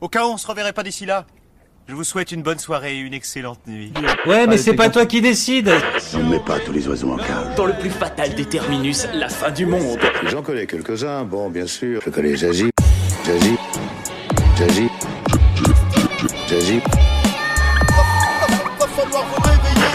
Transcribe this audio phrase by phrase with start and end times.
[0.00, 1.26] Au cas où on se reverrait pas d'ici là,
[1.88, 3.92] je vous souhaite une bonne soirée et une excellente nuit.
[4.26, 5.72] Ouais, mais c'est pas toi qui décide.
[6.14, 7.56] On ne met pas tous les oiseaux en cage.
[7.56, 9.98] Dans le plus fatal des terminus, la fin du monde.
[10.26, 12.00] J'en connais quelques-uns, bon, bien sûr.
[12.04, 12.70] Je connais Jazi,
[13.26, 13.56] Jazi,
[14.56, 14.88] Jazi,
[16.48, 16.80] Jazi.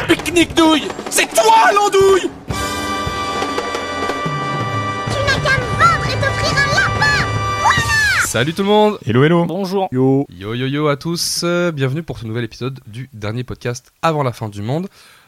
[0.07, 2.29] Pique-nique douille C'est toi l'andouille
[8.33, 9.45] Salut tout le monde Hello, hello.
[9.45, 9.89] Bonjour.
[9.91, 10.25] Yo.
[10.27, 14.23] Yo yo yo à tous, euh, bienvenue pour ce nouvel épisode du dernier podcast avant
[14.23, 14.87] la fin du monde.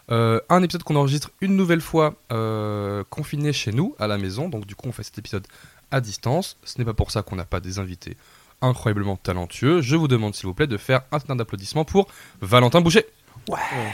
[0.09, 4.49] Euh, un épisode qu'on enregistre une nouvelle fois euh, confiné chez nous, à la maison,
[4.49, 5.45] donc du coup on fait cet épisode
[5.91, 6.57] à distance.
[6.63, 8.17] Ce n'est pas pour ça qu'on n'a pas des invités
[8.63, 9.81] incroyablement talentueux.
[9.81, 12.07] Je vous demande s'il vous plaît de faire un certain d'applaudissements pour
[12.41, 13.05] Valentin Boucher.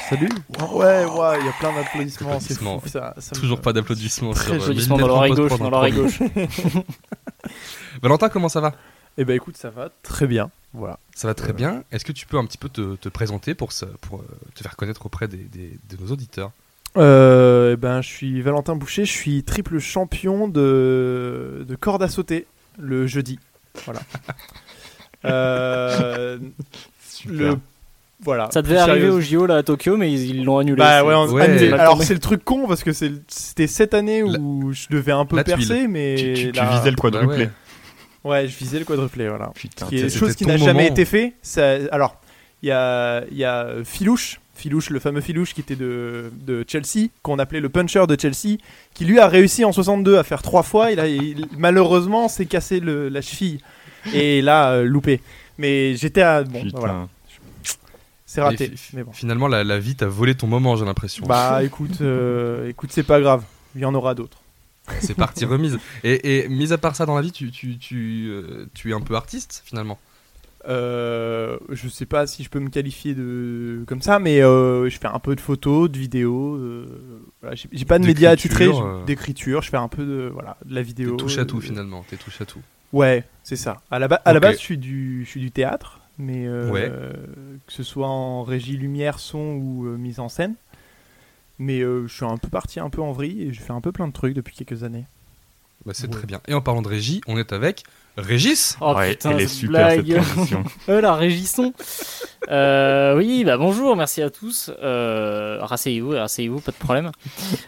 [0.09, 0.29] salut.
[0.71, 2.39] Ouais, ouais, il y a plein d'applaudissements.
[2.39, 5.70] C'est fou, ça, ça me- Toujours pas d'applaudissements Très sur euh, dans l'oreille gauche, dans
[5.70, 6.20] l'oreille gauche.
[8.01, 8.71] Valentin, comment ça va?
[9.17, 10.49] Eh ben écoute, ça va très bien.
[10.73, 10.97] Voilà.
[11.15, 11.83] Ça va très Euh, bien.
[11.91, 14.63] Est-ce que tu peux un petit peu te, te présenter pour, ça- pour euh, te
[14.63, 16.51] faire connaître auprès des- des- de nos auditeurs?
[16.98, 22.09] Euh, eh ben, je suis Valentin Boucher, je suis triple champion de, de corde à
[22.09, 22.45] sauter
[22.79, 23.37] le jeudi.
[23.85, 24.01] Voilà.
[25.23, 26.39] Euh,
[27.27, 27.55] le
[28.23, 28.49] voilà.
[28.51, 30.77] Ça devait arriver au JO là à Tokyo, mais ils l'ont annulé.
[30.77, 31.43] Bah C'est- ouais, on- Ouais.
[31.43, 31.70] annulé.
[31.70, 35.12] Mal Alors c'est le truc con parce que c'est- c'était cette année où je devais
[35.12, 35.57] un peu La tuile.
[35.57, 37.27] percer, mais Tu, tu- tu là- visais le quadruplé.
[37.27, 37.49] Bah ouais.
[38.23, 39.51] Ouais, je visais le quadruplé, voilà.
[39.55, 39.87] Putain.
[39.87, 41.33] qui est chose qui n'a jamais été fait.
[41.41, 42.17] Ça, alors,
[42.61, 47.07] il y a, y a Filouche, Filouche, le fameux Filouche qui était de, de Chelsea,
[47.23, 48.57] qu'on appelait le puncher de Chelsea,
[48.93, 50.91] qui lui a réussi en 62 à faire trois fois.
[50.91, 53.59] Il a, il- malheureusement, s'est cassé le- la cheville
[54.13, 55.19] et là euh, loupé.
[55.57, 56.77] Mais j'étais à bon, Putain.
[56.79, 57.07] voilà,
[58.27, 58.65] c'est raté.
[58.65, 59.11] Et fi- Mais bon.
[59.13, 61.25] Finalement, la, la vie t'a volé ton moment, j'ai l'impression.
[61.25, 63.43] Bah écoute, euh, écoute, c'est pas grave.
[63.75, 64.38] Il y en aura d'autres.
[65.00, 65.79] C'est parti remise.
[66.03, 68.94] Et, et mis à part ça dans la vie, tu, tu, tu, euh, tu es
[68.94, 69.97] un peu artiste finalement?
[70.67, 75.00] Euh, je sais pas si je peux me qualifier de comme ça, mais euh, je
[75.00, 76.56] fais un peu de photos, de vidéos.
[76.56, 76.85] euh,
[77.41, 79.05] voilà, j'ai pas de médias attitrés, D'écriture, euh.
[79.05, 79.61] d'écriture.
[79.63, 81.16] Je fais un peu de voilà de la vidéo.
[81.16, 82.05] touche à tout finalement.
[82.07, 82.61] T'es touche à tout.
[82.93, 83.81] Ouais, c'est ça.
[83.89, 84.43] À la, ba- à la Ok.
[84.43, 86.91] base, je suis du je suis du théâtre, mais Ouais.
[87.66, 90.53] que ce soit en régie lumière, son ou mise en scène.
[91.63, 93.81] Mais euh, je suis un peu parti un peu en vrille et je fais un
[93.81, 95.05] peu plein de trucs depuis quelques années.
[95.85, 96.09] Bah, c'est Ouais.
[96.13, 96.41] très bien.
[96.47, 97.83] Et en parlant de régie, on est avec
[98.17, 98.77] Régis.
[98.81, 100.22] Oh ouais, putain, elle est cette super cette blague.
[100.23, 100.63] transition.
[100.89, 101.72] Euh, la régisson.
[102.49, 104.72] Euh, oui, bah bonjour, merci à tous.
[104.81, 107.11] Euh, rasseyez-vous, rasseyez-vous, pas de problème.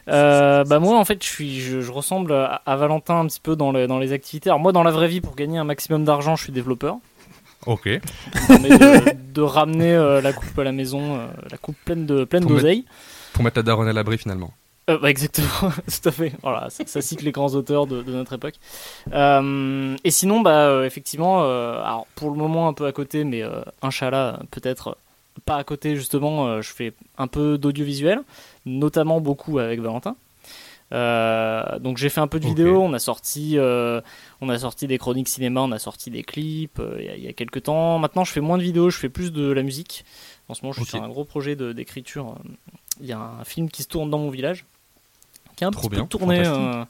[0.09, 3.39] Euh, bah moi, en fait, je suis, je, je ressemble à, à Valentin un petit
[3.39, 4.49] peu dans, le- dans les activités.
[4.49, 6.97] Alors moi, dans la vraie vie, pour gagner un maximum d'argent, je suis développeur.
[7.65, 7.87] Ok.
[7.87, 12.45] De, de ramener euh, la coupe à la maison, euh, la coupe pleine de pleine
[12.45, 12.83] d'oseille.
[13.33, 14.51] Pour mettre la daronne à l'abri finalement.
[14.89, 15.47] Euh, bah, exactement,
[16.01, 16.33] tout à fait.
[16.41, 18.55] Voilà, ça, ça cite les grands auteurs de, de notre époque.
[19.13, 23.43] Euh, et sinon, bah, euh, effectivement, alors pour le moment un peu à côté, mais
[23.81, 24.97] Inch'Allah, peut-être
[25.45, 28.19] pas à côté justement, je fais un peu d'audiovisuel,
[28.65, 30.15] notamment beaucoup avec Valentin.
[30.91, 32.49] Donc j'ai fait un peu de Ok.
[32.51, 33.57] vidéo, on a sorti,
[34.41, 37.23] on a sorti des chroniques cinéma, on a sorti des clips il y a- il
[37.23, 37.97] y, a quelques temps.
[37.99, 40.05] Maintenant je fais moins de vidéos, je fais plus de la musique.
[40.53, 42.35] En ce moment je suis sur un gros projet d'écriture.
[43.01, 44.65] Il y a un film qui se tourne dans mon village,
[45.55, 46.85] qui a un Trop petit bien, peu tourné euh,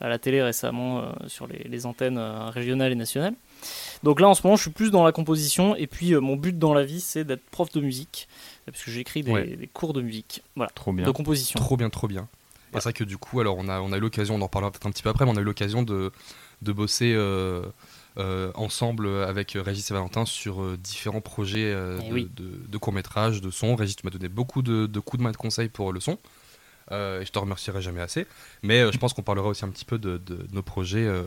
[0.00, 3.34] à la télé récemment euh, sur les, les antennes euh, régionales et nationales.
[4.02, 6.58] Donc là en ce moment je suis plus dans la composition et puis mon but
[6.58, 8.28] dans la vie c'est d'être prof de musique
[8.64, 9.46] parce que j'écris des, Ouais.
[9.56, 11.04] des cours de musique, voilà, Trop bien.
[11.04, 11.60] de composition.
[11.60, 12.28] Trop bien, trop bien.
[12.72, 14.70] C'est vrai que du coup, alors on a, on a eu l'occasion, on en reparlera
[14.70, 16.10] peut-être un petit peu après, mais on a eu l'occasion de,
[16.62, 17.12] de bosser
[18.54, 22.28] ensemble avec Régis et Valentin sur euh, différents projets euh, Eh de, oui.
[22.36, 23.74] de, de courts-métrages, de son.
[23.76, 26.00] Régis, tu m'as donné beaucoup de, de coups de main et de conseils pour le
[26.00, 26.18] son.
[26.90, 28.26] Euh, et je te remercierai jamais assez.
[28.62, 31.22] Mais euh, je pense qu'on parlera aussi un petit peu de, de nos projets euh,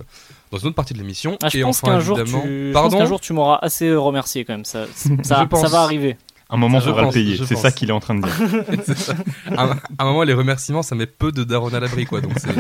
[0.52, 1.38] dans une autre partie de l'émission.
[1.42, 2.24] Ah, je et pense enfin, qu'un jour, tu...
[2.24, 4.66] évidemment- Pardon qu'un jour tu m'auras assez remercié quand même.
[4.66, 5.10] Ça, ça,
[5.42, 5.62] Je pense.
[5.62, 6.18] ça va arriver.
[6.50, 7.40] Un moment, Je faudra le payer.
[7.44, 9.16] C'est ça qu'il est en train de dire.
[9.58, 12.22] À, un moment, les remerciements, ça met peu de daron à l'abri, quoi.
[12.22, 12.50] Donc c'est.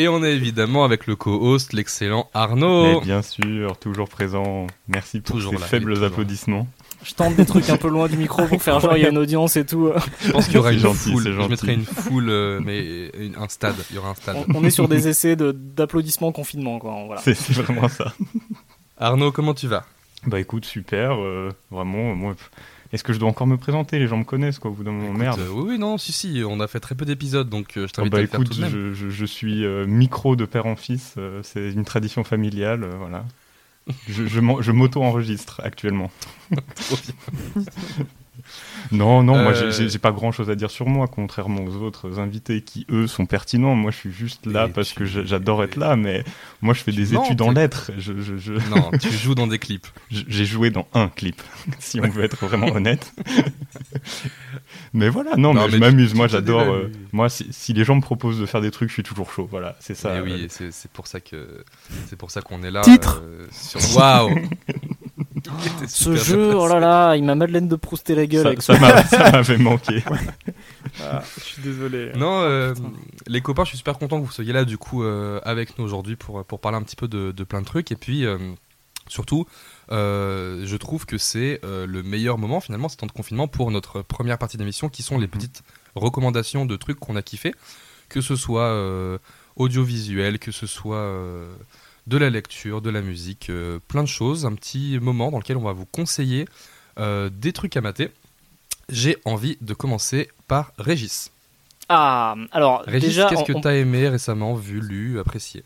[0.00, 3.00] Et on est évidemment avec le co-host, l'excellent Arnaud.
[3.00, 4.68] Mais bien sûr, toujours présent.
[4.86, 6.68] Merci pour Toujours ces là, faibles applaudissements.
[7.02, 9.08] Je tente des trucs un peu loin du micro pour faire genre il y a
[9.08, 9.90] une audience et tout.
[10.20, 11.24] Je pense qu'il y aura une gentil, foule.
[11.24, 11.48] Je gentil.
[11.50, 13.74] mettrai une foule, euh, mais une- un stade.
[13.90, 14.36] Il y aura un stade.
[14.54, 16.94] On, on est sur des essais de- d'applaudissements confinement quoi.
[17.06, 17.20] Voilà.
[17.20, 18.12] C'est c'est vraiment ça.
[18.98, 19.84] Arnaud, comment tu vas?
[20.26, 21.12] Bah écoute, super.
[21.22, 22.34] euh, vraiment, moi.
[22.34, 22.50] pff,
[22.92, 23.98] Est-ce que je dois encore me présenter?
[23.98, 25.08] Les gens me connaissent, quoi, au bout d'un moment.
[25.08, 25.40] Écoute, Merde.
[25.40, 26.42] euh, oui, oui, non, si, si.
[26.46, 28.40] On a fait très peu d'épisodes, donc euh, je Ah t'invite bah à le faire
[28.40, 28.70] écoute, tout de même.
[28.70, 32.84] je, je- je suis euh, micro de père en fils, euh, c'est une tradition familiale,
[32.84, 33.24] euh, voilà.
[34.06, 36.10] Je, je m'auto-enregistre actuellement.
[38.92, 41.62] Non, non, moi Euh, j'ai- j'ai j'ai pas grand chose à dire sur moi, contrairement
[41.64, 43.74] aux autres invités qui, eux, sont pertinents.
[43.74, 46.24] Moi, je suis juste là parce tu- que j'adore être là, mais
[46.62, 47.90] moi, je fais des Non, études en lettres.
[47.98, 49.86] Je- je- je- Non, tu joues dans des clips.
[50.10, 51.42] J'ai joué dans un clip,
[51.78, 53.12] si on veut être vraiment honnête.
[54.94, 56.14] mais voilà, non, Non, mais, mais je m'amuse.
[56.14, 56.60] Moi, j'adore.
[56.62, 59.30] euh, moi, si, si les gens me proposent de faire des trucs, je suis toujours
[59.30, 59.48] chaud.
[59.50, 60.14] Voilà, c'est ça.
[60.14, 61.64] Mais euh, oui, c'est c'est pour ça que
[62.06, 62.80] c'est pour ça qu'on est là.
[62.82, 63.22] Titre.
[63.24, 64.34] euh, sur Waouh.
[65.86, 68.78] Ce jeu, oh là là, il m'a Madeleine de Prousté la gueule ça- avec ça
[68.78, 70.02] m'a- ça m'avait manqué.
[71.02, 72.12] Ah, je suis désolé.
[72.16, 72.74] Non, euh,
[73.26, 75.84] les copains, je suis super content que vous soyez là du coup euh, avec nous
[75.84, 77.92] aujourd'hui pour, pour parler un petit peu de, de plein de trucs.
[77.92, 78.38] Et puis euh,
[79.08, 79.46] surtout,
[79.90, 83.70] euh, je trouve que c'est euh, le meilleur moment finalement, ces temps de confinement, pour
[83.70, 85.62] notre première partie d'émission qui sont les petites
[85.94, 87.54] recommandations de trucs qu'on a kiffé,
[88.08, 89.18] que ce soit euh,
[89.56, 91.52] audiovisuel, que ce soit euh,
[92.08, 94.46] de la lecture, de la musique, euh, plein de choses.
[94.46, 96.46] Un petit moment dans lequel on va vous conseiller
[96.98, 98.10] euh, des trucs à mater.
[98.88, 101.30] J'ai envie de commencer par Régis.
[101.90, 105.62] Ah, alors Régis, déjà, qu'est-ce que on- t'as aimé récemment, vu, lu, apprécié?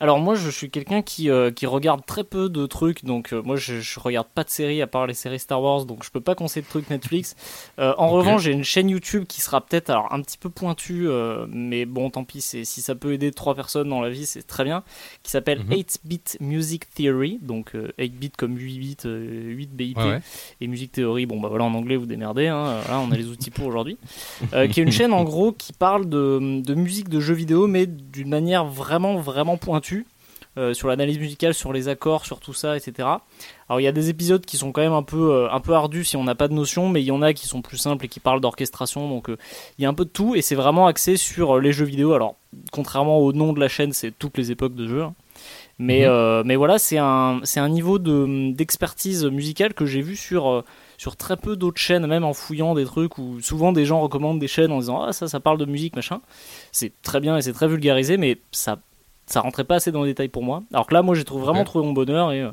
[0.00, 3.42] Alors moi je suis quelqu'un qui, euh, qui regarde très peu de trucs, donc euh,
[3.42, 6.10] moi je, je regarde pas de séries à part les séries Star Wars, donc je
[6.10, 7.36] peux pas conseiller de trucs Netflix.
[7.78, 11.08] Euh, en revanche j'ai une chaîne YouTube qui sera peut-être alors un petit peu pointue,
[11.48, 14.42] mais bon tant pis, c'est- si ça peut aider trois personnes dans la vie c'est
[14.46, 14.82] très bien,
[15.22, 15.72] qui s'appelle Mhm.
[15.74, 20.20] 8-Bit Music Theory, donc euh, 8-bit comme 8 bits, euh, 8 BIP, Ouais, ouais.
[20.60, 23.28] et Music Theory, bon bah voilà en anglais vous démerdez, hein, voilà, on a les
[23.28, 23.98] outils pour aujourd'hui.
[24.72, 27.86] Qui est une chaîne en gros qui parle de, de musique de jeux vidéo mais
[27.86, 29.73] d'une manière vraiment vraiment pointue.
[30.56, 33.08] Euh, sur l'analyse musicale, sur les accords, sur tout ça, etc.
[33.68, 35.72] Alors il y a des épisodes qui sont quand même un peu, euh, un peu
[35.74, 37.76] ardus si on n'a pas de notion, mais il y en a qui sont plus
[37.78, 39.36] simples et qui parlent d'orchestration, donc euh,
[39.78, 42.12] il y a un peu de tout, et c'est vraiment axé sur les jeux vidéo.
[42.12, 42.36] Alors
[42.70, 45.02] contrairement au nom de la chaîne, c'est toutes les époques de jeux.
[45.02, 45.14] hein.
[45.80, 46.42] Mais, Mhm.
[46.46, 50.62] mais voilà, c'est un, c'est un niveau de, d'expertise musicale que j'ai vu sur,
[50.98, 54.38] sur très peu d'autres chaînes, même en fouillant des trucs où souvent des gens recommandent
[54.38, 56.20] des chaînes en disant Ah, ça, ça parle de musique, machin.
[56.70, 58.78] C'est très bien et c'est très vulgarisé, mais ça
[59.26, 60.62] ça rentrait pas assez dans les détails pour moi.
[60.72, 62.50] Alors que là, moi, j'ai trouvé vraiment trouvé mon bonheur et euh,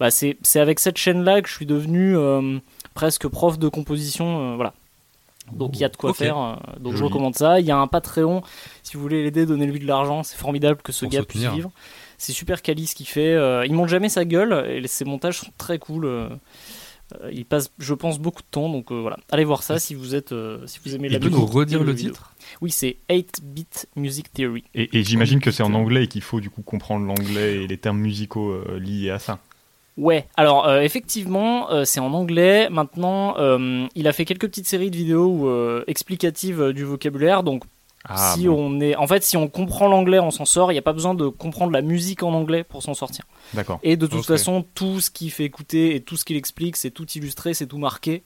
[0.00, 2.58] bah, c'est c'est avec cette chaîne-là que je suis devenu euh,
[2.94, 4.52] presque prof de composition.
[4.52, 4.72] euh, voilà.
[5.52, 6.38] Donc il y a de quoi faire.
[6.38, 7.60] euh, donc je recommande ça.
[7.60, 8.42] Il y a un Patreon.
[8.82, 10.22] Si vous voulez l'aider, donnez-lui de l'argent.
[10.22, 11.70] C'est formidable que ce gars puisse vivre.
[12.16, 13.34] C'est super quali ce qu'il fait.
[13.66, 16.30] Il monte jamais sa gueule et ses montages sont très cool.
[17.22, 18.68] Euh, il passe, je pense, beaucoup de temps.
[18.68, 21.20] Donc euh, voilà, allez voir ça si vous êtes, euh, si vous aimez la Il
[21.20, 21.40] peut musique.
[21.40, 22.12] nous redire et le vidéo.
[22.12, 24.64] titre Oui, c'est 8-Bit Music Theory.
[24.74, 27.66] Et, et j'imagine que c'est en anglais et qu'il faut du coup comprendre l'anglais et
[27.66, 29.38] les termes musicaux euh, liés à ça.
[29.96, 32.68] Ouais, alors euh, effectivement, euh, c'est en anglais.
[32.68, 37.44] Maintenant, euh, il a fait quelques petites séries de vidéos euh, explicatives euh, du vocabulaire.
[37.44, 37.62] Donc,
[38.06, 40.70] Ah, si bon, on est, en fait, si on comprend l'anglais, on s'en sort.
[40.70, 43.24] Il n'y a pas besoin de comprendre la musique en anglais pour s'en sortir.
[43.54, 43.78] D'accord.
[43.82, 46.90] Et de toute façon, tout ce qu'il fait écouter et tout ce qu'il explique, c'est
[46.90, 48.22] tout illustré, c'est tout marqué.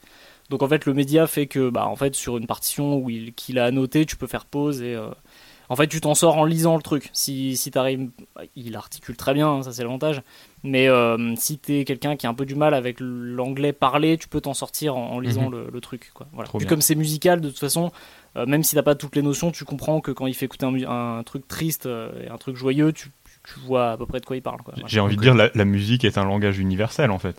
[0.50, 3.34] Donc en fait, le média fait que, bah, en fait, sur une partition où il,
[3.34, 5.08] qu'il a annoté, tu peux faire pause et, euh,
[5.70, 7.10] en fait, tu t'en sors en lisant le truc.
[7.12, 8.08] Si, si t'arrives,
[8.56, 10.22] il articule très bien, hein, ça c'est l'avantage.
[10.64, 14.28] Mais euh, si t'es quelqu'un qui a un peu du mal avec l'anglais parlé, tu
[14.28, 15.52] peux t'en sortir en, en lisant Mhm.
[15.52, 16.10] le, le truc.
[16.14, 16.26] Quoi.
[16.32, 16.48] Voilà.
[16.56, 17.92] Puis comme c'est musical, de toute façon,
[18.38, 20.66] euh, même si t'as pas toutes les notions, tu comprends que quand il fait écouter
[20.66, 23.10] un, truc triste euh, et un truc joyeux, tu,
[23.44, 24.60] tu vois à peu près de quoi il parle.
[24.86, 27.36] J'ai envie de dire, la, la musique est un langage universel en fait.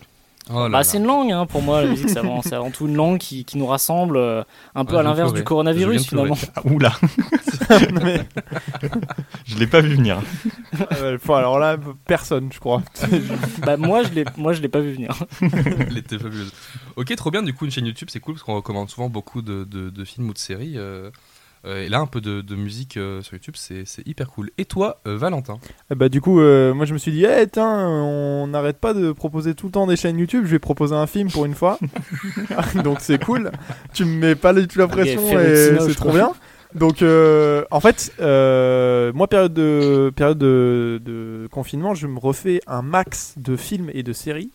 [0.52, 3.18] Oh Bah, c'est une langue, hein, pour moi, la musique, c'est avant, tout une langue
[3.18, 4.42] qui, qui nous rassemble, euh,
[4.74, 6.36] un peu Ouais, à l'inverse du coronavirus, finalement.
[6.56, 6.92] Ah, oula
[9.46, 10.20] Je l'ai pas vu venir.
[10.92, 11.76] Euh, bon, alors là,
[12.06, 12.82] personne, je crois.
[13.64, 15.14] bah, moi, je l'ai, moi, je l'ai pas vu venir.
[15.40, 16.52] Elle était fabuleuse.
[16.96, 17.42] Ok, trop bien.
[17.42, 20.04] Du coup, une chaîne YouTube, c'est cool parce qu'on recommande souvent beaucoup de, de- de
[20.04, 20.74] films ou de séries.
[20.76, 21.10] euh,
[21.66, 24.50] et là, un peu de, de musique euh, sur YouTube, c'est hyper cool.
[24.56, 25.58] Et toi, euh, Valentin
[25.90, 28.94] Eh bah du coup, euh, moi je me suis dit, eh tiens, on n'arrête pas
[28.94, 31.54] de proposer tout le temps des chaînes YouTube, je vais proposer un film pour une
[31.54, 31.78] fois.
[32.84, 33.50] Donc c'est cool.
[33.92, 36.32] Tu me mets pas du tout la pression et c'est trop bien.
[36.74, 42.60] Donc euh, en fait, euh, moi période de période de, de confinement, je me refais
[42.66, 44.50] un max de films et de séries.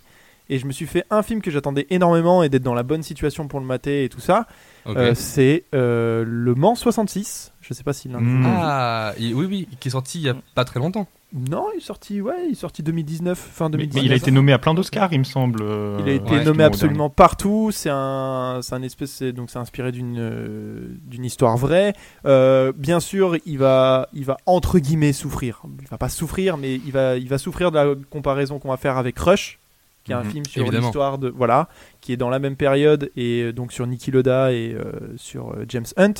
[0.49, 3.01] Et je me suis fait un film que j'attendais énormément et d'être dans la bonne
[3.03, 4.45] situation pour le mater et tout ça.
[4.87, 7.51] Euh, c'est euh, Le Mans 66.
[7.61, 8.45] Je sais pas s'il l'un de vous- Mm.
[8.47, 11.07] Ah, oui, oui, qui est sorti il y a pas très longtemps.
[11.33, 14.01] Non, il est sorti, ouais, il est sorti 2019, fin Mais, 2019.
[14.03, 15.61] mais il a été nommé à plein d'Oscars, il me semble.
[15.63, 17.71] euh, Il a été ouais, nommé absolument partout.
[17.73, 21.93] C'est un, c'est un espèce, donc c'est inspiré d'une, euh, d'une histoire vraie.
[22.25, 25.63] Euh, bien sûr, il va, il va entre guillemets souffrir.
[25.81, 28.77] Il va pas souffrir, mais il va, il va souffrir de la comparaison qu'on va
[28.77, 29.59] faire avec Rush,
[30.05, 31.67] qui est un Mhm, film sur l'histoire de, voilà,
[31.99, 35.51] qui est dans la même période et euh, donc sur Niki Loda et euh, sur
[35.51, 36.13] euh, James Hunt.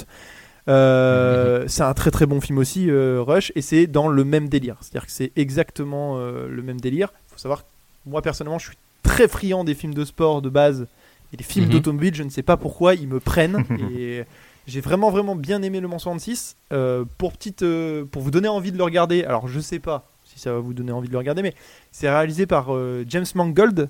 [0.68, 4.50] Euh, C'est un très très bon film aussi, euh, Rush, et c'est dans le même
[4.50, 4.78] délire.
[4.82, 7.10] C'est-à-dire que c'est exactement euh, le même délire.
[7.30, 7.68] Il faut savoir, que
[8.06, 10.88] moi personnellement, je suis très friand des films de sport de base
[11.34, 11.72] Et les films Mhm.
[11.72, 13.64] d'automobile, je ne sais pas pourquoi, ils me prennent.
[13.78, 14.24] et
[14.66, 16.58] j'ai vraiment, vraiment bien aimé Le Mans 66.
[16.74, 17.64] Euh, pour, petite,
[18.12, 20.74] pour vous donner envie de le regarder, alors je sais pas si ça va vous
[20.74, 21.54] donner envie de le regarder, mais
[21.92, 23.90] c'est réalisé par euh, James Mangold.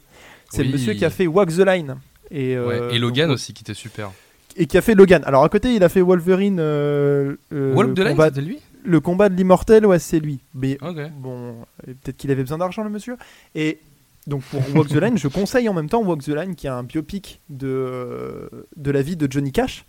[0.51, 0.67] C'est Oui.
[0.67, 1.95] le monsieur qui a fait Walk the Line.
[2.31, 4.11] Et, Ouais, euh, et Logan donc, aussi qui était super.
[4.55, 5.21] Et qui a fait Logan.
[5.25, 6.59] Alors à côté, il a fait Wolverine.
[6.59, 8.59] euh, Walk the Line, combat, c'était lui?
[8.83, 10.39] Le combat de l'immortel, ouais, c'est lui.
[10.53, 10.77] Mais
[11.17, 13.17] bon, peut-être qu'il avait besoin d'argent, le monsieur.
[13.55, 13.79] Et
[14.27, 16.69] donc pour Walk the Line, je conseille en même temps Walk the Line, qui est
[16.71, 19.85] un biopic de, de la vie de Johnny Cash,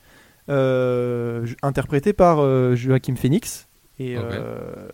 [0.48, 3.66] euh, interprété par euh, Joaquin Phoenix.
[3.98, 4.88] Et, euh,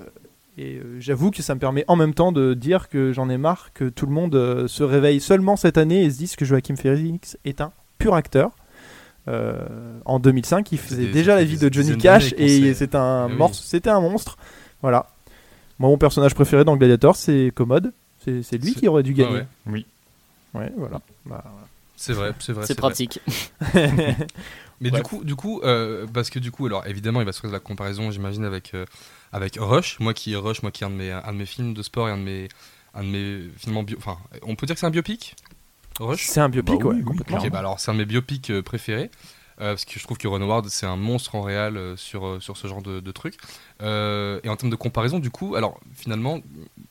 [0.58, 3.38] et euh, j'avoue que ça me permet en même temps de dire que j'en ai
[3.38, 6.44] marre que tout le monde euh, se réveille seulement cette année et se dise que
[6.44, 8.50] Joaquin Phoenix est un pur acteur.
[9.28, 13.28] Euh, en 2005, il faisait des- déjà la vie de Johnny Cash et c'est un
[13.28, 13.36] oui.
[13.36, 14.36] morceau- c'était un monstre.
[14.82, 15.06] Voilà.
[15.78, 17.92] Moi, mon personnage préféré dans Gladiator, c'est Commode.
[18.24, 19.34] C'est lui qui aurait dû Ah gagner.
[19.36, 19.46] ouais.
[19.66, 19.86] Oui.
[20.54, 21.00] Ouais, voilà.
[21.24, 21.42] Bah,
[21.96, 22.66] C'est vrai, c'est vrai.
[22.66, 22.80] C'est vrai.
[22.90, 23.20] pratique.
[24.82, 27.40] Mais du coup, du coup euh, parce que du coup, alors évidemment, il va se
[27.40, 28.84] faire la comparaison, j'imagine, avec, euh,
[29.32, 29.98] avec Rush.
[30.00, 32.08] Moi qui Rush, moi qui est un de mes, un de mes films de sport
[32.08, 32.48] et un de mes,
[32.94, 33.96] un de mes films en bio.
[33.98, 35.34] Enfin, on peut dire que c'est un biopic
[36.00, 36.24] Rush?
[36.26, 37.38] C'est un biopic, Bah oui, ouais, oui, complètement.
[37.38, 39.10] Ok, bah alors c'est un de mes biopics euh, préférés.
[39.60, 42.26] euh, parce que je trouve que Ron Howard c'est un monstre en réel euh, sur,
[42.26, 43.36] euh, sur ce genre de, de truc.
[43.82, 46.40] Euh, et en termes de comparaison, du coup, alors finalement,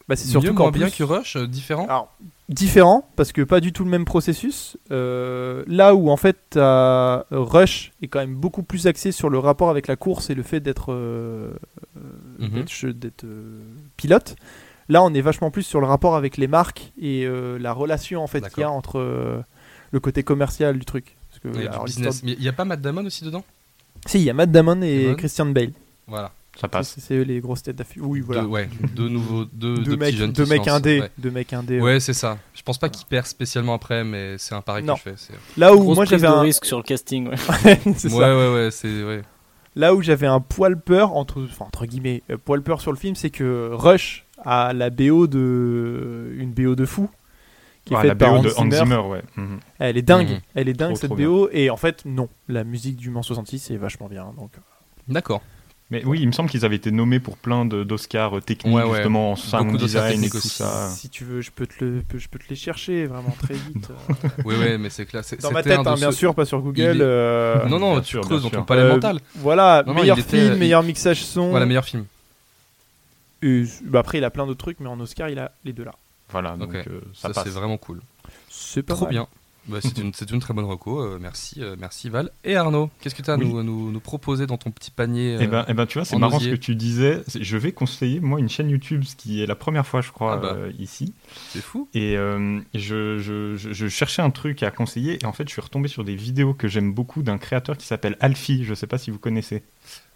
[0.08, 1.86] Bah, c'est mieux, surtout moins qu'en bien plus- que Rush, euh, différent?
[1.86, 2.16] Alors,
[2.54, 4.78] différent, parce que pas du tout le même processus.
[4.92, 9.70] Euh, là où en fait Rush est quand même beaucoup plus axé sur le rapport
[9.70, 11.52] avec la course et le fait d'être euh,
[11.98, 12.94] euh, Mhm.
[12.94, 13.26] d'être
[13.98, 14.36] pilote.
[14.90, 17.26] Là, on est vachement plus sur le rapport avec les marques et
[17.60, 19.44] la relation en fait qu'il y a entre
[19.92, 21.16] le côté commercial du truc.
[21.30, 21.86] Parce que, Il y a alors,
[22.24, 23.44] Mais il n'y a pas Matt Damon aussi dedans?
[24.06, 25.16] Si, il y a Matt Damon et Damon.
[25.16, 25.72] Christian Bale.
[26.08, 26.32] Voilà.
[26.60, 26.96] Ça passe.
[27.00, 28.02] C'est eux les grosses têtes d'affiche.
[28.04, 28.42] Oui, voilà.
[28.42, 31.12] Deux, ouais, deux nouveaux, deux, Deux deux petits mecs, jeunes deux mecs indés, ouais.
[31.18, 31.78] deux mecs indés.
[31.80, 31.94] ouais.
[31.94, 32.38] Ouais, c'est ça.
[32.54, 34.94] Je pense pas qu'il perd spécialement après, mais c'est un pari Non.
[34.96, 35.14] que je fais.
[35.18, 37.30] c'est- Là où moi j'avais un, risque sur le casting.
[37.30, 37.36] ouais.
[37.66, 38.10] Ouais, ça.
[38.10, 39.22] ouais, ouais, c'est ouais.
[39.78, 42.98] Là où j'avais un poil peur entre, enfin, entre guillemets, euh, poil peur sur le
[42.98, 47.10] film, c'est que Rush a la BO de une BO de fou
[47.86, 48.76] qui est Ah, faite la par BO de Hans Zimmer.
[48.78, 49.22] Zimmer, ouais.
[49.38, 49.60] Mhm.
[49.80, 50.40] Elle est dingue, Mhm.
[50.56, 53.24] elle est dingue Trop, cette trop BO et en fait non, la musique du Mans
[53.24, 54.52] 66 est vachement bien donc.
[55.08, 55.42] D'accord.
[55.92, 58.74] Mais oui, il me semble qu'ils avaient été nommés pour plein de- d'Oscars euh, techniques,
[58.74, 58.96] Ouais, ouais.
[58.96, 60.90] justement, en sound design et tout ça.
[60.90, 63.90] Si tu veux, je peux te le, je peux te les chercher vraiment très vite.
[63.92, 64.28] euh.
[64.46, 65.22] Oui, ouais, mais c'est clair.
[65.42, 66.82] Dans ma tête, hein, bien sûr, pas sur Google.
[66.82, 69.20] Est- euh, Non, non, Bien tu sûr, creuses dans ton palais Euh, mental.
[69.36, 71.50] Voilà, Non, non, meilleur était- film, il- meilleur mixage son.
[71.50, 72.06] Voilà, meilleur film.
[73.44, 75.84] Et, bah, après, il a plein d'autres trucs, mais en Oscar, il a les deux
[75.84, 75.96] là.
[76.30, 76.84] Voilà, donc euh,
[77.14, 78.00] ça, c'est vraiment cool.
[78.50, 79.14] C'est pas Trop mal.
[79.14, 79.28] bien.
[79.68, 81.00] Bah, c'est une, c'est une très bonne reco.
[81.02, 82.32] euh, merci, euh, merci Val.
[82.44, 83.46] Et Arnaud, qu'est-ce que tu as à Oui.
[83.48, 86.00] nous, à nous, nous proposer dans ton petit panier Eh euh, ben, eh ben, tu
[86.00, 86.50] vois, c'est en marrant osier.
[86.50, 87.22] ce que tu disais.
[87.28, 90.12] C'est- Je vais conseiller, moi, une chaîne YouTube, ce qui est la première fois, je
[90.12, 90.54] crois, Ah bah.
[90.56, 91.14] euh, ici.
[91.50, 91.88] C'est fou.
[91.94, 95.54] Et euh, je, je, je, je cherchais un truc à conseiller, et en fait, je
[95.54, 98.64] suis retombé sur des vidéos que j'aime beaucoup d'un créateur qui s'appelle Alfie.
[98.64, 99.62] Je sais pas si vous connaissez.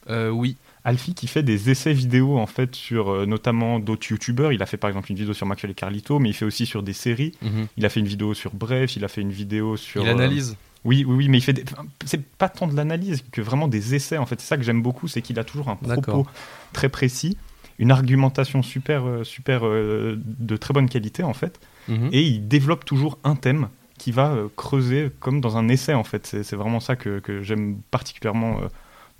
[0.09, 0.57] Euh, oui.
[0.85, 4.53] Alfie qui fait des essais vidéo en fait sur euh, notamment d'autres youtubeurs.
[4.53, 6.65] Il a fait par exemple une vidéo sur McFly et Carlito, mais il fait aussi
[6.65, 7.33] sur des séries.
[7.41, 7.67] Mhm.
[7.77, 10.01] Il a fait une vidéo sur Bref, il a fait une vidéo sur.
[10.03, 10.55] Il euh, analyse.
[10.85, 11.53] Oui, oui, oui, mais il fait.
[11.53, 11.65] des-
[12.05, 14.17] C'est pas tant de l'analyse que vraiment des essais.
[14.19, 16.27] En fait, c'est ça que j'aime beaucoup, c'est qu'il a toujours un propos
[16.73, 17.35] très précis,
[17.79, 22.09] une argumentation super, euh, super de très bonne qualité en fait, Mhm.
[22.11, 26.27] et il développe toujours un thème qui va creuser comme dans un essai en fait.
[26.27, 28.57] C'est c'est vraiment ça que, que j'aime particulièrement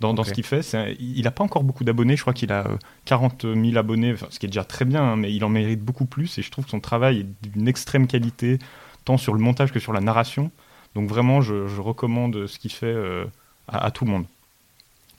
[0.00, 0.28] dans, dans Ok.
[0.28, 0.62] ce qu'il fait.
[0.62, 4.12] C'est il n'a pas encore beaucoup d'abonnés, je crois qu'il a euh, 40 000 abonnés,
[4.12, 6.42] enfin, ce qui est déjà très bien, hein, mais il en mérite beaucoup plus et
[6.42, 8.58] je trouve que son travail est d'une extrême qualité,
[9.04, 10.50] tant sur le montage que sur la narration.
[10.94, 13.24] Donc vraiment, je, je recommande ce qu'il fait euh,
[13.68, 14.24] à, à tout le monde.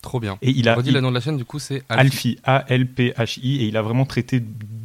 [0.02, 0.38] Trop bien.
[0.42, 2.38] Et il a, Redis il- le nom de la chaîne, du coup, c'est Alfie.
[2.38, 4.40] Alfie, A-L-P-H-I, et il a vraiment traité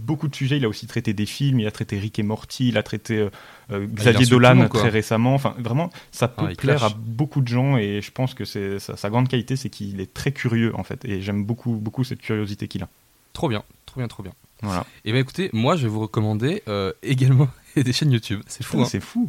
[0.04, 0.56] beaucoup de sujets.
[0.56, 3.18] Il a aussi traité des films, il a traité Rick et Morty, il a traité
[3.18, 3.30] euh,
[3.70, 5.34] euh, il Xavier Dolan très récemment.
[5.34, 6.92] Enfin, vraiment, ça peut Ah, il plaire clash.
[6.92, 10.12] à beaucoup de gens, et je pense que c'est sa, grande qualité, c'est qu'il est
[10.12, 11.04] très curieux, en fait.
[11.04, 12.88] Et j'aime beaucoup, beaucoup cette curiosité qu'il a.
[13.32, 14.32] Trop bien, trop bien, trop bien.
[14.62, 14.86] Voilà.
[15.04, 18.40] Et bien écoutez, moi je vais vous recommander euh, également des chaînes YouTube.
[18.46, 18.80] C'est fou.
[18.80, 18.84] hein.
[18.88, 19.28] C'est fou.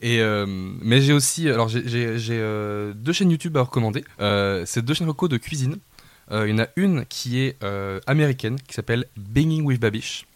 [0.00, 1.82] Et euh, mais j'ai aussi, alors j'ai-
[2.94, 4.04] deux chaînes YouTube à recommander.
[4.20, 5.78] Euh, c'est deux chaînes reco de cuisine.
[6.32, 10.26] Euh, il y en a une qui est euh, américaine, qui s'appelle Banging with Babish.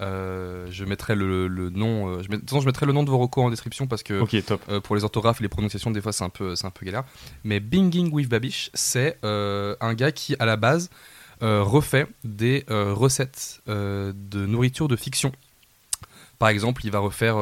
[0.00, 3.02] Euh, je mettrai le, le nom, euh, je, de toute façon, je mettrai le nom
[3.02, 4.60] de vos recos en description parce que top.
[4.68, 6.86] euh, pour les orthographes et les prononciations, des fois c'est un peu, c'est un peu
[6.86, 7.02] galère.
[7.42, 10.90] Mais Binging with Babish, c'est un gars qui à la base
[11.40, 15.32] refait des recettes de nourriture de fiction.
[16.38, 17.36] Par exemple, il va refaire,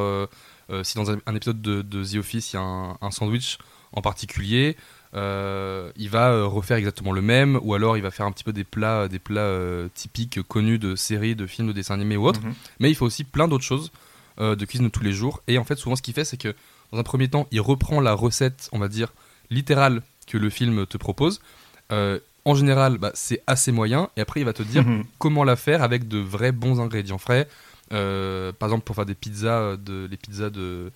[0.82, 3.58] si dans un, un épisode de, de The Office, il y a un, un sandwich
[3.92, 4.76] en particulier,
[5.16, 8.44] euh, il va euh, refaire exactement le même, ou alors il va faire un petit
[8.44, 12.16] peu des plats, des plats euh, typiques connus de séries, de films, de dessins animés
[12.16, 12.42] ou autres.
[12.42, 12.54] Mhm.
[12.80, 13.90] Mais il fait aussi plein d'autres choses
[14.40, 15.42] euh, de cuisine de tous les jours.
[15.49, 16.54] Et en fait, souvent, ce qu'il fait, c'est que
[16.92, 19.12] Dans un premier temps, il reprend la recette, on va dire,
[19.50, 21.40] littérale que le film te propose.
[21.90, 24.08] En général, bah, c'est assez moyen.
[24.16, 25.02] Et après, il va te dire Mhm.
[25.18, 27.49] comment la faire avec de vrais bons ingrédients frais.
[27.90, 30.92] Par exemple, pour faire des pizzas, de, les pizzas de,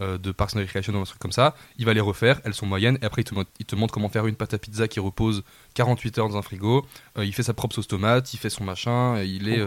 [0.00, 2.54] euh, de Parks and Recreation ou un truc comme ça, il va les refaire, elles
[2.54, 4.58] sont moyennes, et après il te, mo- il te montre comment faire une pâte à
[4.58, 5.42] pizza qui repose
[5.74, 6.86] 48 heures dans un frigo,
[7.18, 9.60] Euh, il fait sa propre sauce tomate, il fait son machin, et il est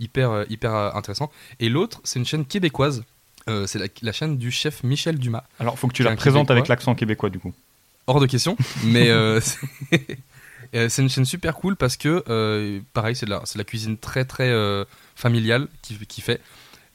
[0.00, 1.30] hyper, euh, hyper euh, intéressant.
[1.60, 3.04] Et l'autre, c'est une chaîne québécoise,
[3.66, 5.42] c'est la, la chaîne du chef Michel Dumas.
[5.58, 6.54] Alors, faut que tu la présentes Québécois.
[6.56, 7.52] avec l'accent québécois, du coup.
[8.06, 9.10] Hors de question, mais
[10.88, 13.64] c'est une chaîne super cool parce que, euh, pareil, c'est de, la- c'est de la
[13.64, 14.84] cuisine très très euh,
[15.16, 16.40] familiale qui, qui fait.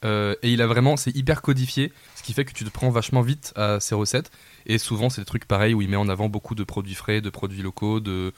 [0.04, 1.92] Euh, et il a vraiment, c'est hyper codifié,
[2.26, 4.32] qui fait que tu te prends vachement vite à ses recettes.
[4.66, 7.22] Et souvent, c'est des trucs pareils où il met en avant beaucoup de produits frais,
[7.22, 8.34] de produits locaux, de,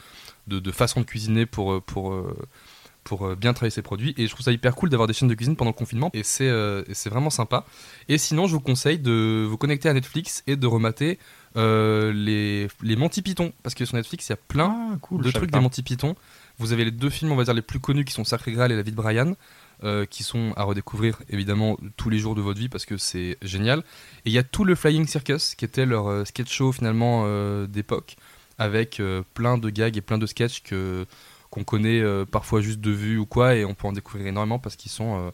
[0.48, 2.36] de, de façons de cuisiner pour, euh, pour, euh,
[3.06, 4.14] pour euh, bien travailler ses produits.
[4.18, 6.10] Et je trouve ça hyper cool d'avoir des chaînes de cuisine pendant le confinement.
[6.14, 7.66] Et c'est euh, vraiment sympa.
[8.10, 11.18] Et sinon, je vous conseille de vous connecter à Netflix et de remater
[11.56, 13.54] euh, les, les Monty Python.
[13.64, 15.24] Parce que sur Netflix, il y a plein Ah, cool.
[15.24, 15.58] de trucs pas.
[15.60, 16.16] des Monty Python.
[16.60, 18.72] Vous avez les deux films, on va dire, les plus connus qui sont Sacré Graal
[18.72, 19.34] et La vie de Brian,
[19.84, 23.38] euh, qui sont à redécouvrir évidemment tous les jours de votre vie parce que c'est
[23.42, 23.80] génial.
[24.26, 27.24] Et il y a tout le Flying Circus, qui était leur euh, sketch show finalement
[27.26, 28.16] euh, d'époque,
[28.58, 29.02] avec
[29.34, 31.06] plein de gags et plein de sketchs que
[31.50, 34.76] qu'on connaît parfois juste de vue ou quoi, et on peut en découvrir énormément parce
[34.76, 35.32] qu'ils sont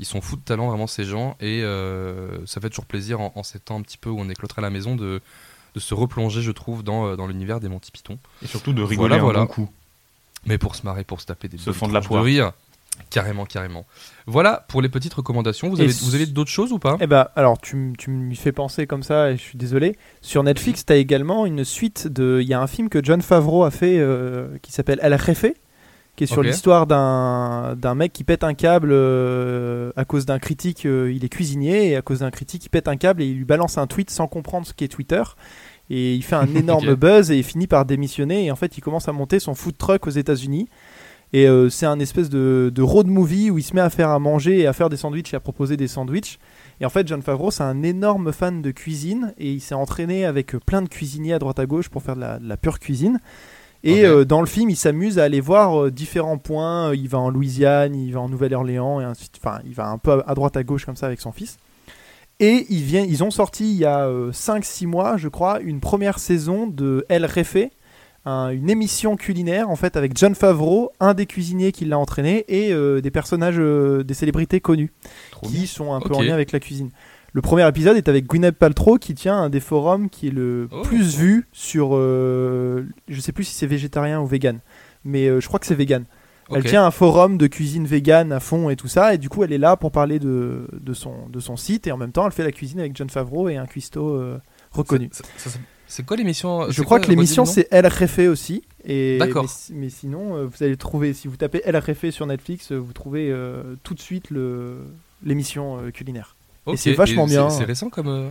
[0.00, 1.62] ils sont fous de talent vraiment ces gens, et
[2.46, 4.60] ça fait toujours plaisir en, en ces temps un petit peu où on est cloîtré
[4.60, 5.20] à la maison de
[5.74, 8.18] de se replonger, je trouve, dans, dans l'univers des Monty Python.
[8.42, 9.40] Et surtout de rigoler Voilà, un voilà.
[9.40, 9.70] bon coup.
[10.44, 12.20] Mais pour se marrer, pour se taper des Se bonnes fendre la poire.
[12.22, 12.52] de rire.
[13.10, 13.86] Carrément, carrément.
[14.26, 15.68] Voilà pour les petites recommandations.
[15.68, 16.96] Vous Et avez, s- vous avez d'autres choses ou pas?
[17.00, 19.96] Eh ben, alors tu, tu m'y fais penser comme ça, et je suis désolé.
[20.20, 22.38] Sur Netflix, tu as également une suite de.
[22.42, 25.46] Il y a un film que John Favreau a fait euh, qui s'appelle El Jefe,
[26.16, 30.86] qui est sur l'histoire d'un mec qui pète un câble euh, à cause d'un critique.
[30.86, 33.36] euh, il est cuisinier, et à cause d'un critique, il pète un câble et il
[33.36, 35.22] lui balance un tweet sans comprendre ce qu'est Twitter.
[35.90, 38.44] Et il fait un énorme buzz et il finit par démissionner.
[38.46, 40.68] Et en fait, il commence à monter son food truck aux États-Unis.
[41.34, 44.10] Et euh, c'est un espèce de, de road movie où il se met à faire
[44.10, 46.38] à manger et à faire des sandwichs et à proposer des sandwichs.
[46.80, 50.26] Et en fait, John Favreau, c'est un énorme fan de cuisine et il s'est entraîné
[50.26, 52.56] avec euh, plein de cuisiniers à droite à gauche pour faire de la, de la
[52.58, 53.18] pure cuisine.
[53.84, 56.90] Et euh, dans le film, il s'amuse à aller voir euh, différents points.
[56.90, 59.88] Euh, Il va en Louisiane, il va en Nouvelle-Orléans, et ainsi de- Enfin, il va
[59.88, 61.56] un peu à- droite à gauche comme ça avec son fils.
[62.40, 66.18] Et ils, viennent, ils ont sorti il y a 5-6 mois, je crois, une première
[66.18, 67.68] saison de El Refe,
[68.24, 72.44] un- une émission culinaire en fait avec John Favreau, un des cuisiniers qui l'a entraîné,
[72.48, 74.92] et euh, des personnages, euh, des célébrités connues
[75.32, 76.90] Trop qui sont un peu en lien avec la cuisine.
[77.34, 80.68] Le premier épisode est avec Gwyneth Paltrow qui tient un des forums qui est le
[80.70, 80.82] Oh.
[80.82, 81.90] plus vu sur.
[81.94, 84.58] euh, je sais plus si c'est végétarien ou vegan,
[85.04, 86.04] mais euh, je crois que c'est vegan.
[86.54, 89.42] Elle tient un forum de cuisine vegan à fond et tout ça, et du coup
[89.42, 92.26] elle est là pour parler de, de, son, de son site, et en même temps
[92.26, 94.20] elle fait la cuisine avec John Favreau et un cuistot
[94.70, 95.08] reconnu.
[95.12, 95.60] C'est- c'est-
[95.94, 98.62] C'est quoi l'émission Je c'est crois quoi, que l'émission c'est El Refe aussi.
[98.84, 99.42] Et D'accord.
[99.44, 102.72] Mais, si- mais sinon, euh, vous allez trouver, si vous tapez El Refe sur Netflix,
[102.72, 104.78] euh, vous trouvez euh, tout de suite le-
[105.22, 106.36] l'émission euh, culinaire.
[106.64, 107.50] Ok, c'est vachement c'est- bien.
[107.50, 108.30] C'est récent comme.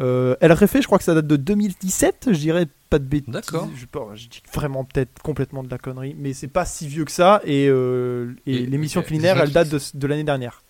[0.00, 3.32] euh, El Refe, je crois que ça date de 2017, je dirais pas de bêtises.
[3.32, 3.68] D'accord.
[4.16, 7.40] Je, dis vraiment peut-être complètement de la connerie, mais c'est pas si vieux que ça.
[7.44, 10.62] Et, euh, et Et- l'émission culinaire, c'est elle date de, de l'année dernière.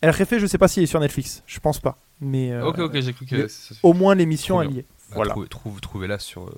[0.00, 1.98] El Refe, je sais pas s'il est sur Netflix, je pense pas.
[2.20, 3.34] Mais euh, Ok, ok, j'ai cru que.
[3.36, 4.86] le- ça- au moins l'émission elle y est.
[5.10, 5.30] Bah, Voilà.
[5.32, 6.54] trouve- trouve- Trouvez-la sur, euh,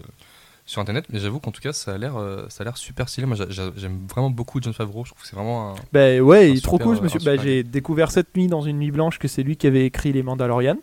[0.66, 3.08] sur internet, mais j'avoue qu'en tout cas, ça a l'air euh, ça a l'air super
[3.08, 3.26] stylé.
[3.26, 5.04] Moi, j'a- j'a- j'aime vraiment beaucoup John Favreau.
[5.04, 5.74] Je trouve que c'est vraiment un.
[5.92, 6.96] Bah ouais, il est trop cool.
[6.96, 9.66] Euh, un bah, j'ai découvert cette nuit dans une nuit blanche que c'est lui qui
[9.66, 10.76] avait écrit les Mandalorian.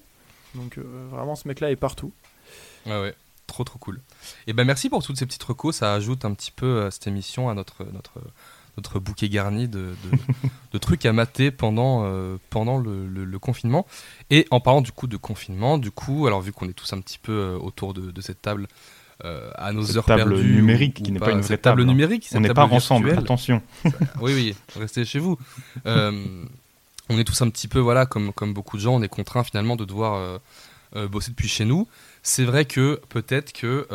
[0.56, 2.12] Donc euh, vraiment, ce mec-là est partout.
[2.86, 3.15] Ouais, ouais,
[3.47, 3.99] trop trop cool.
[4.47, 5.75] Et ben merci pour toutes ces petites recos.
[5.75, 8.13] Ça ajoute un petit peu à cette émission, à notre notre
[8.78, 10.18] notre bouquet garni de, de,
[10.72, 13.86] de trucs à mater pendant euh, pendant le, le- le confinement.
[14.30, 17.02] Et en parlant du coup de confinement, du coup, alors vu qu'on est tous un
[17.02, 18.68] petit peu euh, autour de, de cette table.
[19.26, 21.62] euh, à nos Cette heures table perdues numérique ou- qui n'est pas une vraie table
[21.62, 21.86] table, hein.
[21.86, 23.24] numérique On n'est pas ensemble, virtuelle.
[23.26, 23.62] attention.
[24.22, 25.38] oui, oui, restez chez vous.
[25.86, 29.44] On est tous un petit peu, voilà, comme, comme beaucoup de gens, on est contraints
[29.44, 30.40] finalement de devoir
[31.10, 31.88] bosser depuis chez nous.
[32.22, 33.88] C'est vrai que peut-être que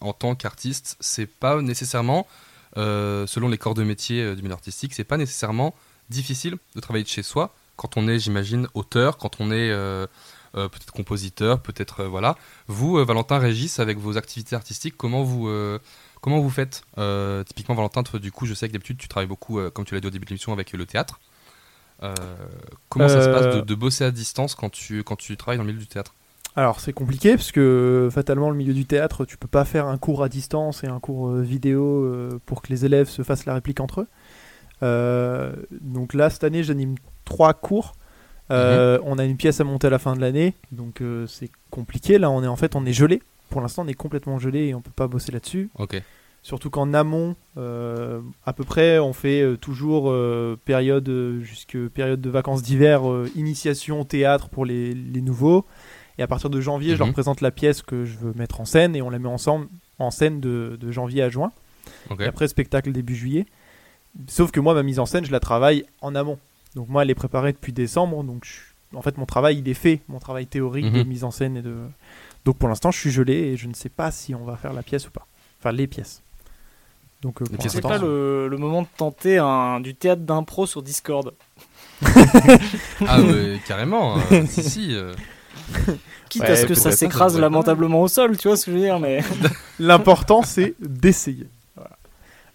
[0.00, 2.26] en tant qu'artiste, c'est pas nécessairement,
[2.76, 5.74] euh, selon les corps de métier euh, du milieu artistique, c'est pas nécessairement
[6.08, 10.06] difficile de travailler de chez soi quand on est, j'imagine, auteur, quand on est euh,
[10.56, 12.36] euh, peut-être compositeur, peut-être voilà.
[12.68, 15.50] Vous, Valentin Régis, avec vos activités artistiques, comment vous
[16.20, 16.84] Comment vous faites?
[17.46, 20.00] Typiquement, Valentin, toi, du coup, je sais que d'habitude, tu travailles beaucoup, comme tu l'as
[20.00, 21.20] dit au début de l'émission, avec le théâtre.
[22.88, 25.64] Comment ça se passe de, de bosser à distance quand tu, quand tu travailles dans
[25.64, 26.14] le milieu du théâtre?
[26.56, 29.98] Alors c'est compliqué parce que fatalement le milieu du théâtre, tu peux pas faire un
[29.98, 33.44] cours à distance et un cours euh, vidéo euh, pour que les élèves se fassent
[33.44, 34.08] la réplique entre eux.
[34.82, 37.92] Euh, donc là cette année j'anime trois cours
[38.50, 41.50] Euh, On a une pièce à monter à la fin de l'année, donc euh, c'est
[41.70, 42.18] compliqué.
[42.18, 43.22] Là, on est en fait, on est gelé.
[43.48, 45.70] Pour l'instant, on est complètement gelé et on peut pas bosser là-dessus.
[45.78, 46.00] Ok.
[46.42, 51.78] Surtout qu'en amont, euh, à peu près, on fait euh, toujours euh, période euh, jusque
[51.88, 55.64] période de vacances d'hiver, euh, initiation théâtre pour les, les nouveaux.
[56.18, 57.12] Et à partir de janvier, je leur Mhm.
[57.12, 59.66] présente la pièce que je veux mettre en scène et on la met ensemble
[59.98, 61.52] en scène de, de janvier à juin.
[62.20, 63.46] Et après, spectacle début juillet.
[64.28, 66.38] Sauf que moi, ma mise en scène, je la travaille en amont.
[66.76, 68.22] Donc moi, elle est préparée depuis décembre.
[68.22, 70.00] Donc je- en fait, mon travail, il est fait.
[70.08, 71.08] Mon travail théorique de Mhm.
[71.08, 71.74] mise en scène et de.
[72.44, 74.72] Donc pour l'instant, je suis gelé et je ne sais pas si on va faire
[74.72, 75.26] la pièce ou pas.
[75.60, 76.22] Enfin, les pièces.
[77.22, 81.32] Donc euh, C'est pas le, le moment de tenter un, du théâtre d'impro sur Discord.
[83.06, 84.18] Ah ouais, carrément.
[84.18, 84.94] euh, si si.
[84.94, 85.14] euh,
[86.28, 88.76] Quitte Ouais, à ce que ça s'écrase lamentablement au sol, tu vois ce que je
[88.76, 89.22] veux dire, mais.
[89.78, 91.46] L'important, c'est d'essayer.
[91.76, 91.90] Voilà.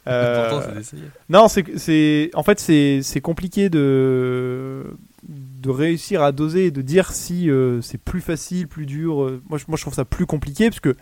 [0.08, 1.04] Euh, L'important c'est d'essayer.
[1.30, 4.86] Non, c'est, en fait, c'est, c'est compliqué de,
[5.28, 9.40] de réussir à doser et de dire si euh, c'est plus facile, plus dur.
[9.50, 10.96] Moi, je, moi, je trouve ça plus compliqué parce que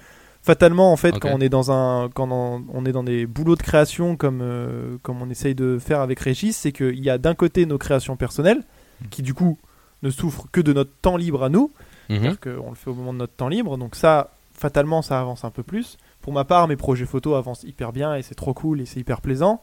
[0.47, 3.57] fatalement, en fait, quand on est dans un, quand on, on est dans des boulots
[3.57, 7.17] de création comme, euh, comme on essaye de faire avec Régis, c'est qu'il y a
[7.17, 8.63] d'un côté nos créations personnelles
[9.09, 9.57] qui, du coup,
[10.03, 11.71] ne souffrent que de notre temps libre à nous.
[12.09, 12.19] Mhm.
[12.21, 13.77] C'est-à-dire qu'on le fait au moment de notre temps libre.
[13.77, 15.97] Donc ça, fatalement, ça avance un peu plus.
[16.21, 18.99] Pour ma part, mes projets photos avancent hyper bien et c'est trop cool et c'est
[18.99, 19.61] hyper plaisant.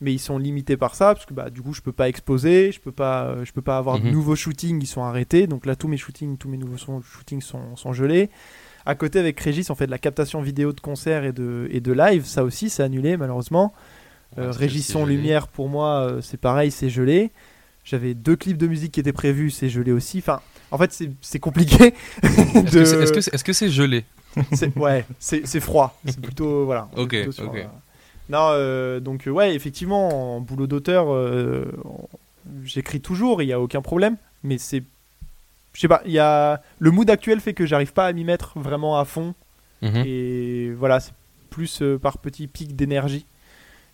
[0.00, 2.72] Mais ils sont limités par ça parce que bah, du coup, je peux pas exposer,
[2.72, 4.10] je peux pas, euh, je peux pas avoir de Mhm.
[4.12, 5.46] nouveaux shootings, ils sont arrêtés.
[5.46, 8.28] Donc là, tous mes shootings, tous mes nouveaux shootings sont, sont gelés.
[8.86, 11.80] À côté, avec Régis, on fait de la captation vidéo de concerts et de, et
[11.80, 12.26] de live.
[12.26, 13.72] Ça aussi, c'est annulé malheureusement.
[14.36, 17.30] Euh, Régis son lumière, pour moi, euh, c'est pareil, c'est gelé.
[17.84, 20.18] J'avais deux clips de musique qui étaient prévus, c'est gelé aussi.
[20.18, 21.94] Enfin, en fait, c'est compliqué.
[22.22, 24.04] Est-ce que c'est- gelé?
[24.76, 25.98] Ouais, c'est froid.
[26.06, 26.88] C'est plutôt voilà.
[26.96, 27.56] Ok, plutôt ok.
[27.56, 27.64] euh,
[28.30, 31.66] Non, euh, donc euh, ouais, effectivement, en boulot d'auteur, euh,
[32.64, 34.16] j'écris toujours, il y a aucun problème.
[34.42, 34.82] Mais c'est,
[35.74, 38.24] je sais pas, il y a le mood actuel fait que j'arrive pas à m'y
[38.24, 39.34] mettre vraiment à fond.
[39.82, 40.02] Mhm.
[40.06, 41.12] Et voilà, c'est
[41.50, 43.26] plus euh, par petits pics d'énergie.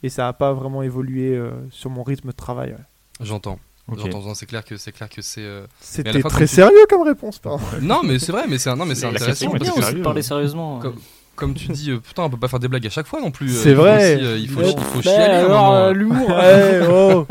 [0.03, 1.38] Et ça a pas vraiment évolué
[1.70, 2.70] sur mon rythme de travail.
[2.70, 2.76] ouais.
[3.20, 3.59] J'entends.
[3.88, 3.98] Ok.
[4.00, 4.34] J'entends.
[4.34, 5.40] C'est clair que c'est clair que c'est.
[5.42, 7.62] euh, C'était très comme tu- sérieux comme réponse, pardon.
[7.82, 9.98] Non, mais c'est vrai, mais c'est un- non, mais c'est intéressant parce que aussi sérieux,
[9.98, 10.78] de parler sérieusement.
[10.78, 10.96] Comme,
[11.34, 13.30] comme tu dis, euh, putain, on peut pas faire des blagues à chaque fois non
[13.30, 13.50] plus.
[13.56, 14.14] euh, C'est il faut vrai.
[14.14, 16.28] aussi, euh, il faut, il faut Ben, chialer alors, euh, l'humour.
[16.38, 17.26] Ouais, oh.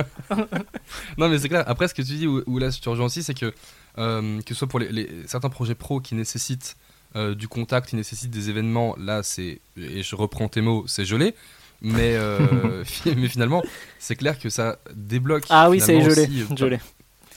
[1.18, 1.64] Non, mais c'est clair.
[1.68, 3.54] Après, ce que tu dis, où, où là, tu rejoins aussi, c'est que
[3.98, 6.76] euh, que ce soit pour les, les- certains projets pro qui nécessitent
[7.16, 11.06] euh, du contact, qui nécessitent des événements, là, c'est et je reprends tes mots, c'est
[11.06, 11.36] gelé.
[11.82, 13.64] Mais euh, mais finalement,
[14.00, 15.46] c'est clair que ça débloque.
[15.50, 16.24] Ah oui, c'est gelé.
[16.24, 16.80] aussi, euh, gelé.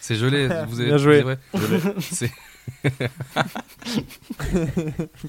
[0.01, 0.49] C'est gelé.
[0.69, 1.25] Vous avez, Bien joué.
[2.01, 2.31] C'est.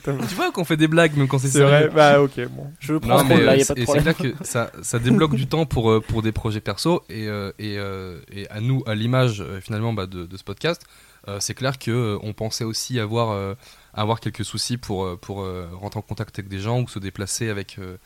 [0.04, 1.88] tu vois qu'on fait des blagues même quand c'est C'est sérieux.
[1.88, 1.95] vrai.
[1.95, 2.71] Bah ok, bon.
[2.80, 4.13] Je prends ce Non, mais là, euh, y a pas de et c'est problème.
[4.15, 7.52] clair que ça, ça débloque du temps pour, euh, pour des projets perso et, euh,
[7.60, 10.84] et, euh, et à nous, à l'image euh, finalement bah, de, de ce podcast,
[11.28, 13.54] euh, c'est clair que euh, on pensait aussi avoir, euh,
[13.93, 16.99] avoir quelques soucis pour, euh, pour euh, rentrer en contact avec des gens ou se
[16.99, 17.97] déplacer avec, euh,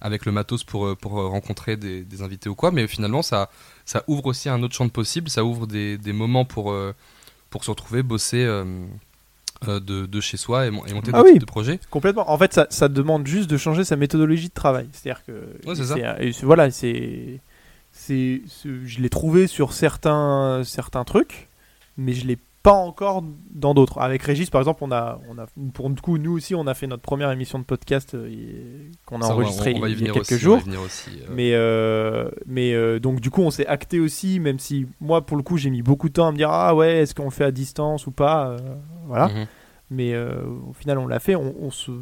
[0.00, 2.70] avec le matos pour, euh, pour euh, rencontrer des, des invités ou quoi.
[2.70, 3.50] Mais finalement, ça,
[3.84, 6.94] ça ouvre aussi un autre champ de possible, ça ouvre des, des moments pour, euh,
[7.50, 8.44] pour se retrouver, bosser.
[9.66, 11.38] de, de chez soi et, mon- et monter Ah des oui.
[11.40, 11.80] projets.
[11.90, 12.30] Complètement.
[12.30, 14.88] En fait, ça, ça demande juste de changer sa méthodologie de travail.
[14.92, 15.32] C'est-à-dire que
[15.66, 17.40] Ouais, c'est c'est- voilà, c'est
[17.90, 21.48] c'est c'est- je l'ai trouvé sur certains certains trucs,
[21.96, 23.98] mais je l'ai pas encore dans d'autres.
[23.98, 26.74] Avec Régis, par exemple, on a on a pour du coup nous aussi on a
[26.74, 30.38] fait notre première émission de podcast euh, qu'on a enregistrée il y a quelques aussi,
[30.38, 30.60] jours.
[30.84, 31.26] aussi, euh.
[31.30, 35.42] Mais, euh, mais donc du coup on s'est acté aussi, même si moi pour le
[35.42, 37.44] coup j'ai mis beaucoup de temps à me dire ah ouais est-ce qu'on le fait
[37.44, 38.56] à distance ou pas,
[39.06, 39.28] voilà.
[39.28, 39.46] Mhm.
[39.90, 41.92] Mais au final on l'a fait, on, on se,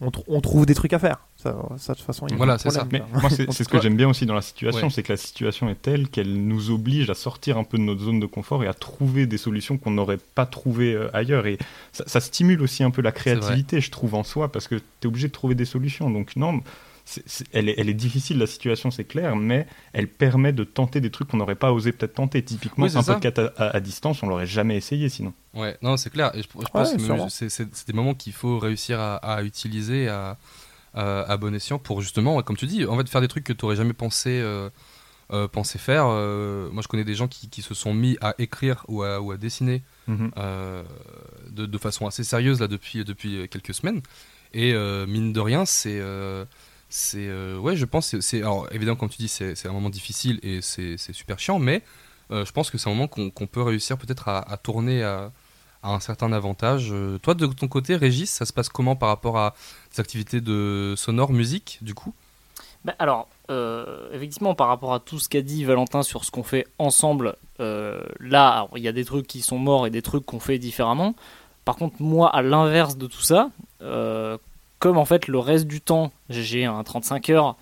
[0.00, 1.18] on, tr- on trouve des trucs à faire.
[1.36, 2.26] Ça, ça de toute façon.
[2.28, 2.86] il y a Voilà, c'est ça.
[2.92, 4.92] Mais moi, c'est c'est ce que j'aime bien aussi dans la situation, Ouais.
[4.92, 8.02] c'est que la situation est telle qu'elle nous oblige à sortir un peu de notre
[8.02, 11.46] zone de confort et à trouver des solutions qu'on n'aurait pas trouvées euh, ailleurs.
[11.46, 11.58] Et
[11.92, 14.82] ça, ça stimule aussi un peu la créativité, je trouve, en soi, parce que tu
[15.02, 16.10] es obligé de trouver des solutions.
[16.10, 16.60] Donc, non,
[17.08, 20.62] c'est- c'est- elle, est, elle est difficile, la situation, c'est clair, mais elle permet de
[20.64, 22.42] tenter des trucs qu'on n'aurait pas osé peut-être tenter.
[22.44, 23.14] Typiquement, Oui, c'est un ça.
[23.14, 25.32] podcast à, à- à distance, on l'aurait jamais essayé sinon.
[25.54, 26.30] Ouais, non, c'est clair.
[26.34, 29.16] Et je, je pense Ouais, que c'est c'est- c'est des moments qu'il faut réussir à,
[29.16, 30.36] à utiliser à,
[30.94, 33.52] à, à bon escient pour justement, comme tu dis, en fait, faire des trucs que
[33.54, 34.68] tu n'aurais jamais pensé, euh,
[35.32, 36.06] euh, pensé faire.
[36.08, 39.20] Euh, moi, je connais des gens qui, qui se sont mis à écrire ou à,
[39.20, 39.82] ou à dessiner
[40.38, 40.82] euh,
[41.50, 44.00] de, de façon assez sérieuse là depuis, depuis quelques semaines.
[44.54, 45.98] Et euh, mine de rien, c'est.
[46.88, 48.18] C'est euh, ouais, je pense.
[48.20, 51.82] c'est- alors évidemment, comme tu dis, c'est un moment difficile et c'est super chiant, mais
[52.30, 55.30] euh, je pense que c'est un moment qu'on peut réussir peut-être à, tourner à,
[55.82, 56.88] un certain avantage.
[56.92, 59.54] Euh, toi, de ton côté, Régis, ça se passe comment par rapport à
[59.94, 62.14] des activités de sonore, musique, du coup?
[62.84, 63.28] Bah, alors,
[64.12, 68.68] effectivement, par rapport à tout ce qu'a dit Valentin sur ce qu'on fait ensemble, là,
[68.76, 71.14] il y a des trucs qui sont morts et des trucs qu'on fait différemment.
[71.64, 73.50] Par contre, moi, à l'inverse de tout ça,
[74.78, 77.56] comme en fait le reste du temps, j'ai un 35 heures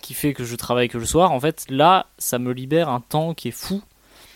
[0.00, 3.00] qui fait que je travaille que le soir, en fait, là, ça me libère un
[3.00, 3.82] temps qui est fou.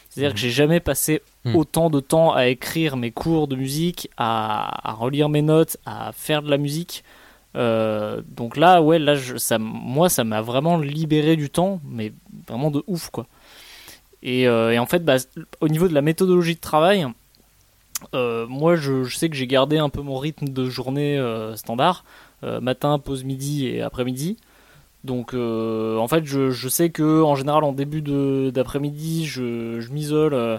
[0.09, 1.57] C'est-à-dire que j'ai jamais passé Mhm.
[1.57, 6.13] autant de temps à écrire mes cours de musique, à, à relire mes notes, à
[6.13, 7.05] faire de la musique.
[7.57, 12.13] Euh, donc là, ouais, là, je, ça, moi, ça m'a vraiment libéré du temps, mais
[12.49, 13.27] vraiment de ouf, quoi.
[14.23, 15.17] Et, euh, et en fait, bah,
[15.61, 17.07] au niveau de la méthodologie de travail,
[18.15, 22.05] euh, moi, je, sais que j'ai gardé un peu mon rythme de journée euh, standard,
[22.45, 24.37] euh, matin, pause midi et après-midi.
[25.09, 28.03] Donc, euh, en fait, je, je sais que en général, en début
[28.53, 30.59] d'après-midi, je, je m'isole, euh,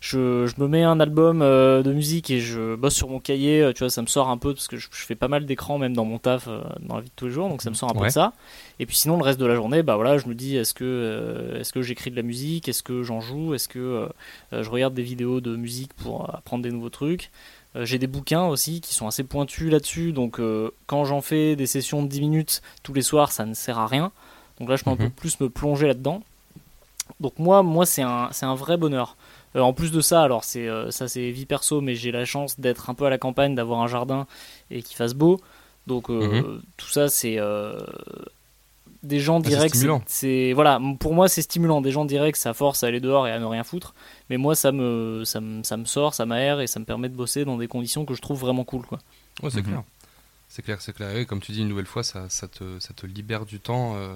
[0.00, 3.70] je, je me mets un album euh, de musique et je bosse sur mon cahier.
[3.74, 5.94] Tu vois, ça me sort un peu parce que je, fais pas mal d'écrans même
[5.94, 6.48] dans mon taf,
[6.80, 8.32] dans la vie de tous les jours, donc ça me sort un peu de ça.
[8.78, 11.58] Et puis sinon, le reste de la journée, bah voilà, je me dis, est-ce que,
[11.60, 14.08] est-ce que j'écris de la musique, est-ce que j'en joue, est-ce que
[14.52, 17.30] je regarde des vidéos de musique pour apprendre des nouveaux trucs?
[17.76, 21.56] Euh, J'ai des bouquins aussi qui sont assez pointus là-dessus, donc euh, quand j'en fais
[21.56, 24.12] des sessions de 10 minutes tous les soirs, ça ne sert à rien.
[24.60, 24.98] Donc là, je peux un Mhm.
[24.98, 26.22] peu plus me plonger là-dedans.
[27.20, 29.16] Donc moi, moi c'est un, un vrai bonheur.
[29.56, 32.24] Euh, en plus de ça, alors c'est euh, ça c'est vie perso, mais j'ai la
[32.24, 34.26] chance d'être un peu à la campagne, d'avoir un jardin
[34.70, 35.40] et qu'il fasse beau.
[35.86, 37.38] Donc euh, tout ça, c'est
[39.02, 41.80] des gens Ah, c'est diraient que c'est- voilà, pour moi c'est stimulant.
[41.80, 43.94] Des gens diraient que ça force à aller dehors et à ne rien foutre,
[44.30, 47.08] mais moi ça me ça me, ça me sort, ça m'aère et ça me permet
[47.08, 48.98] de bosser dans des conditions que je trouve vraiment cool quoi.
[49.42, 49.64] Ouais, c'est Mhm.
[49.64, 49.82] clair.
[50.48, 51.16] C'est clair, c'est clair.
[51.16, 53.94] Et comme tu dis une nouvelle fois, ça, ça, te, ça te libère du temps
[53.96, 54.14] euh,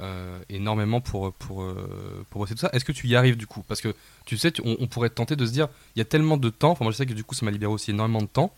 [0.00, 2.70] euh, énormément pour, pour, euh, pour bosser tout ça.
[2.72, 3.62] Est-ce que tu y arrives du coup?
[3.68, 6.04] Parce que tu sais, tu- on, on pourrait tenter de se dire, il y a
[6.06, 6.70] tellement de temps.
[6.70, 8.54] Enfin, moi je sais que du coup, ça m'a libéré aussi énormément de temps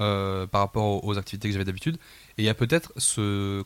[0.00, 1.98] euh, par rapport aux, aux activités que j'avais d'habitude.
[2.40, 3.62] Et il y a peut-être ce,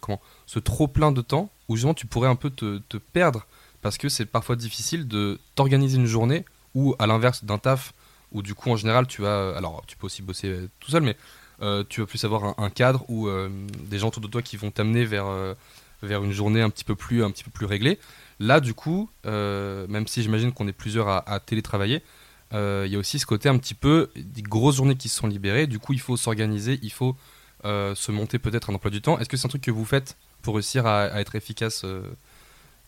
[0.65, 3.47] trop plein de temps où justement tu pourrais un peu te, perdre
[3.83, 7.95] parce que c'est parfois difficile de t'organiser une journée ou à l'inverse d'un taf
[8.33, 11.17] où du coup en général tu vas alors tu peux aussi bosser tout seul mais
[11.63, 13.49] euh, tu vas plus avoir un, cadre ou euh,
[13.89, 15.55] des gens autour de toi qui vont t'amener vers, euh,
[16.03, 18.01] une journée un petit peu plus, un réglée.
[18.41, 22.03] Là, du coup, même si j'imagine qu'on est plusieurs à, à télétravailler,
[22.51, 25.29] il y a aussi ce côté un petit peu des grosses journées qui se sont
[25.29, 25.69] libérées.
[25.69, 27.17] Du coup, il faut s'organiser, il faut
[27.65, 29.19] se monter peut-être un emploi du temps.
[29.19, 32.03] Est-ce que c'est un truc que vous faites pour réussir à, à être efficace euh,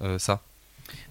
[0.03, 0.43] euh, ça?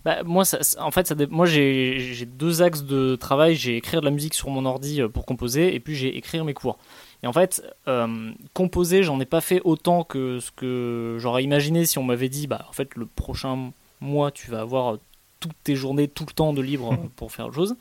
[0.04, 3.56] Bah, moi, ça- en fait, ça moi j'ai deux axes de travail.
[3.56, 6.46] J'ai écrire de la musique sur mon ordi euh, pour composer, et puis j'ai écrire
[6.46, 6.78] mes cours.
[7.24, 11.86] Et en fait, euh, composer, j'en ai pas fait autant que ce que j'aurais imaginé
[11.86, 15.00] si on m'avait dit, bah, en fait, le prochain mois, tu vas avoir euh,
[15.40, 17.76] toutes tes journées, tout le temps de libre euh, pour faire autre chose.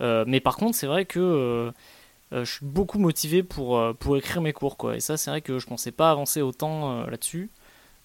[0.00, 1.72] Euh, mais par contre, c'est vrai que euh, euh,
[2.32, 4.96] je suis beaucoup motivé pour, euh, pour écrire mes cours, quoi.
[4.96, 7.50] Et ça, c'est vrai que je pensais pas avancer autant euh, là-dessus.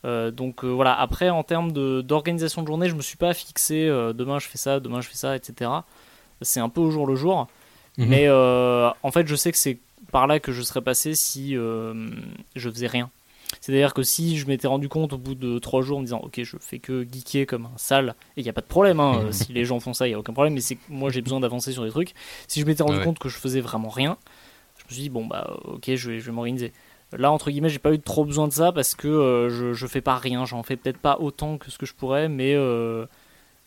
[0.03, 3.88] Euh, donc euh, voilà, après en termes d'organisation de, journée, je me suis pas fixé
[3.88, 5.69] euh, demain je fais ça, demain je fais ça, etc.
[6.41, 7.47] C'est un peu au jour le jour.
[7.97, 8.07] Mhm.
[8.07, 9.77] Mais euh, en fait, je sais que c'est
[10.12, 12.10] par là que je serais passé si euh,
[12.55, 13.10] je faisais rien.
[13.59, 16.21] C'est-à-dire que si je m'étais rendu compte au bout de trois jours en me disant
[16.23, 18.99] ok je fais que geeker comme un sale et il n'y a pas de problème
[18.99, 21.21] hein, si les gens font ça il y a aucun problème mais c'est moi j'ai
[21.21, 22.13] besoin d'avancer sur des trucs
[22.47, 23.03] si je m'étais rendu Ouais.
[23.03, 24.17] compte que je faisais vraiment rien
[24.77, 26.71] je me suis dit bon bah ok je vais, je vais m'organiser
[27.17, 29.85] Là, entre guillemets, j'ai pas eu trop besoin de ça parce que euh, je, je
[29.85, 30.45] fais pas rien.
[30.45, 33.05] J'en fais peut-être pas autant que ce que je pourrais, mais, euh,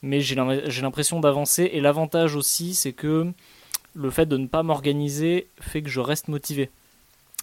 [0.00, 1.68] mais j'ai l'impression d'avancer.
[1.74, 3.30] Et l'avantage aussi, c'est que
[3.92, 6.70] le fait de ne pas m'organiser fait que je reste motivé.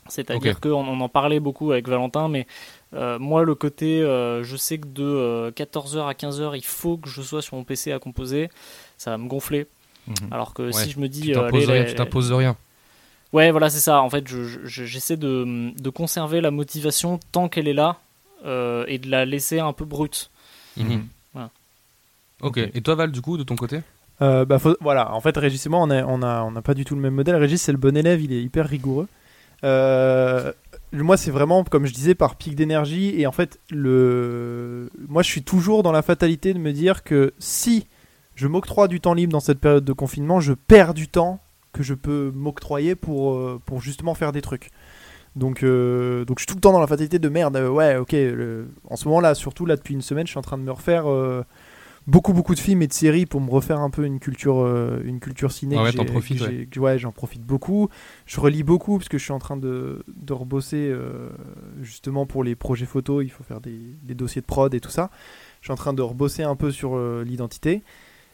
[0.09, 2.47] C'est-à-dire qu'on on en parlait beaucoup avec Valentin, mais
[2.93, 7.07] euh, moi, le côté, euh, je sais que de 14h à 15h, il faut que
[7.09, 8.49] je sois sur mon PC à composer,
[8.97, 9.67] ça va me gonfler.
[10.07, 10.15] Mhm.
[10.31, 11.21] Alors que Ouais, si je me dis.
[11.21, 12.05] Tu euh, t'imposes allez, rien.
[12.17, 12.55] Tu rien.
[13.33, 14.01] Ouais, voilà, c'est ça.
[14.01, 17.97] En fait, je- je- j'essaie de, de conserver la motivation tant qu'elle est là
[18.45, 20.29] euh, et de la laisser un peu brute.
[20.75, 21.05] Mhm.
[21.33, 21.49] Voilà.
[22.41, 22.57] Ok.
[22.57, 23.81] Et toi, Val, du coup, de ton côté?
[24.21, 26.61] Euh, bah, faut- voilà, en fait, Régis et moi, on n'a on a, on a
[26.61, 27.35] pas du tout le même modèle.
[27.35, 29.07] Régis, c'est le bon élève, il est hyper rigoureux.
[29.63, 30.51] Euh,
[30.93, 33.13] moi, c'est vraiment, comme je disais, par pic d'énergie.
[33.19, 34.89] Et en fait, le...
[35.07, 37.87] moi, je suis toujours dans la fatalité de me dire que si
[38.35, 41.39] je m'octroie du temps libre dans cette période de confinement, je perds du temps
[41.73, 44.71] que je peux m'octroyer pour, euh, pour justement faire des trucs.
[45.37, 47.55] Donc, euh, donc je suis tout le temps dans la fatalité de merde.
[47.55, 48.13] ouais, ok.
[48.89, 51.05] En ce moment-là, surtout là depuis une semaine, je suis en train de me refaire
[52.07, 55.01] beaucoup beaucoup de films et de séries pour me refaire un peu une culture, euh,
[55.05, 55.75] une culture ciné.
[55.77, 55.83] Ah
[56.79, 57.89] ouais, j'en profite beaucoup.
[58.25, 61.29] Je relis beaucoup parce que je suis en train de, de rebosser euh,
[61.81, 63.23] justement pour les projets photos.
[63.23, 65.09] Il faut faire des, des dossiers de prod et tout ça.
[65.61, 67.81] Je suis en train de rebosser un peu sur euh, l'identité.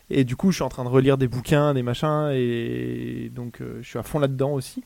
[0.09, 3.59] Et du coup, je suis en train de relire des bouquins, des machins, et donc
[3.59, 4.83] euh, je suis à fond là-dedans aussi.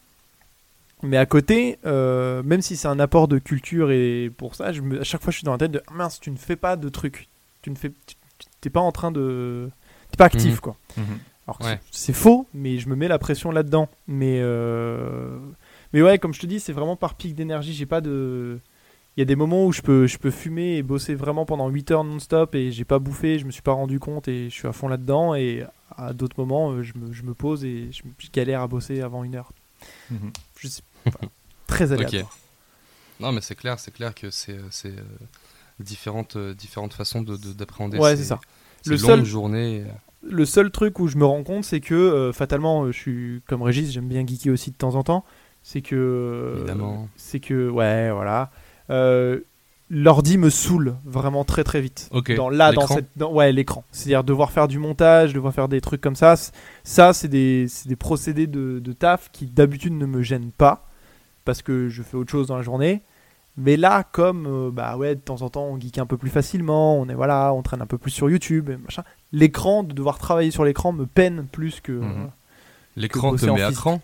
[1.04, 5.02] Mais à côté, même si c'est un apport de culture et pour ça, je me-
[5.02, 6.76] à chaque fois je suis dans la tête de Ah mince, tu ne fais pas
[6.76, 7.28] de trucs.
[7.64, 8.16] Tu ne fais, tu-
[8.62, 9.70] t'es pas en train de,
[10.12, 10.60] t'es pas actif Mhm.
[10.60, 10.76] quoi.
[10.98, 11.04] Mhm.
[11.48, 11.80] Alors Ouais.
[11.92, 13.90] c'est faux, mais je me mets la pression là-dedans.
[14.08, 15.38] Mais euh,
[15.94, 17.74] mais ouais, comme je te dis, c'est vraiment par pic d'énergie.
[17.74, 18.60] J'ai pas de,
[19.18, 21.68] il y a des moments où je peux, je peux fumer et bosser vraiment pendant
[21.68, 24.54] 8 heures non-stop et j'ai pas bouffé, je me suis pas rendu compte et je
[24.56, 25.36] suis à fond là-dedans.
[25.36, 25.66] Et
[25.98, 29.24] à d'autres moments, euh, je me, je me pose et je, galère à bosser avant
[29.24, 29.52] une heure.
[30.12, 30.32] Mhm.
[30.60, 31.12] Je sais pas.
[31.68, 32.38] Très aléatoire.
[33.20, 35.04] Non, mais c'est clair, c'est clair que c'est c'est, euh,
[35.82, 38.40] différentes, euh, différentes façons de- de- d'appréhender Ouais, ces, c'est ça.
[38.84, 39.84] ces Le seul- journées.
[40.24, 43.42] Le seul truc où je me rends compte, c'est que euh, fatalement, euh, je suis
[43.48, 45.26] comme Régis, j'aime bien geeker aussi de temps en temps.
[45.64, 46.54] C'est que.
[46.58, 47.08] Évidemment.
[47.16, 48.52] C'est que, ouais, voilà.
[48.90, 49.40] Euh,
[49.94, 52.08] L'ordi me saoule vraiment très très vite.
[52.12, 52.34] Ok.
[52.36, 53.10] Dans, là, dans L'écran cette.
[53.18, 53.84] dans- ouais, l'écran.
[53.92, 56.36] C'est-à-dire devoir faire du montage, devoir faire des trucs comme ça.
[56.86, 60.88] Ça, c'est des, des procédés de, de taf qui d'habitude ne me gênent pas.
[61.44, 63.02] Parce que je fais autre chose dans la journée.
[63.58, 66.30] Mais là, comme euh, bah ouais, de temps en temps, on geek un peu plus
[66.30, 69.04] facilement, on est voilà, on traîne un peu plus sur YouTube, et machin.
[69.34, 71.92] L'écran, de devoir travailler sur l'écran me peine plus que.
[71.92, 72.30] Mhm.
[72.96, 74.02] L'écran te met à cran.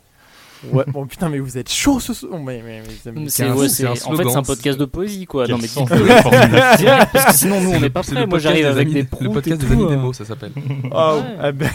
[0.71, 2.39] Ouais, bon putain, mais vous êtes chaud ce soir.
[2.39, 2.81] Mais, mais-
[3.29, 5.45] C'est un- ouais, c'est c'est- un en fait c'est un podcast de poésie quoi.
[5.45, 6.77] Quel Non mais de.
[6.77, 8.21] Direct, parce que sinon nous on n'est pas C'est prêts.
[8.21, 9.89] le Moi podcast j'arrive des avec amis- des Le podcast des amis euh.
[9.89, 10.51] démo, ça s'appelle.
[10.91, 11.21] Ah, Ouais.
[11.39, 11.69] ah ben,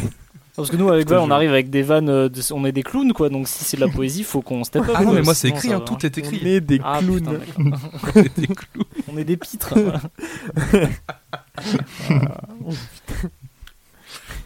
[0.55, 2.83] Parce que nous avec Val on arrive avec des vannes, euh, de- on est des
[2.83, 3.31] clowns quoi.
[3.31, 4.91] Donc si c'est de la poésie, faut qu'on step up.
[4.95, 6.47] Ah non, mais moi c'est écrit, hein, tout est on écrit.
[6.49, 7.19] est des Ah, clowns.
[7.21, 8.25] putain, d'accord.
[8.37, 8.83] Des clous.
[9.09, 9.75] on est des pitres.
[9.79, 10.03] voilà.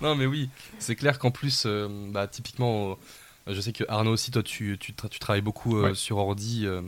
[0.03, 2.99] Non, mais oui, c'est clair qu'en plus, euh, bah, typiquement,
[3.49, 5.95] euh, je sais que Arnaud aussi, toi, tu, tu, tra- tu travailles beaucoup euh, Ouais.
[5.95, 6.83] sur ordi euh,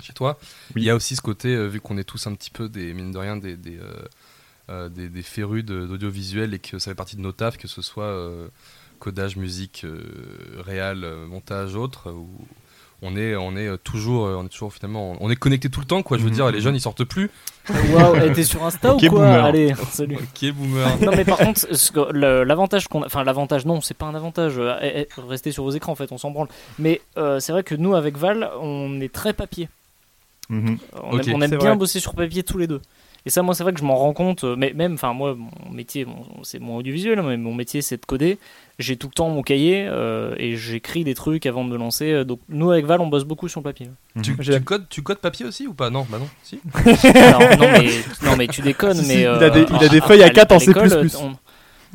[0.00, 0.36] chez toi.
[0.74, 0.82] Oui.
[0.82, 2.92] Il y a aussi ce côté, euh, vu qu'on est tous un petit peu des,
[2.94, 3.78] mine de rien, des, des,
[4.68, 7.82] des, des férus de- d'audiovisuel et que ça fait partie de nos tafs, que ce
[7.82, 8.48] soit euh,
[8.98, 10.00] codage, musique, euh,
[10.64, 12.26] réal, euh, montage, autre, où
[13.02, 15.80] on est, on est euh, toujours, euh, on est toujours finalement, on est connecté tout
[15.80, 16.16] le temps, quoi.
[16.16, 16.34] Je veux Mhm.
[16.34, 17.30] dire, les jeunes ils sortent plus.
[17.92, 19.44] Waouh, était sur Insta ou quoi boomer.
[19.44, 20.16] Allez, salut.
[20.16, 20.88] Ok, boomer.
[21.02, 21.66] Non mais par contre,
[22.14, 25.64] l'avantage qu'on a, enfin l'avantage non, c'est pas un avantage, euh, eh, eh, restez sur
[25.64, 26.48] vos écrans en fait, on s'en branle.
[26.78, 29.68] Mais euh, c'est vrai que nous avec Val, on est très papier.
[30.48, 30.78] Mhm.
[31.02, 31.76] On aime, on aime C'est bien vrai.
[31.76, 32.80] bosser sur papier tous les deux.
[33.26, 34.44] Et ça, moi, c'est vrai que je m'en rends compte.
[34.44, 38.00] euh, Mais même, enfin, moi, mon métier, bon, c'est mon audiovisuel, mais mon métier, c'est
[38.00, 38.38] de coder.
[38.78, 42.12] J'ai tout le temps mon cahier euh, et j'écris des trucs avant de me lancer.
[42.12, 43.88] euh, Donc, nous, avec Val, on bosse beaucoup sur le papier.
[44.22, 45.90] Tu, tu codes, tu codes papier aussi ou pas?
[45.90, 46.28] Non, bah non.
[46.42, 46.60] Si.
[46.74, 47.90] Non, mais,
[48.22, 48.96] non, mais tu déconnes.
[49.02, 50.58] Si, si, mais, il a des- il a des à- feuilles à à- quatre en
[50.60, 50.70] C++.
[50.70, 51.36] on-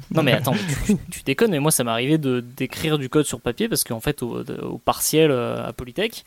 [0.10, 1.52] Non, mais attends, tu, tu déconnes.
[1.52, 4.78] Mais moi, ça m'arrivait de d'écrire du code sur papier parce qu'en fait, au, au
[4.78, 6.24] partiel euh, à Polytech,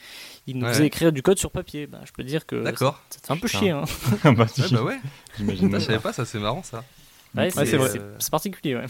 [0.46, 0.72] ils nous Ouais.
[0.72, 1.87] faisaient écrire du code sur papier.
[1.87, 3.00] Bah, je peux dire que D'accord.
[3.10, 3.58] ça te fait un peu Putain.
[3.58, 3.70] chier.
[3.70, 3.84] Hein.
[4.24, 4.98] Ah bah, Ouais, bah ouais.
[5.38, 6.02] j'imagine Ça, je savais pas.
[6.10, 6.84] pas, ça c'est marrant ça.
[7.37, 7.88] Ouais, c'est vrai.
[7.90, 8.76] c'est c'est particulier.
[8.76, 8.87] Ouais.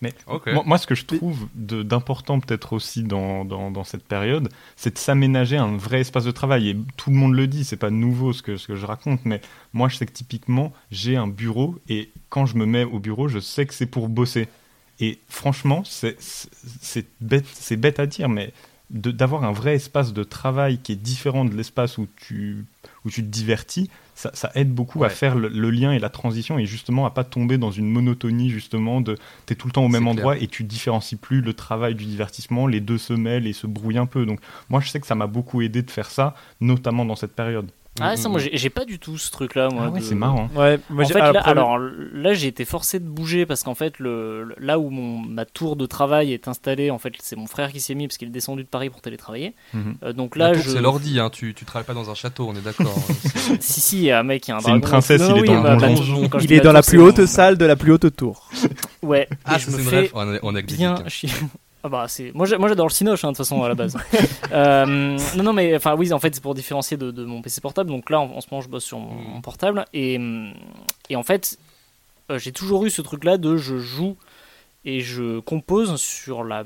[0.00, 0.14] Mais
[0.46, 4.94] moi, moi, ce que je trouve d'important peut-être aussi dans, dans, dans cette période, c'est
[4.94, 6.70] de s'aménager un vrai espace de travail.
[6.70, 9.20] Et tout le monde le dit, c'est pas nouveau ce que, ce que je raconte,
[9.24, 9.40] mais
[9.72, 13.28] moi je sais que typiquement, j'ai un bureau et quand je me mets au bureau,
[13.28, 14.48] je sais que c'est pour bosser.
[15.00, 18.52] Et franchement, c'est bête, à dire, mais
[18.90, 22.64] d'avoir un vrai espace de travail qui est différent de l'espace où tu,
[23.04, 26.10] où tu te divertis, ça, ça aide beaucoup à faire le, le lien et la
[26.10, 29.84] transition et justement à pas tomber dans une monotonie justement de t'es tout le temps
[29.84, 33.46] au même endroit et tu différencies plus le travail du divertissement, les deux se mêlent
[33.46, 34.26] et se brouillent un peu.
[34.26, 37.34] Donc moi je sais que ça m'a beaucoup aidé de faire ça, notamment dans cette
[37.34, 37.70] période.
[38.00, 39.68] Ah, ça, moi, j'ai pas du tout ce truc-là.
[39.70, 40.48] Moi, Ah ouais, de- c'est marrant.
[40.54, 43.62] Ouais, moi en j'ai- fait, ah, là, alors là, j'ai été forcé de bouger parce
[43.62, 47.12] qu'en fait, le, le- là où mon, ma tour de travail est installée, en fait,
[47.20, 49.54] c'est mon frère qui s'y est mis parce qu'il est descendu de Paris pour télétravailler.
[49.74, 49.96] Mhm.
[50.02, 50.68] Euh, donc là, je...
[50.68, 51.30] c'est l'ordi, hein.
[51.30, 52.94] tu, tu travailles pas dans un château, on est d'accord.
[53.60, 55.38] Si, si, il y a un mec qui a un C'est une princesse, Non, il
[55.38, 56.28] est oui, dans bah, bah, donjon.
[56.28, 58.48] quand je il est la dans la plus haute salle de la plus haute tour.
[59.02, 61.30] Ouais, Ah, je me fais est, est bien chier.
[61.82, 63.96] Ah bah c'est moi j'adore le cinoche hein, de toute façon à la base.
[64.52, 67.60] Euh, non non mais enfin oui en fait c'est pour différencier de, de mon PC
[67.60, 69.24] portable donc là en, en ce moment je bosse sur mon, Mm.
[69.34, 70.18] mon portable et
[71.08, 71.56] et en fait
[72.30, 74.16] euh, j'ai toujours eu ce truc là de je joue
[74.84, 76.64] et je compose sur la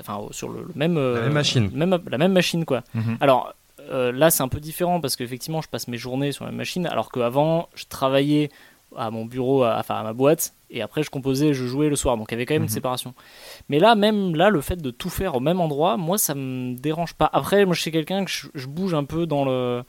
[0.00, 1.70] enfin sur le, le même euh, La même machine.
[1.72, 2.82] même la même machine quoi.
[2.94, 3.16] Mhm.
[3.20, 3.54] Alors
[3.90, 6.86] euh, là, c'est un peu différent parce qu'effectivement, je passe mes journées sur la machine,
[6.86, 8.50] alors qu'avant, je travaillais
[8.96, 11.96] à mon bureau, à- enfin à ma boîte, et après, je composais, je jouais le
[11.96, 12.16] soir.
[12.16, 12.74] Donc, il y avait quand même une Mhm.
[12.74, 13.14] séparation.
[13.68, 16.74] Mais là, même là, le fait de tout faire au même endroit, moi, ça me
[16.76, 17.30] dérange pas.
[17.32, 19.82] Après, moi, je suis quelqu'un que je, je bouge un peu dans le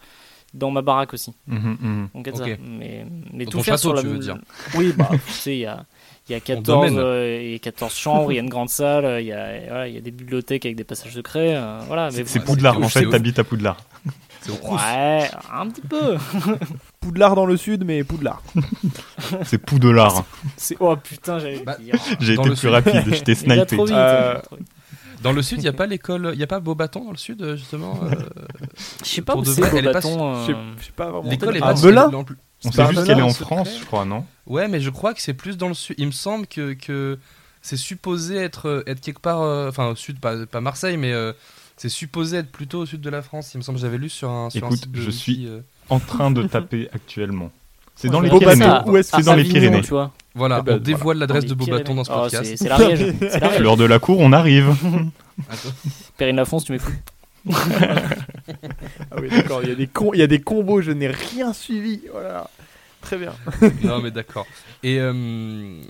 [0.54, 1.34] dans ma baraque aussi.
[1.48, 2.10] Mhm, mhm.
[2.14, 2.46] Donc, ça.
[2.64, 3.06] Mais,
[3.46, 4.38] tout faire château, sur la tu veux dire.
[4.76, 5.86] Oui, bah, tu sais, il y a.
[6.28, 6.98] Il y a 14, domaine.
[6.98, 9.32] euh, il y a 14 chambres, il y a une grande salle, euh, il y
[9.32, 11.56] a, voilà, il y a des bibliothèques avec des passages secrets.
[11.56, 13.78] euh, voilà, C'est bon, Poudlard, en fait, t'habites à Poudlard.
[14.42, 14.76] C'est au Crous.
[14.78, 16.18] Ouais, un petit peu.
[17.00, 18.42] Poudlard dans le sud, mais Poudlard.
[19.44, 20.24] C'est Poudlard.
[20.58, 21.78] C'est oh putain, j'allais Bah.
[22.20, 22.70] J'ai été plus sud.
[22.70, 23.76] rapide, va snipé.
[23.76, 23.92] vite.
[23.92, 24.68] Euh, vite.
[25.24, 27.18] Dans le sud, il y a pas l'école, il y a pas Beaubaton dans le
[27.18, 28.00] sud justement.
[28.04, 28.16] euh,
[29.04, 30.46] Je sais pas où c'est Beaubaton.
[30.46, 30.52] Je
[30.84, 31.30] sais- pas vraiment.
[31.30, 31.74] L'école est pas
[32.68, 33.46] On sait juste un qu'elle est en secret.
[33.56, 34.26] France, je crois, non?
[34.48, 35.96] Ouais, mais je crois que c'est plus dans le sud.
[36.00, 37.18] Il me semble que, que
[37.62, 41.12] c'est supposé être, euh, être quelque part, euh, enfin au sud, pas, pas Marseille, mais
[41.14, 41.34] euh,
[41.78, 43.52] c'est supposé être plutôt au sud de la France.
[43.54, 45.48] Il me semble que j'avais lu sur un, sur un Écoute, site de je suis-
[45.48, 45.60] euh,
[45.90, 47.52] En train de taper actuellement.
[47.96, 48.66] C'est Ouais, dans les Pyrénées.
[48.88, 50.12] où est-ce que c'est dans les Pyrénées tu vois.
[50.36, 52.28] Voilà, Eh ben, on dévoile l'adresse de Beaubaton dans ce Pyrénées.
[52.28, 52.50] Oh, podcast.
[52.50, 53.14] c'est c'est l'Ariège.
[53.56, 54.68] Fleur de la cour, on arrive.
[55.50, 55.70] Attends.
[56.18, 56.94] Perrine Lafonce, tu m'écoutes.
[59.12, 59.62] Ah oui, d'accord.
[59.64, 60.82] Il y a des com- il y a des combos.
[60.82, 62.02] Je n'ai rien suivi.
[62.12, 62.50] Voilà.
[63.06, 63.34] Très bien.
[63.84, 64.46] non mais d'accord.
[64.84, 65.14] Et euh,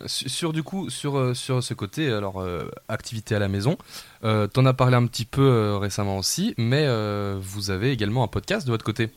[0.06, 3.78] su- sur du coup sur euh, sur ce côté alors euh, activité à la maison,
[4.24, 8.24] euh, t'en as parlé un petit peu euh, récemment aussi, mais euh, vous avez également
[8.24, 9.10] un podcast de votre côté.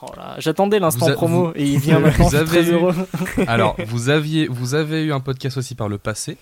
[0.00, 0.06] Oh
[0.38, 2.24] J'attendais l'instant Vous a- promo et il vient vous maintenant.
[2.26, 2.94] Je suis avez très eu- heureux.
[3.48, 6.36] Alors vous aviez vous avez eu un podcast aussi par le passé.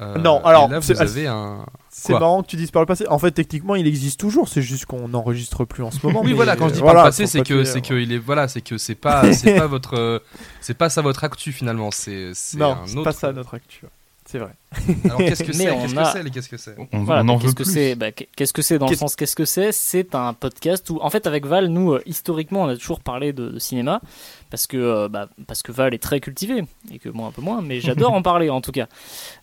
[0.00, 1.66] Euh, Non, alors, là vous avez un.
[1.90, 3.06] C'est marrant que tu dises par le passé.
[3.08, 4.48] En fait, techniquement, il existe toujours.
[4.48, 6.20] C'est juste qu'on n'enregistre plus en ce moment.
[6.24, 8.18] Oui mais, voilà quand je dis par le passé c'est que c'est que il est
[8.18, 10.22] voilà c'est que c'est pas c'est pas votre
[10.60, 13.04] c'est pas ça votre actu finalement c'est c'est Non, un c'est autre.
[13.04, 13.84] pas ça notre actu.
[14.30, 14.50] C'est vrai.
[15.06, 17.28] Alors qu'est-ce que c'est on qu'est-ce a- que c'est qu'est-ce que c'est On, Voilà, on
[17.30, 17.72] en qu'est-ce que plus.
[17.72, 20.98] c'est bah, Qu'est-ce que c'est dans le sens Qu'est-ce que c'est C'est un podcast où,
[21.00, 24.02] en fait, avec Val, nous, euh, historiquement, on a toujours parlé de, de cinéma
[24.50, 27.42] parce que, euh, bah, parce que Val est très cultivé et que moi un peu
[27.42, 28.86] moins, mais j'adore en parler en tout cas.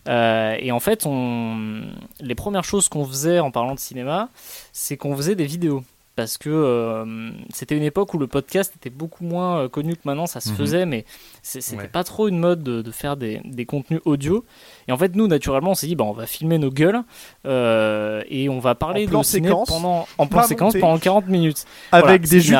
[0.08, 1.82] Euh, et en fait, on...
[2.20, 4.28] les premières choses qu'on faisait en parlant de cinéma,
[4.72, 5.82] c'est qu'on faisait des vidéos.
[6.16, 10.00] Parce que euh, c'était une époque où le podcast était beaucoup moins euh, connu que
[10.06, 10.56] maintenant, ça se Mhm.
[10.56, 11.04] faisait, mais
[11.42, 11.88] c'était Ouais.
[11.88, 14.42] pas trop une mode de, de faire des, des contenus audio.
[14.88, 17.02] Et en fait, nous, naturellement, on s'est dit, bah, on va filmer nos gueules
[17.46, 20.98] euh, et on va parler En plan de ciné séquence, pendant, en plan séquence pendant
[20.98, 21.66] 40 minutes.
[21.92, 22.56] Avec Voilà, des jus,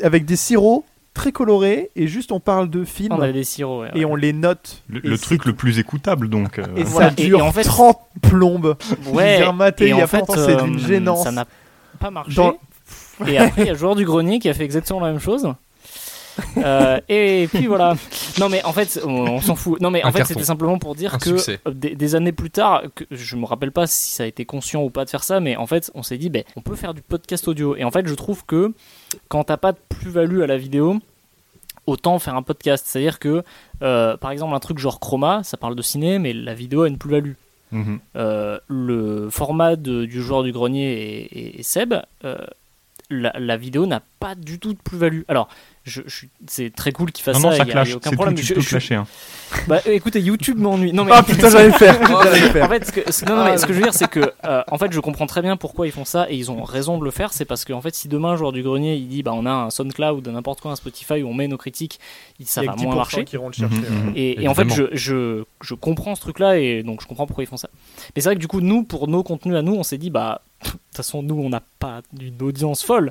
[0.00, 0.84] avec des sirops
[1.14, 3.82] très colorés et juste on parle de films On avait des sirops.
[3.82, 4.82] ouais, et on les note.
[4.88, 6.58] Le, Et truc le plus écoutable, donc.
[6.58, 8.76] euh, Et Voilà, ça et- dure et en fait- 30 plombes.
[9.12, 11.24] Ouais, J'ai rematé et il y a en fait, pas longtemps, c'est d'une euh, gênance.
[11.24, 11.44] Ça n'a
[11.98, 12.34] pas marché.
[12.34, 12.54] Dans-
[13.26, 15.52] Et après, il y a joueur du grenier qui a fait exactement la même chose.
[16.58, 17.94] Euh, et puis voilà.
[18.38, 19.80] Non mais en fait, on, on s'en fout.
[19.80, 21.30] Non mais en fait, c'était simplement pour dire Un que
[21.68, 24.44] euh, des, des années plus tard, que je me rappelle pas si ça a été
[24.44, 26.76] conscient ou pas de faire ça, mais en fait, on s'est dit, ben, on peut
[26.76, 27.76] faire du podcast audio.
[27.76, 28.72] Et en fait, je trouve que
[29.28, 30.98] quand t'as pas de plus-value à la vidéo,
[31.86, 32.84] autant faire un podcast.
[32.86, 33.42] C'est-à-dire que,
[33.82, 36.88] euh, par exemple, un truc genre Chroma, ça parle de ciné, mais la vidéo a
[36.88, 37.32] une plus-value.
[37.72, 38.00] mhm.
[38.16, 42.36] Euh, le format de- du joueur du grenier et, et- et Seb, euh,
[43.10, 45.22] la, la vidéo n'a pas du tout de plus-value.
[45.28, 45.48] Alors,
[45.84, 47.94] je, je suis- c'est très cool qu'il fasse Non, non, ça, ça clash.
[47.94, 48.34] aucun C'est problème.
[48.34, 48.94] tout, mais tu je- peux clasher.
[48.96, 49.06] hein.
[49.66, 50.92] bah, écoutez, YouTube m'ennuie.
[50.92, 51.98] Non mais Ah putain, j'allais le faire.
[52.02, 54.32] en fait, ce que, ce- non, non, mais ce que je veux dire, c'est que,
[54.44, 56.98] euh, en fait, je comprends très bien pourquoi ils font ça et ils ont raison
[56.98, 57.32] de le faire.
[57.32, 59.50] C'est parce que, en fait, si demain, joueur du grenier, il dit, bah, on a
[59.50, 61.98] un SoundCloud, n'importe quoi, un Spotify où on met nos critiques,
[62.44, 63.24] ça va moins 10% marcher.
[63.24, 63.76] qui iront le chercher.
[63.76, 64.12] Mhm, mhm.
[64.16, 67.42] Et, et en fait, je, je, je comprends ce truc-là et donc je comprends pourquoi
[67.44, 67.70] ils font ça.
[68.14, 70.10] Mais c'est vrai que du coup, nous, pour nos contenus à nous, on s'est dit,
[70.10, 73.10] bah, de toute façon, nous, on n'a pas une audience folle.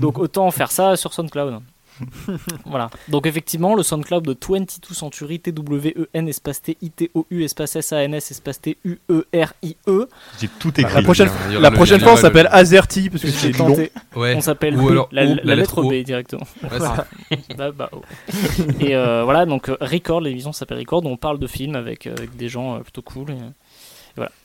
[0.00, 1.60] Donc autant faire ça sur SoundCloud.
[2.66, 2.90] voilà.
[3.08, 10.08] Donc effectivement, le SoundCloud de 22 Century, T-W-E-N, espace T-I-T-O-U, espace S-A-N-S, espace T-U-E-R-I-E.
[10.40, 11.02] J'ai tout La écrit.
[11.02, 11.30] prochaine,
[11.60, 13.76] la prochaine il y fois, on s'appelle le- Azerty parce que J'ai c'est long.
[14.16, 14.34] Ouais.
[14.36, 15.88] On s'appelle la, la la lettre O.
[15.90, 16.46] B directement.
[16.62, 16.78] Ouais,
[17.56, 18.02] Bah, bah, oh.
[18.80, 22.06] Et euh, voilà, donc euh, Record, l'émission s'appelle Record, où on parle de films avec,
[22.06, 23.30] euh, avec des gens euh, plutôt cool.
[23.30, 23.34] et-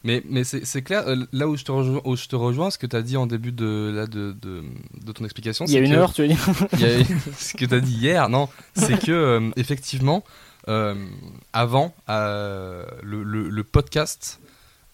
[0.04, 2.70] Mais, mais c'est c'est clair, euh, là où je te rejoins, où je te rejoins
[2.72, 4.64] ce que tu as dit en début de, là, de, de,
[5.04, 6.48] de ton explication, Il y a une que- heure, tu veux dire
[6.80, 7.04] y a-
[7.38, 10.24] ce que tu as dit hier, non, c'est que euh, effectivement,
[10.68, 10.96] euh,
[11.54, 14.40] avant, euh, le, le- le podcast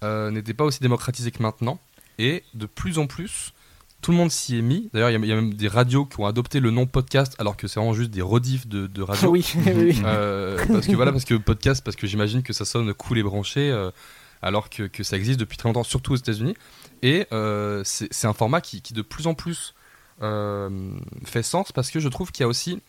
[0.03, 1.79] euh, n'était pas aussi démocratisé que maintenant,
[2.17, 3.53] et de plus en plus,
[4.01, 4.89] tout le monde s'y est mis.
[4.93, 6.87] D'ailleurs, il y a- il y, a même des radios qui ont adopté le nom
[6.87, 9.29] podcast, alors que c'est vraiment juste des rediffs de, de radio.
[9.31, 10.01] Oui, oui, oui.
[10.03, 13.23] Euh, parce que voilà, parce que podcast, parce que j'imagine que ça sonne cool et
[13.23, 13.91] branché, euh,
[14.41, 16.55] alors que, que ça existe depuis très longtemps, surtout aux États-Unis.
[17.01, 19.73] Et euh, c'est un format qui, de plus en plus
[20.21, 20.91] euh,
[21.25, 22.79] fait sens parce que je trouve qu'il y a aussi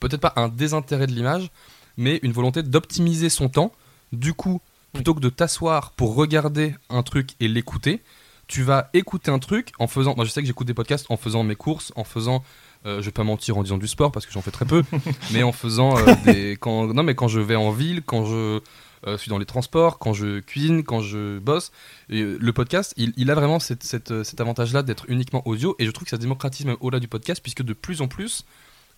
[0.00, 1.50] peut-être pas un désintérêt de l'image,
[1.96, 3.72] mais une volonté d'optimiser son temps.
[4.12, 4.60] Du coup,
[4.92, 8.02] plutôt que de t'asseoir pour regarder un truc et l'écouter,
[8.46, 10.14] tu vas écouter un truc en faisant.
[10.16, 12.42] Moi, je sais que j'écoute des podcasts en faisant mes courses, en faisant.
[12.86, 14.82] euh, je vais pas mentir en disant du sport parce que j'en fais très peu,
[15.32, 16.58] mais en faisant euh, des.
[16.64, 18.60] Non, mais quand je vais en ville, quand je
[19.06, 21.72] euh, suis dans les transports, quand je cuisine, quand je bosse,
[22.10, 26.04] euh, le podcast, il, a vraiment euh, cet avantage-là d'être uniquement audio, et je trouve
[26.04, 28.44] que ça se démocratise même au-delà du podcast, puisque de plus en plus,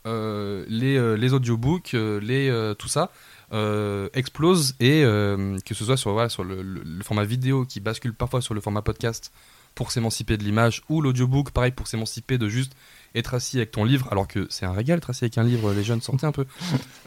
[0.05, 3.11] les, audiobooks, les, tout ça,
[3.53, 8.61] euh, explosent, et que ce soit sur, le format vidéo qui bascule parfois sur le
[8.61, 9.33] format podcast
[9.75, 12.73] pour s'émanciper de l'image, ou l'audiobook, pareil, pour s'émanciper de juste
[13.15, 15.73] être assis avec ton livre, alors que c'est un régal être assis avec un livre,
[15.73, 16.45] les jeunes, sortez un peu.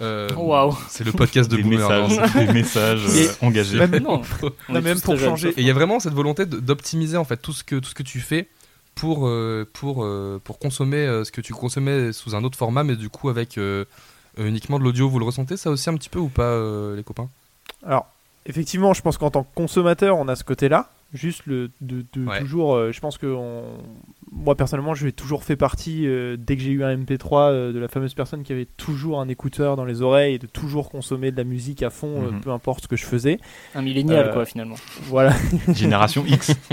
[0.01, 0.75] Euh, Waouh.
[0.89, 1.79] C'est le podcast de des Boomer.
[1.79, 3.77] messages, des messages Et- euh, engagés.
[3.87, 5.49] Même- Non, on Non, est même pour changer.
[5.49, 7.95] Et il y a vraiment cette volonté d'optimiser en fait tout ce que tout ce
[7.95, 8.49] que tu fais
[8.95, 12.83] pour euh, pour euh, pour consommer euh, ce que tu consommais sous un autre format,
[12.83, 13.57] mais du coup avec
[14.37, 15.07] uniquement de l'audio.
[15.09, 17.29] Vous le ressentez ça aussi un petit peu ou pas, euh, les copains?
[17.85, 18.07] Alors,
[18.45, 20.89] effectivement, je pense qu'en tant que consommateur, on a ce côté-là.
[21.13, 22.39] Juste le de, de Ouais.
[22.41, 22.75] toujours.
[22.75, 23.77] euh, je pense que on-
[24.35, 27.79] moi personnellement, j'ai toujours fait partie euh, dès que j'ai eu un MP3 euh, de
[27.79, 31.31] la fameuse personne qui avait toujours un écouteur dans les oreilles et de toujours consommer
[31.31, 32.41] de la musique à fond, euh, Mhm.
[32.41, 33.39] peu importe ce que je faisais.
[33.75, 34.75] Un millénial, Euh, quoi, finalement.
[35.03, 35.33] Voilà.
[35.73, 36.51] Génération X.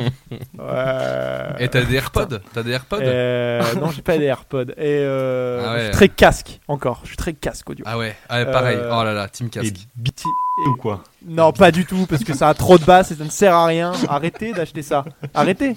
[0.59, 2.39] Euh, Et t'as des AirPods?
[2.53, 2.99] T'as des AirPods?
[3.03, 4.71] Euh, non, j'ai pas des AirPods.
[4.77, 5.79] Et euh, Ah ouais.
[5.81, 7.01] je suis très casque encore.
[7.03, 7.85] Je suis très casque audio.
[7.89, 8.77] Ah ouais, ah ouais, pareil.
[8.79, 9.87] Euh, Oh là là, Team Et Casque.
[9.97, 11.03] BT Et- ou quoi?
[11.27, 13.55] Non, pas du tout, parce que ça a trop de basses et ça ne sert
[13.55, 13.93] à rien.
[14.09, 15.05] Arrêtez d'acheter ça.
[15.35, 15.77] Arrêtez.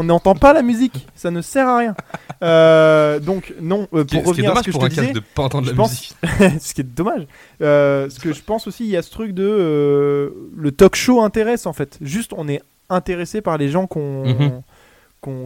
[0.00, 1.08] On n'entend pas la musique.
[1.16, 1.94] Ça ne sert à rien.
[2.42, 5.00] Euh, donc, non, euh, pour ce revenir à ce que je pour te un casque
[5.00, 6.16] disais, de pas entendre je la pense- musique.
[6.62, 7.26] ce qui est dommage.
[7.62, 9.42] Euh, ce que je pense aussi, il y a ce truc de.
[9.44, 11.98] euh, le talk show intéresse en fait.
[12.00, 14.62] Juste, on est intéressé par les gens qu'on Mhm.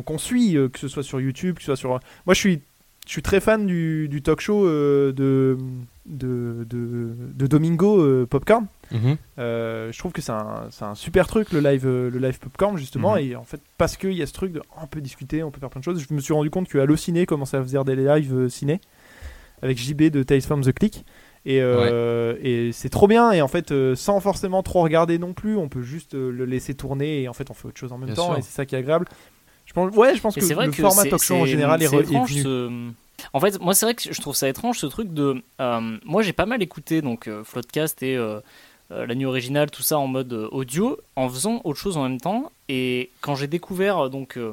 [0.04, 1.88] qu'on suit, que ce soit sur YouTube, que ce soit sur.
[1.88, 2.60] Moi, je suis,
[3.06, 5.58] je suis très fan du, du talk show euh, de,
[6.06, 8.66] de, de, de Domingo euh, Popcorn.
[8.92, 9.16] Mhm.
[9.38, 13.20] Euh, je trouve que c'est un, super truc le live, le live popcorn justement Mhm.
[13.22, 15.50] et en fait parce qu'il y a ce truc de oh, on peut discuter, on
[15.50, 16.04] peut faire plein de choses.
[16.08, 18.80] Je me suis rendu compte que Allociné commençait à faire des lives ciné
[19.62, 21.04] avec JB de Tales from the Click
[21.46, 25.68] et, et c'est trop bien et en fait sans forcément trop regarder non plus, on
[25.68, 28.14] peut juste le laisser tourner et en fait on fait autre chose en même Bien
[28.14, 28.38] temps sûr.
[28.38, 29.06] et c'est ça qui est agréable.
[29.72, 31.86] Je pense, ouais, je pense que vrai le que format talk show en général est,
[31.86, 32.42] est étrange, venu.
[32.42, 32.90] ce-
[33.32, 35.42] En fait, moi, c'est vrai que je trouve ça étrange ce truc de.
[35.60, 38.40] euh, moi, j'ai pas mal écouté donc euh, Floodcast et euh,
[38.90, 42.02] euh, la nuit originale, tout ça en mode euh, audio, en faisant autre chose en
[42.02, 42.50] même temps.
[42.68, 44.52] Et quand j'ai découvert donc euh,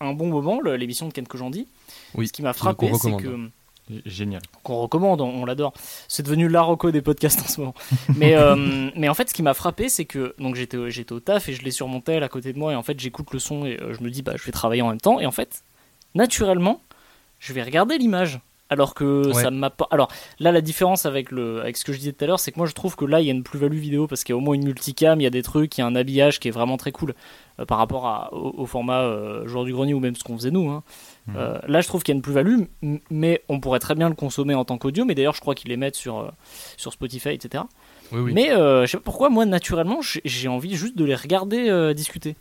[0.00, 1.66] un bon moment, le- l'émission de Ken Kojandi,
[2.14, 3.28] Oui, ce qui m'a frappé, c'est que
[4.06, 4.40] Génial.
[4.62, 5.72] qu'on recommande, on, on l'adore.
[6.08, 7.74] C'est devenu la reco des podcasts en ce moment.
[8.16, 11.12] Mais, euh, mais en fait, ce qui m'a frappé, c'est que donc j'étais au- j'étais
[11.12, 12.98] au taf et je l'ai sur mon tel à côté de moi et en fait
[13.00, 15.18] j'écoute le son et euh, je me dis bah je vais travailler en même temps
[15.20, 15.62] et en fait
[16.14, 16.80] naturellement
[17.38, 18.40] je vais regarder l'image.
[18.72, 19.42] Alors que Ouais.
[19.42, 19.88] ça m'a pas.
[19.90, 20.08] Alors
[20.38, 22.56] là, la différence avec le avec ce que je disais tout à l'heure, c'est que
[22.58, 24.36] moi je trouve que là il y a une plus-value vidéo parce qu'il y a
[24.36, 26.46] au moins une multicam, il y a des trucs, il y a un habillage qui
[26.46, 27.14] est vraiment très cool
[27.58, 30.36] euh, par rapport à, au, au format euh, joueur du grenier ou même ce qu'on
[30.38, 30.70] faisait nous.
[30.70, 30.84] hein.
[31.26, 31.34] Mhm.
[31.36, 32.60] Euh, là, je trouve qu'il y a une plus-value,
[33.10, 35.04] mais on pourrait très bien le consommer en tant qu'audio.
[35.04, 36.32] Mais d'ailleurs, je crois qu'ils les mettent sur,
[36.76, 37.64] sur Spotify, etc.
[38.12, 38.32] Oui, oui.
[38.32, 42.36] Mais je sais pas pourquoi, moi, naturellement, j'ai- envie juste de les regarder discuter.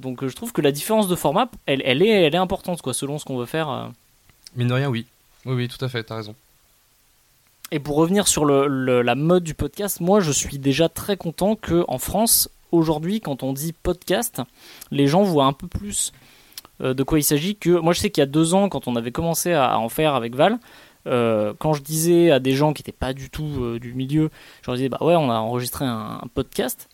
[0.00, 2.94] Donc, je trouve que la différence de format, elle, elle, est, elle est importante, quoi,
[2.94, 3.90] selon ce qu'on veut faire.
[4.56, 5.06] Mine de rien, oui.
[5.46, 6.34] Oui, oui, tout à fait, t'as raison.
[7.70, 11.54] Et pour revenir sur le, la mode du podcast, moi, je suis déjà très content
[11.54, 14.42] que en France, aujourd'hui, quand on dit podcast,
[14.90, 16.12] les gens voient un peu plus
[16.80, 17.70] euh, de quoi il s'agit que.
[17.70, 20.14] Moi, je sais qu'il y a deux ans, quand on avait commencé à, en faire
[20.14, 20.58] avec Val,
[21.06, 24.30] euh, quand je disais à des gens qui n'étaient pas du tout euh, du milieu,
[24.62, 26.88] je leur disais, bah ouais, on a enregistré un podcast.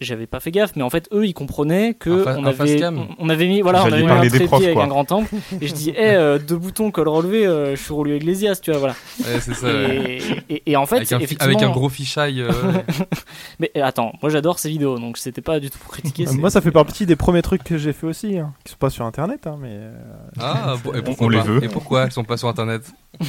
[0.00, 3.28] J'avais pas fait gaffe, mais en fait eux ils comprenaient que on avait, on, on
[3.28, 4.84] avait mis voilà, on avait mis un trépied profs, avec quoi.
[4.84, 5.28] un grand angle
[5.60, 8.70] et je dis, eh euh, deux boutons col relevé, euh, je suis Rolio Iglesias, tu
[8.70, 8.94] vois voilà.
[9.20, 9.66] Ouais, c'est ça.
[9.66, 10.18] ouais.
[10.48, 12.40] Et, et- et en fait, avec, un, fi- effectivement, avec un gros fichaille.
[12.40, 12.50] euh,
[13.58, 16.24] Mais attends, moi j'adore ces vidéos, donc c'était pas du tout pour critiquer.
[16.32, 18.90] Moi, ça fait partie des premiers trucs que j'ai fait aussi, hein, qui sont pas
[18.90, 19.92] sur internet, hein, mais euh,
[20.40, 21.62] Ah, et pourquoi On les veut.
[21.62, 22.82] Et pourquoi elles sont pas sur internet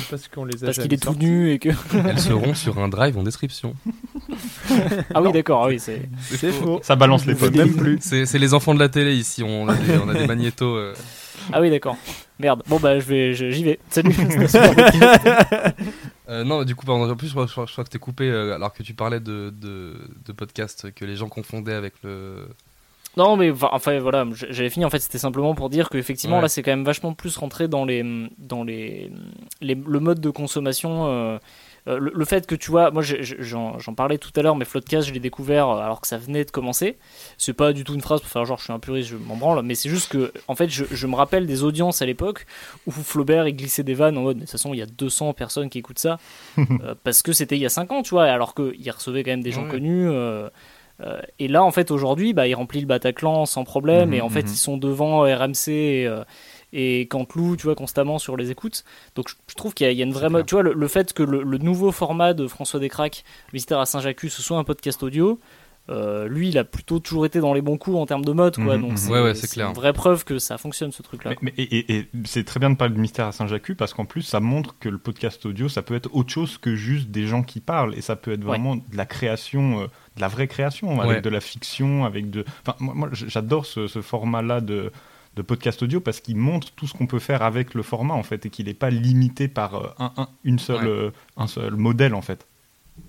[0.10, 1.70] parce qu'on les a Parce qu'il est tout nu et que.
[2.08, 3.74] Elles seront sur un drive en description.
[5.14, 6.02] Ah oui, d'accord, ah oui, c'est.
[6.62, 6.80] Faux.
[6.84, 7.56] Ça balance les potes.
[7.56, 7.98] même plus.
[8.02, 10.76] C'est c'est les enfants de la télé ici, on a des, on a des magnétos.
[10.76, 10.94] euh.
[11.52, 11.98] Ah oui, d'accord.
[12.40, 12.62] Merde.
[12.68, 13.80] Bon bah je vais, je- j'y vais.
[13.90, 14.16] Salut.
[16.30, 18.00] Euh, non, du coup, pardon, en plus, je crois, je crois- je crois que t'es
[18.00, 19.96] coupé euh, alors que tu parlais de, de,
[20.26, 22.48] de podcasts que les gens confondaient avec le.
[23.18, 24.86] non mais enfin, voilà, j'avais fini.
[24.86, 26.44] En fait, c'était simplement pour dire qu'effectivement Ouais.
[26.44, 28.06] là, c'est quand même vachement plus rentré dans les,
[28.38, 29.12] dans les,
[29.60, 31.08] les- le mode de consommation.
[31.08, 31.38] euh,
[31.88, 35.08] euh, le, le fait que tu vois, moi j'en parlais tout à l'heure, mais Floodcast,
[35.08, 36.98] je l'ai découvert euh, alors que ça venait de commencer.
[37.38, 39.36] C'est pas du tout une phrase pour faire genre je suis un puriste, je m'en
[39.36, 42.46] branle, mais c'est juste que en fait je, je me rappelle des audiences à l'époque
[42.86, 44.86] où Flaubert il glissait des vannes en mode mais de toute façon il y a
[44.86, 46.18] 200 personnes qui écoutent ça
[46.60, 49.32] euh, parce que c'était il y a 5 ans, tu vois, alors qu'il recevait quand
[49.32, 49.70] même des gens Ouais.
[49.70, 50.08] connus.
[50.08, 50.50] euh,
[51.40, 54.10] et là, en fait, aujourd'hui, bah, il remplit le Bataclan sans problème.
[54.10, 54.52] Mhm, et en fait, mhm.
[54.52, 56.08] ils sont devant RMC et,
[56.74, 58.84] et Canteloup, tu vois, constamment sur les écoutes.
[59.16, 60.46] Donc, je, je trouve qu'il y, a- il y a une vraie mode.
[60.46, 63.86] Tu vois, le, le fait que le, le nouveau format de François Descraques, Mystère à
[63.86, 65.40] Saint-Jacques, ce soit un podcast audio,
[65.90, 68.56] euh, lui, il a plutôt toujours été dans les bons coups en termes de mode,
[68.56, 68.76] quoi.
[68.78, 68.98] Mhm, Donc, mhm.
[68.98, 71.32] c'est Ouais, une vraie preuve que ça fonctionne, ce truc-là.
[71.42, 74.22] Mais, mais- et, c'est très bien de parler de mystère à Saint-Jacques parce qu'en plus
[74.22, 77.42] ça montre que le podcast audio ça peut être autre chose que juste des gens
[77.44, 78.50] qui parlent et ça peut être Ouais.
[78.50, 82.46] vraiment de la création, euh, de la vraie création avec de la fiction, avec de.
[82.66, 84.92] Enfin moi, j'adore ce, ce format-là de
[85.36, 88.24] de podcast audio parce qu'il montre tout ce qu'on peut faire avec le format en
[88.24, 90.90] fait et qu'il n'est pas limité par euh, un, un- une seule, Ouais.
[90.90, 92.46] euh, un seul modèle en fait.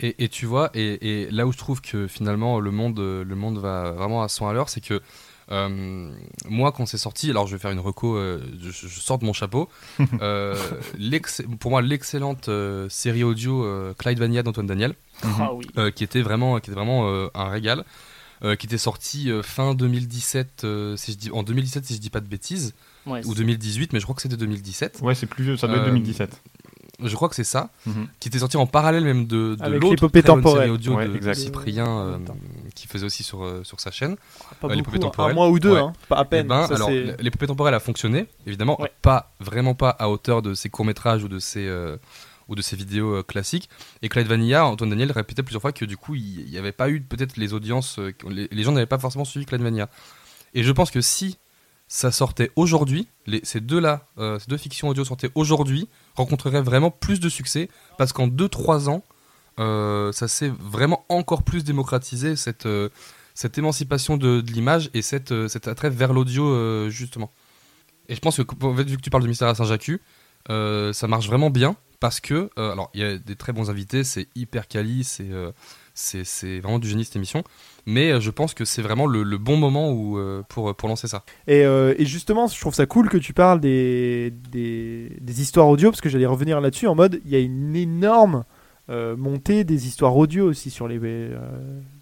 [0.01, 3.25] Et, et tu vois, et, et là où je trouve que finalement le monde, euh,
[3.25, 5.01] le monde va vraiment à 100 à l'heure, c'est que
[5.51, 6.13] euh,
[6.49, 9.25] moi, quand c'est sorti, alors je vais faire une reco, euh, je, je sors de
[9.27, 9.69] mon chapeau.
[10.23, 10.57] euh,
[11.59, 14.95] pour moi, l'excellente euh, série audio euh, Clyde Vanilla d'Antoine Daniel,
[15.25, 15.67] Ah oui.
[15.77, 17.85] euh, qui était vraiment, qui était vraiment euh, un régal,
[18.45, 22.01] euh, qui était sorti euh, fin 2017, euh, si je dis, en 2017 si je
[22.01, 22.75] dis pas de bêtises,
[23.07, 25.01] Ouais, ou c'est- 2018, mais je crois que c'était 2017.
[25.03, 26.41] Ouais, c'est plus vieux, ça doit être Euh, 2017.
[27.05, 28.07] Je crois que c'est ça, Mhm.
[28.21, 30.09] qui était sorti en parallèle même de, de l'autre
[30.53, 31.35] série audio Ouais, de, de.
[31.35, 32.19] Cyprien, euh,
[32.77, 34.15] qui faisait aussi sur, sur sa chaîne.
[34.61, 35.35] Pas Ouais, les beaucoup, poupées un temporelles.
[35.35, 35.81] mois ou deux, Ouais.
[35.81, 36.47] hein, pas à Eh peine.
[36.47, 36.91] ben, Ça, alors,
[37.75, 38.93] a fonctionné, évidemment, Ouais.
[39.03, 41.97] pas vraiment pas à hauteur de ses courts métrages ou de ses euh,
[42.53, 43.69] ou de ses vidéos euh, classiques.
[44.03, 46.91] Et Clyde Vanilla, Antoine Daniel répétait plusieurs fois que du coup, il n'y avait pas
[46.91, 49.89] eu peut-être les audiences, euh, les, gens n'avaient pas forcément suivi Clyde Vanilla.
[50.55, 51.39] Et je pense que si
[51.89, 53.09] ça sortait aujourd'hui,
[53.43, 58.13] ces deux-là, euh, ces deux fictions audio sortaient aujourd'hui, rencontreraient vraiment plus de succès parce
[58.13, 59.03] qu'en 2-3 ans,
[60.13, 62.69] ça s'est vraiment encore plus démocratisé cette
[63.35, 67.31] cette émancipation de, l'image et cette, cet attrait vers l'audio justement.
[68.09, 68.43] Et je pense que
[68.83, 69.93] vu que tu parles de Mystère à Saint-Jacques,
[70.49, 74.03] ça marche vraiment bien parce que euh, alors il y a des très bons invités,
[74.05, 75.53] c'est hyper quali, c'est euh,
[75.95, 77.45] c'est vraiment du génie cette émission.
[77.87, 80.89] Mais euh, je pense que c'est vraiment le, le bon moment où, euh, pour, pour
[80.89, 81.23] lancer ça.
[81.47, 85.91] Et, et justement, je trouve ça cool que tu parles des, des, des histoires audio,
[85.91, 88.45] parce que j'allais revenir là-dessus en mode, il y a une énorme
[89.17, 91.01] montée des histoires audio aussi sur, les,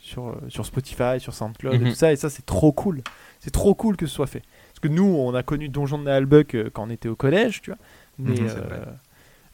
[0.00, 1.90] sur, sur Spotify, sur SoundCloud et Mhm.
[1.90, 3.02] tout ça, et ça c'est trop cool.
[3.38, 4.42] C'est trop cool que ce soit fait.
[4.68, 7.62] Parce que nous, on a connu Donjon de Nalbuck euh, quand on était au collège,
[7.62, 7.78] tu vois.
[8.18, 8.48] Mais, Mhm.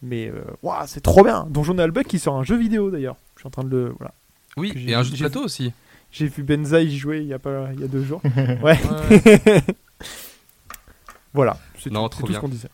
[0.03, 1.47] Mais euh, ouah, c'est trop bien.
[1.51, 3.17] Donjon de Nalbuck qui sort un jeu vidéo d'ailleurs.
[3.37, 3.95] Je suis en train de le.
[3.99, 4.13] Voilà.
[4.57, 5.73] Oui, et un jeu de plateau aussi.
[6.13, 8.23] J'ai vu Benza y jouer il y a, pas, il y a deux jours.
[8.63, 8.79] Ouais.
[11.35, 11.59] voilà.
[11.79, 12.37] C'est Non, tout, trop tout bien.
[12.37, 12.69] ce qu'on disait.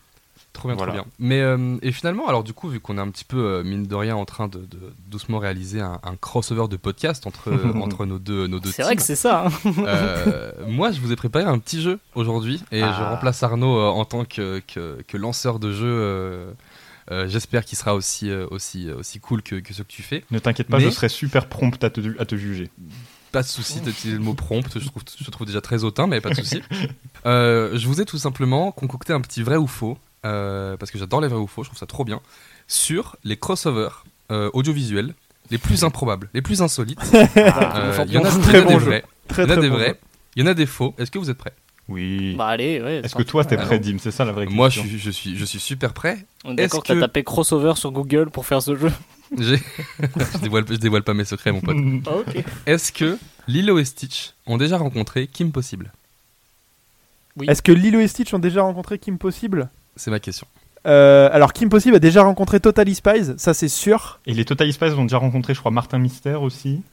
[0.53, 0.93] Trop bien, Voilà.
[0.93, 1.11] trop bien.
[1.19, 3.87] Mais euh, et finalement, alors du coup, vu qu'on est un petit peu euh, mine
[3.87, 8.05] de rien en train de, de doucement réaliser un, un crossover de podcast entre entre
[8.05, 9.47] nos deux nos deux C'est vrai que c'est ça.
[9.47, 9.71] hein.
[9.79, 13.09] euh, moi, je vous ai préparé un petit jeu aujourd'hui et je Ah.
[13.09, 16.53] remplace Arnaud euh, en tant que, que, que lanceur de jeu.
[17.11, 20.03] Euh, euh, J'espère qu'il sera aussi euh, aussi aussi cool que, que ce que tu
[20.03, 20.23] fais.
[20.31, 22.69] Ne t'inquiète pas, Mais- je serai super prompt à te, à te juger.
[23.31, 26.21] Pas de souci d'utiliser le mot prompt, je trouve, je trouve déjà très hautain, mais
[26.21, 26.61] pas de souci.
[27.25, 30.97] Euh, je vous ai tout simplement concocté un petit vrai ou faux, euh, parce que
[30.99, 32.19] j'adore les vrais ou faux, je trouve ça trop bien,
[32.67, 35.13] sur les crossovers euh, audiovisuels
[35.49, 36.99] les plus improbables, les plus insolites.
[37.37, 39.51] Euh, Il y en a, il y en a Très des vrais, Très il y
[39.51, 39.97] en a très des bon vrais, jeu.
[40.35, 40.93] il y en a des faux.
[40.97, 41.53] Est-ce que vous êtes prêts?
[41.89, 42.35] Oui.
[42.37, 43.01] Bah allez, ouais.
[43.03, 43.97] Est-ce que toi, t'es prêt, Dim?
[43.99, 44.55] C'est ça la vraie question.
[44.55, 46.25] Moi, je suis, je suis, je suis super prêt.
[46.45, 48.91] On est D'accord, t'as que- tapé crossover sur Google pour faire ce jeu.
[49.35, 49.55] Je,
[50.43, 51.75] dévoile, je dévoile pas mes secrets, mon pote.
[52.05, 52.43] Ah, ok.
[52.67, 53.17] Est-ce que
[53.47, 55.91] Lilo et Stitch ont déjà rencontré Kim Possible?
[57.37, 57.47] Oui.
[57.49, 59.69] Est-ce que Lilo et Stitch ont déjà rencontré Kim Possible?
[59.95, 60.45] C'est ma question.
[60.85, 64.19] Euh, Alors Kim Possible a déjà rencontré Totally Spies, ça c'est sûr.
[64.27, 66.83] Et les Total Spies ont déjà rencontré, je crois, Martin Mystère aussi.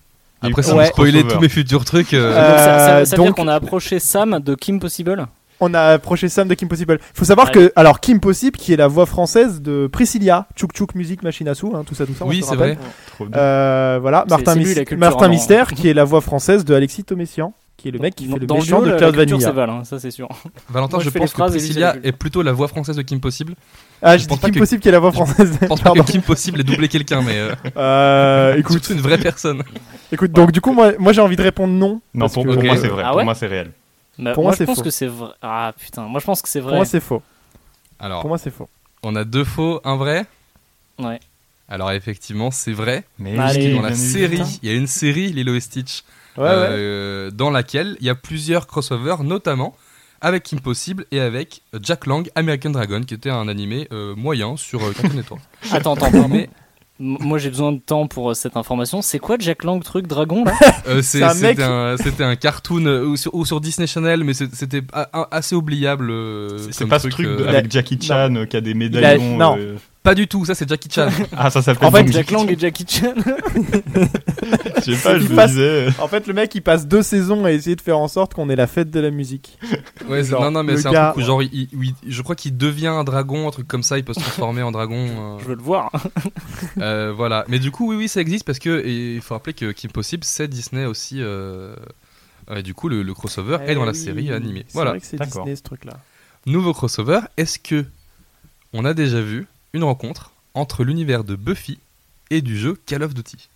[0.43, 1.35] Il Après, vous spoilez crossovers.
[1.35, 3.99] tous mes futurs trucs, euh, Euh, donc ça, ça- ça veut dire qu'on a approché
[3.99, 5.27] Sam de Kim Possible.
[5.63, 6.99] On a approché Sam de Kim Possible.
[7.13, 7.53] Faut savoir Ouais.
[7.53, 11.47] que alors Kim Possible qui est la voix française de Priscilla, Tchouk Tchouk Musique Machine
[11.49, 12.25] à sous, hein, tout ça tout ça.
[12.25, 12.79] oui, c'est vrai.
[13.15, 13.39] Trop bien.
[13.39, 14.55] Euh, voilà, Martin.
[15.29, 18.39] Mystère qui est la voix française de Alexis Thomessian, qui est le mec qui fait
[18.39, 19.51] le Dans le méchant de Cloud c'est Vanilla.
[19.53, 20.29] Val, hein, ça c'est sûr.
[20.69, 23.55] Valentin, Moi, je pense que c'est Priscilla est plutôt la voix française de Kim Possible.
[24.03, 25.59] Ah, Je je pense dis pas Kim que- Possible qui est la voix française.
[25.61, 29.01] Je pense pas que Kim Possible ait doublé quelqu'un, mais euh, Euh, écoute, écoute, une
[29.01, 29.63] vraie personne.
[30.13, 32.01] écoute, donc du coup moi, moi j'ai envie de répondre non.
[32.15, 33.03] Non, parce pour, que- pour moi, c'est vrai.
[33.07, 33.71] Ah pour moi, c'est réel.
[34.19, 34.83] Bah, Pour moi, moi, je c'est pense faux.
[34.83, 35.31] que c'est vrai.
[35.41, 36.77] Ah putain, moi je pense que c'est Pour vrai.
[36.77, 37.23] moi c'est faux.
[37.99, 38.69] Alors, Pour moi c'est faux.
[39.03, 40.27] on a deux faux, un vrai.
[40.99, 41.19] Ouais.
[41.69, 43.05] Alors, effectivement, c'est vrai.
[43.19, 43.45] Mais Dans
[43.83, 46.03] la série, il y a une série, Lilo et Stitch,
[46.37, 46.51] Ouais, ouais.
[46.53, 49.75] euh, dans laquelle il y a plusieurs crossovers, notamment
[50.21, 54.57] avec Kim Possible et avec Jack Lang, American Dragon, qui était un animé euh, moyen
[54.57, 55.41] sur euh, Cartoon Network.
[55.73, 56.29] Attends, attends, attends.
[56.29, 56.49] Mais
[56.99, 59.01] Moi j'ai besoin de temps pour cette information.
[59.01, 60.53] C'est quoi Jack Lang truc dragon là
[60.87, 63.87] Euh, C'est c'est- un C'était mec- un, c'était un cartoon ou, sur, ou sur Disney
[63.87, 64.83] Channel, mais c'était
[65.31, 66.11] assez oubliable.
[66.11, 69.37] euh, C'est- pas ce truc euh, avec Jackie Chan qui a des a- médaillons.
[69.39, 69.57] non.
[70.03, 71.09] Pas du tout, ça c'est Jackie Chan.
[71.37, 73.13] Ah, ça s'appelle En fait, Jack Lang et Jackie Chan.
[74.87, 75.89] Je sais pas, je Il me passe- disais.
[75.99, 78.49] En fait, le mec il passe deux saisons à essayer de faire en sorte qu'on
[78.49, 79.59] ait la fête de la musique.
[80.09, 81.69] Ouais, c'est- Genre, non, non, mais le c'est un gars- truc où genre, il- il-
[82.03, 84.63] il- je crois qu'il devient un dragon, un truc comme ça, il peut se transformer
[84.63, 84.97] en dragon.
[85.07, 85.91] euh, Je veux le voir.
[86.79, 87.45] euh, voilà.
[87.49, 89.91] Mais du coup, oui, oui, ça existe parce que et il faut rappeler que Kim
[89.93, 91.17] Possible, c'est Disney aussi.
[91.21, 91.75] euh,
[92.57, 94.65] Et du coup, le, le crossover est dans la Eh série animée.
[94.67, 94.91] C'est Voilà.
[94.93, 95.43] vrai que c'est D'accord.
[95.45, 95.93] Disney ce truc-là.
[96.47, 97.21] Nouveau crossover.
[97.37, 97.85] Est-ce que
[98.73, 101.79] on a déjà vu une rencontre entre l'univers de Buffy
[102.31, 103.49] et du jeu Call of Duty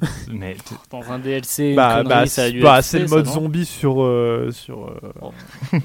[0.28, 0.56] Mais
[0.90, 3.66] Dans un DLC, une Bah, connerie, bah, ça a bah, c'est le ça, mode zombie
[3.66, 5.32] sur euh, sur euh, Oh.
[5.74, 5.78] euh,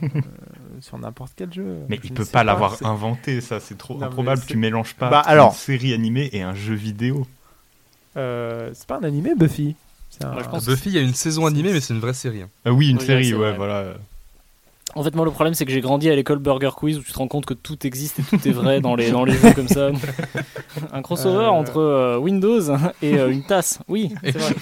[0.82, 1.78] sur n'importe quel jeu.
[1.90, 4.42] mais Je il ne peut pas l'avoir inventé, ça, c'est trop Non, improbable.
[4.48, 7.26] Tu mélanges pas Bah, alors- une série animée et un jeu vidéo.
[8.18, 9.76] Euh, c'est pas un animé Buffy.
[10.12, 12.00] C'est un- Moi, je pense- Buffy, il y a une saison animée, mais c'est une
[12.00, 12.44] vraie série.
[12.44, 12.50] hein.
[12.66, 13.56] Ah oui, une Oui, série, ouais, vrai.
[13.58, 13.96] voilà.
[14.96, 17.12] En fait, moi, le problème, c'est que j'ai grandi à l'école Burger Quiz où tu
[17.12, 19.54] te rends compte que tout existe et tout est vrai dans les, dans les jeux
[19.54, 19.90] comme ça.
[20.92, 21.50] Un crossover Euh.
[21.50, 22.62] entre euh, Windows
[23.02, 23.80] et euh, une tasse.
[23.88, 24.56] Oui, c'est vrai.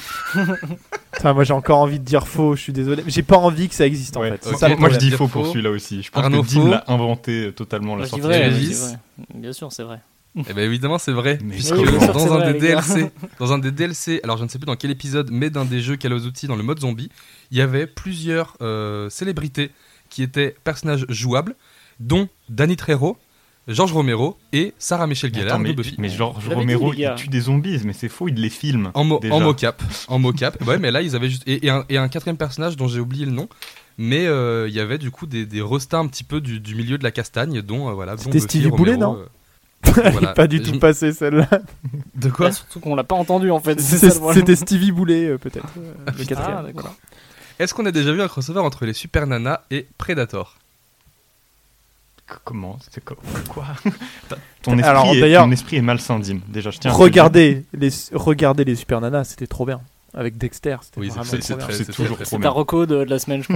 [1.34, 2.55] Moi j'ai encore envie de dire faux.
[2.55, 3.03] Je suis désolé.
[3.07, 4.43] J'ai pas envie que ça existe en fait.
[4.55, 6.01] Ça, Moi, je dis faux pour celui-là aussi.
[6.01, 8.21] Je pense Arnaud que Dim l'a inventé totalement la sortie.
[8.21, 9.38] vrai, de.
[9.38, 9.99] Bien sûr, c'est vrai.
[10.38, 11.39] Eh ben évidemment, c'est vrai.
[11.43, 12.59] Mais puisque oui, bien dans un vrai, des.
[12.59, 15.65] DLC, dans un des DLC, alors je ne sais plus dans quel épisode, mais d'un
[15.65, 17.09] des jeux Call of Duty dans le mode zombie,
[17.51, 19.71] il y avait plusieurs euh, célébrités
[20.12, 21.55] qui étaient personnages jouables,
[21.99, 23.18] dont Danny Trejo,
[23.68, 25.95] George Romero et Sarah Michelle Gellar mais, Buffy.
[25.97, 28.91] mais dit, Romero, il tue des zombies, mais c'est faux, il les filme.
[28.93, 29.34] En, mo- déjà.
[29.34, 30.62] en mocap, en mocap.
[30.68, 32.99] Ouais, mais là ils avaient juste et, et un, et un quatrième personnage dont j'ai
[32.99, 33.47] oublié le nom.
[33.97, 36.76] Mais euh, il y avait du coup des, des restats un petit peu du, du
[36.76, 38.18] milieu de la castagne, dont euh, voilà.
[38.18, 40.30] C'était Stevie Boulet, non euh, Elle voilà.
[40.34, 41.47] pas du tout passé celle-là.
[42.16, 42.47] De quoi?
[42.47, 43.80] Ah, surtout qu'on l'a pas entendu en fait.
[43.80, 45.68] C'était Stevie Boulet euh, peut-être.
[45.78, 46.55] euh, le Ah, quatrième.
[46.66, 46.74] d'accord.
[46.74, 46.89] voilà.
[47.62, 50.55] Est-ce qu'on a déjà vu un crossover entre les Super Nana et Predator?
[52.45, 52.80] Comment?
[52.89, 53.66] C'est Quoi?
[54.64, 56.39] Ton esprit, Alors, est, ton esprit est malsain, Dim.
[56.47, 56.91] Déjà, je tiens.
[56.91, 59.82] Regardez les regardez les Super Nanas, c'était trop bien.
[60.14, 61.66] Avec Dexter, c'était Oui, vraiment c'est- trop c'est bien.
[61.66, 62.49] très- c'est c'est toujours trop bien.
[62.49, 63.53] reco de, de la semaine, je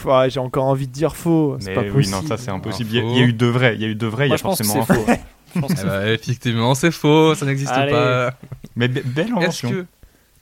[0.00, 0.28] crois.
[0.28, 1.56] J'ai encore envie de dire faux.
[1.60, 2.16] C'est Mais pas oui, possible.
[2.16, 2.90] non, ça c'est impossible.
[2.90, 4.28] Il y, a- il y a eu deux vrais, il y a eu deux vrais,
[4.28, 5.04] il y a forcément c'est un faux.
[5.04, 5.12] faux.
[5.54, 7.92] Je pense que Eh c'est ben, Effectivement, c'est faux, ça n'existe Allez.
[7.92, 8.34] pas.
[8.76, 9.70] Mais be- belle invention.
[9.70, 9.86] que.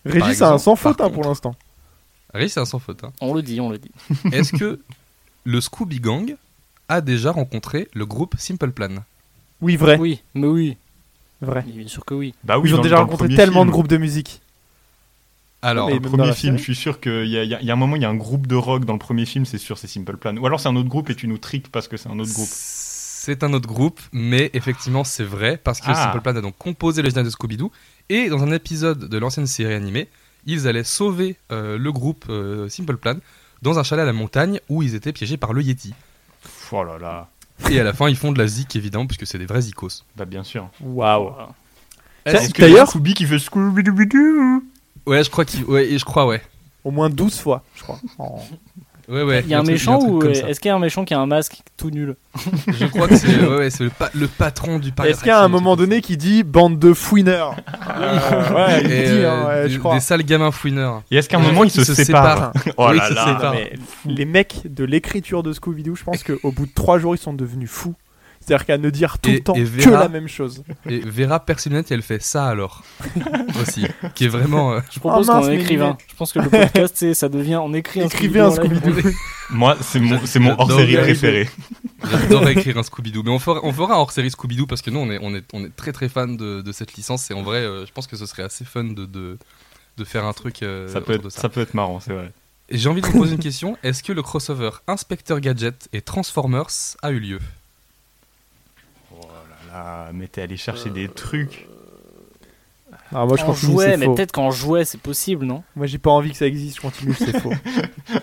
[0.04, 1.54] Régis a un sans faute hein, pour l'instant.
[2.34, 3.04] Régis, c'est un sans faute.
[3.04, 3.12] hein.
[3.20, 3.90] On le dit, on le dit.
[4.32, 4.80] Est-ce que
[5.44, 6.36] le Scooby Gang
[6.88, 8.90] a déjà rencontré le groupe Simple Plan?
[9.60, 10.76] Oui, vrai, Oui, mais oui.
[11.40, 11.62] vrai.
[11.66, 12.34] Bien sûr que oui.
[12.44, 14.40] Bah oui, Ils ont dans- déjà dans le rencontré premier tellement de groupes de musique.
[15.62, 17.36] Alors, Mais Dans le même dans premier la film, série je suis sûr qu'il y,
[17.36, 18.54] a- il y a il y a un moment, il y a un groupe de
[18.54, 20.36] rock dans le premier film, c'est sûr, c'est Simple Plan.
[20.36, 22.32] Ou alors c'est un autre groupe et tu nous triques parce que c'est un autre
[22.32, 22.48] groupe.
[22.48, 25.94] c'est un autre groupe, mais effectivement, c'est vrai parce que Ah.
[26.12, 27.72] Simple Plan a donc composé le générique de Scooby-Doo.
[28.08, 30.06] Et dans un épisode de l'ancienne série animée,
[30.48, 33.16] ils allaient sauver euh, le groupe euh, Simple Plan
[33.62, 35.94] dans un chalet à la montagne où ils étaient piégés par le Yeti.
[36.72, 37.28] Oh là là,
[37.70, 40.04] Et à la fin, ils font de la zik évidemment, puisque c'est des vrais zikos.
[40.16, 40.68] bah bien sûr.
[40.80, 41.32] Waouh.
[42.26, 44.62] Tiens, Est-ce a D'ailleurs, Scooby qui fait Scooby-Doo
[45.06, 45.64] Ouais, je crois qu'il.
[45.64, 46.42] Ouais, et je crois, ouais.
[46.84, 48.00] au moins 12 fois, je crois.
[49.08, 49.40] Ouais, ouais.
[49.44, 51.18] Il y a un méchant ou euh, est-ce qu'il y a un méchant qui a
[51.18, 52.14] un masque tout nul
[52.68, 55.08] Je crois que c'est ouais, ouais, c'est le, pa- le patron du parc.
[55.08, 57.56] Est-ce qu'il y a un moment donné qui dit bande de fouineurs
[57.98, 59.94] Euh, Ouais, il Et, dit, hein, euh, je crois.
[59.94, 61.02] des sales gamins fouineurs.
[61.10, 63.54] Et est-ce qu'à un moment ils se se séparent Oh Oui, là se là séparent.
[63.54, 63.72] Non, mais
[64.14, 67.32] les mecs de l'écriture de Scooby-Doo, je pense qu'au bout de 3 jours, ils sont
[67.32, 67.94] devenus fous.
[68.48, 70.62] C'est-à-dire qu'à ne dire tout Et- le temps et que Vera- la même chose.
[70.88, 72.82] Et Vera Persimonette, elle fait ça alors.
[73.60, 73.86] Aussi.
[74.14, 74.72] Qui est vraiment.
[74.72, 75.96] euh, Je propose Oh mince, qu'on écrive un.
[76.10, 79.10] Je pense que le podcast, c'est- ça devient on écrit un Écrivez un Scooby-Doo.
[79.50, 81.48] Moi, c'est mon, c'est mon J'adore hors-série préféré.
[82.10, 83.22] J'adorerais écrire un Scooby-Doo.
[83.22, 85.44] Mais on fera, on fera un hors-série Scooby-Doo parce que nous, on est, on est,
[85.52, 87.30] on est très très fan de, de cette licence.
[87.30, 89.38] Et en vrai, euh, je pense que ce serait assez fun de, de,
[89.96, 90.62] de faire un truc.
[90.62, 91.40] euh, Ça peut, de être, ça.
[91.42, 92.32] ça peut être marrant, c'est vrai.
[92.70, 93.78] J'ai envie de vous poser une question.
[93.82, 96.66] Est-ce que le crossover Inspecteur Gadget et Transformers
[97.00, 97.38] a eu lieu?
[100.12, 101.68] Mais t'es allé chercher des trucs.
[103.14, 105.62] Ah, moi, je En continue, jouet, mais peut-être qu'en jouet, c'est possible, non?
[105.76, 107.52] Moi, j'ai pas envie que ça existe, je continue, c'est faux.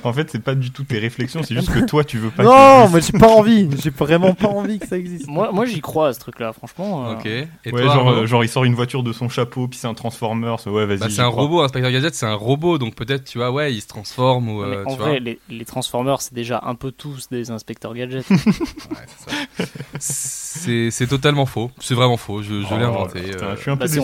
[0.03, 2.43] En fait, c'est pas du tout tes réflexions, c'est juste que toi, tu veux pas
[2.43, 3.69] non, moi, j'ai pas envie.
[3.83, 5.27] J'ai vraiment pas envie que ça existe.
[5.27, 7.09] Moi, moi j'y crois à ce truc-là, franchement.
[7.09, 7.25] euh, Ok.
[7.27, 9.85] Et Ouais, toi, genre, euh, genre, il sort une voiture de son chapeau, puis c'est
[9.87, 10.65] un Transformers.
[10.67, 10.97] Ouais, vas-y.
[10.97, 11.43] Bah, c'est un crois.
[11.43, 14.63] robot, Inspecteur Gadget, c'est un robot, donc peut-être, tu vois, ouais, il se transforme ou.
[14.63, 17.93] mais euh, en tu vrai, les, les Transformers, c'est déjà un peu tous des inspecteurs
[17.93, 18.25] gadgets.
[18.29, 18.37] vois.
[18.37, 19.31] Ouais, c'est
[19.65, 19.71] ça.
[19.99, 21.69] c'est c'est totalement faux.
[21.79, 22.41] C'est vraiment faux.
[22.41, 23.21] Je, je l'ai Oh, inventé.
[23.21, 23.99] putain, je suis un peu Bah, déçu.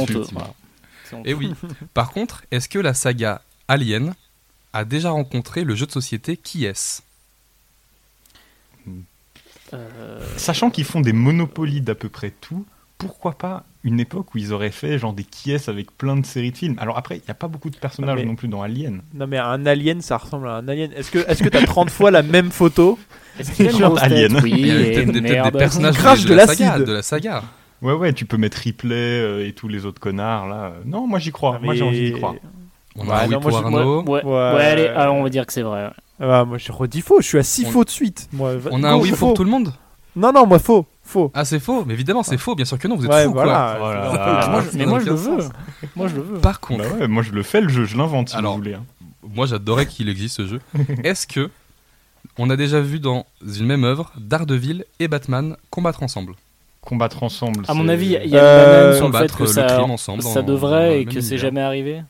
[1.26, 1.54] Et oui.
[1.94, 4.14] Par contre, est-ce que la saga Alien
[4.74, 7.02] a déjà rencontré le jeu de société Qui est-ce?
[9.74, 12.66] Euh, Sachant qu'ils font des monopolies d'à peu près tout,
[12.98, 16.52] pourquoi pas une époque où ils auraient fait genre des qui avec plein de séries
[16.52, 16.76] de films?
[16.78, 19.02] Alors après, il n'y a pas beaucoup de personnages Mais- non plus dans Alien.
[19.14, 20.92] Non, mais un alien, ça ressemble à un alien.
[20.94, 23.00] Est-ce que est-ce que t'as 30 fois la même photo?
[23.40, 24.12] Est-ce qu'il y a une Genre grosse tête?
[24.12, 24.40] Alien.
[24.44, 25.12] Oui, Il y a et peut-être
[25.52, 26.66] des, personnages Crash de, de la l'acide.
[26.66, 27.44] saga, de la saga.
[27.82, 30.74] Ouais, ouais, tu peux mettre Ripley euh, et tous les autres connards là.
[30.86, 31.58] Non, moi j'y crois.
[31.60, 32.36] Ah, Moi j'ai envie d'y croire.
[32.96, 34.02] On Ouais, a un oui non, moi, Arnaud.
[34.04, 34.32] Ouais, ouais, Ouais.
[34.56, 35.90] ouais, allez, alors on va dire que c'est vrai.
[36.20, 37.22] Ah, moi, je redis faux.
[37.22, 38.28] Je suis à 6 On- faux de suite.
[38.34, 39.28] Moi, va- On a un oui faux.
[39.28, 39.74] pour tout le monde
[40.16, 40.86] Non, non, moi, faux.
[41.02, 41.32] Faux.
[41.34, 43.32] Ah, c'est faux, mais évidemment, c'est faux, bien sûr que non, vous êtes ouais, fous
[43.32, 43.76] voilà.
[43.80, 43.88] quoi.
[43.88, 44.48] Voilà.
[44.50, 45.38] Moi, ça je- mais moi je le veux.
[45.96, 46.38] Moi je le veux.
[46.40, 48.60] Par contre, Bah ouais, moi je le fais le jeu, je l'invente si Alors, vous
[48.60, 48.76] voulez.
[48.76, 48.84] hein.
[49.24, 50.62] moi j'adorais qu'il existe ce jeu.
[51.04, 51.50] Est-ce que
[52.38, 53.26] on a déjà vu dans
[53.58, 56.34] une même œuvre Daredevil et Batman combattre ensemble?
[56.82, 57.64] Combattre ensemble.
[57.68, 59.82] À mon avis, il y a Euh, une banane sur le fait que le ça,
[59.84, 62.02] ensemble ça devrait et que c'est jamais arrivé.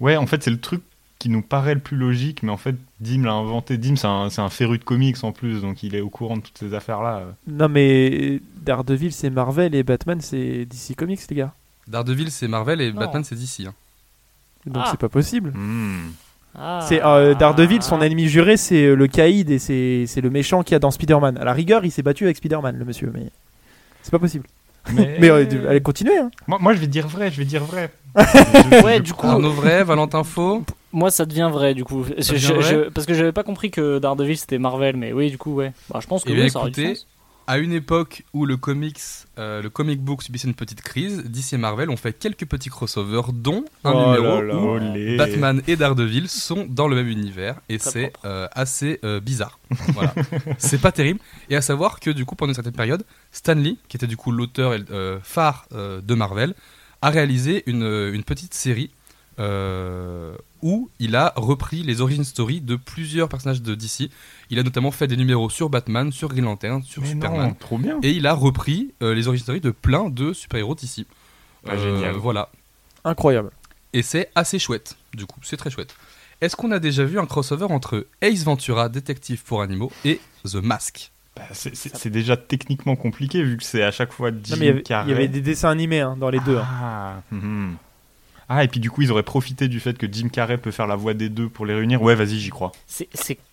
[0.00, 0.82] Ouais, en fait, c'est le truc
[1.18, 3.76] qui nous paraît le plus logique, mais en fait, Dim l'a inventé.
[3.76, 6.36] Dim, c'est un, c'est un féru de comics en plus, donc il est au courant
[6.38, 7.24] de toutes ces affaires-là.
[7.46, 11.52] Non, mais Daredevil, c'est Marvel et Batman, c'est DC Comics, les gars.
[11.88, 13.00] Daredevil, c'est Marvel et Non.
[13.00, 13.66] Batman, c'est DC.
[13.66, 13.74] hein.
[14.64, 14.88] Donc Ah.
[14.90, 15.50] c'est pas possible.
[15.54, 16.12] Hmm.
[16.58, 16.80] Ah.
[16.88, 20.62] C'est euh, Daredevil, son ennemi juré, c'est euh, le Caïd et c'est c'est le méchant
[20.62, 21.36] qu'il y a dans Spider-Man.
[21.38, 23.30] À la rigueur, il s'est battu avec Spider-Man, le monsieur, mais
[24.02, 24.46] c'est pas possible.
[24.92, 26.18] Mais, Mais euh, allez, continuez.
[26.18, 26.30] Hein.
[26.46, 27.90] moi, moi, je vais dire vrai, je vais dire vrai.
[28.84, 30.64] Ouais, du coup, Arnaud vrai, Valentin faux.
[30.92, 32.04] moi ça devient vrai du coup.
[32.18, 35.30] Je- je- vrai je- parce que j'avais pas compris que Daredevil c'était Marvel, mais oui,
[35.30, 35.72] du coup, ouais.
[35.90, 36.58] Bah, je pense que Eh bien, oui, ça
[37.50, 39.00] À une époque où le comics,
[39.36, 42.68] euh, le comic book subissait une petite crise, DC et Marvel ont fait quelques petits
[42.68, 44.54] crossovers, dont un Oh numéro là là.
[44.54, 45.16] où Olé.
[45.16, 49.58] Batman et Daredevil sont dans le même univers et c'est euh, assez euh, bizarre.
[49.88, 50.14] Voilà.
[50.58, 51.18] c'est pas terrible.
[51.48, 54.16] Et à savoir que du coup pendant une certaine période, Stan Lee, qui était du
[54.16, 56.54] coup l'auteur euh, phare euh, de Marvel,
[57.02, 58.90] a réalisé une, une petite série
[60.62, 64.10] où il a repris les origin story de plusieurs personnages de DC.
[64.50, 67.48] Il a notamment fait des numéros sur Batman, sur Green Lantern, sur Mais Superman.
[67.48, 67.98] non, trop bien.
[68.02, 71.06] Et il a repris euh, les origin story de plein de super-héros d'ici.
[71.66, 72.14] Ah, génial.
[72.16, 72.50] Voilà.
[73.04, 73.50] Incroyable.
[73.92, 75.94] Et c'est assez chouette, du coup, c'est très chouette.
[76.40, 80.54] Est-ce qu'on a déjà vu un crossover entre Ace Ventura, détective pour animaux, et The
[80.56, 81.10] Mask?
[81.36, 84.68] Bah, c'est- déjà techniquement compliqué vu que c'est à chaque fois Jim Non, mais il
[84.68, 85.08] y avait- Carrey.
[85.08, 86.56] il y avait des dessins animés hein, dans les deux.
[86.56, 86.66] hein.
[86.68, 87.76] Ah, mhm.
[88.52, 90.88] Ah, et puis du coup, ils auraient profité du fait que Jim Carrey peut faire
[90.88, 92.02] la voix des deux pour les réunir.
[92.02, 92.72] Ouais, vas-y, j'y crois.
[92.86, 93.06] C'est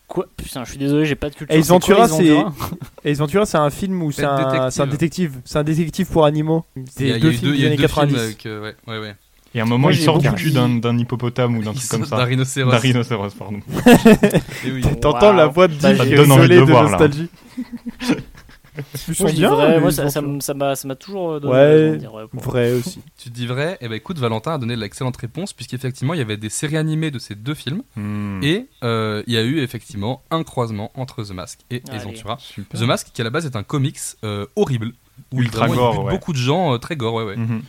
[0.08, 0.26] quoi?
[0.36, 1.56] Putain, je suis désolé, j'ai pas de culture.
[1.56, 5.34] Ace Ventura, c'est un film où c'est un, un détective.
[5.46, 6.66] C'est un détective pour animaux.
[6.76, 8.20] Il y a- C'est y deux eu films il y des années deux films 90.
[8.20, 9.16] avec, euh, ouais, ouais, ouais.
[9.56, 11.88] Et à un moment, Moi, il sort du cul d'un d'un hippopotame ou d'un truc
[11.90, 12.18] comme ça.
[12.18, 12.72] D'un rhinocéros.
[12.72, 13.60] D'un rhinocéros, pardon.
[14.66, 14.82] Eh oui.
[14.82, 17.30] T'entends la voix de Bah, Jim est donne envie de nostalgie.
[18.78, 19.50] Ils Moi, sont bien.
[19.50, 23.02] vrai, moi ça m'a ça m'a toujours euh, donné Ouais, dire ouais, Vrai aussi.
[23.18, 26.22] Tu te dis vrai Eh ben écoute, Valentin a donné l'excellente réponse, puisqu'effectivement, il y
[26.22, 28.40] avait des séries animées de ces deux films, Hmm.
[28.44, 31.82] et euh, il y a eu effectivement un croisement entre The Mask et.
[32.40, 32.80] Super.
[32.80, 34.94] The Mask, qui à la base est un comics euh, horrible,
[35.32, 36.12] où Ultra vraiment, il gore, bute ouais.
[36.12, 37.36] beaucoup de gens euh, très gore, ouais, ouais.
[37.38, 37.62] Mhm.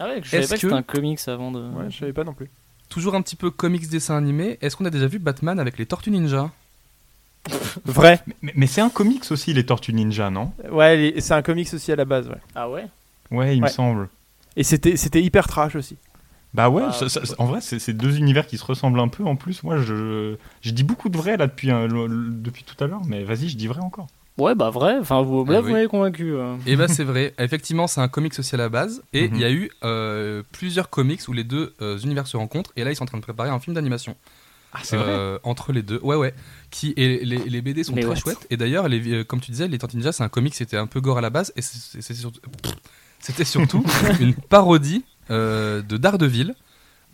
[0.00, 1.58] Ah ouais, je savais Est-ce pas que que- c'était un comics avant de.
[1.60, 2.48] Ouais, je savais pas non plus.
[2.88, 4.56] Toujours un petit peu comics dessin animé.
[4.62, 6.50] Est-ce qu'on a déjà vu Batman avec les Tortues Ninja?
[7.84, 8.20] Vrai.
[8.42, 10.52] Mais, mais c'est un comics aussi, les Tortues Ninja, non?
[10.70, 12.28] Ouais, c'est un comics aussi à la base.
[12.28, 12.38] Ouais.
[12.54, 12.86] Ah ouais?
[13.30, 13.68] Ouais, il Ouais.
[13.68, 14.08] me semble.
[14.56, 15.96] Et c'était c'était hyper trash aussi.
[16.54, 19.08] Bah ouais, Ah, ça- ça- en vrai, c'est c'est deux univers qui se ressemblent un
[19.08, 19.22] peu.
[19.24, 22.64] En plus, moi, je, je dis beaucoup de vrai là depuis, un- le- le- depuis
[22.64, 24.06] tout à l'heure, mais vas-y, je dis vrai encore.
[24.38, 24.96] Ouais, bah vrai.
[25.00, 25.72] Enfin, vous, là, Ah vous oui.
[25.74, 26.34] m'avez convaincu.
[26.66, 29.40] Et bah c'est vrai, effectivement c'est un comics aussi à la base, et il Mhm.
[29.40, 32.92] y a eu euh, plusieurs comics où les deux euh, univers se rencontrent, et là
[32.92, 34.14] ils sont en train de préparer un film d'animation.
[34.72, 35.06] Ah, c'est vrai.
[35.08, 35.98] Euh, entre les deux.
[36.02, 36.34] Ouais, ouais.
[36.70, 38.46] Qui, et les, les BD sont Mais très what chouettes.
[38.50, 40.86] Et d'ailleurs, les, euh, comme tu disais, les Tortues Ninja, c'est un comic, c'était un
[40.86, 41.52] peu gore à la base.
[41.56, 42.40] Et surtout-
[43.20, 43.84] c'était surtout
[44.20, 46.54] une parodie euh, de Daredevil.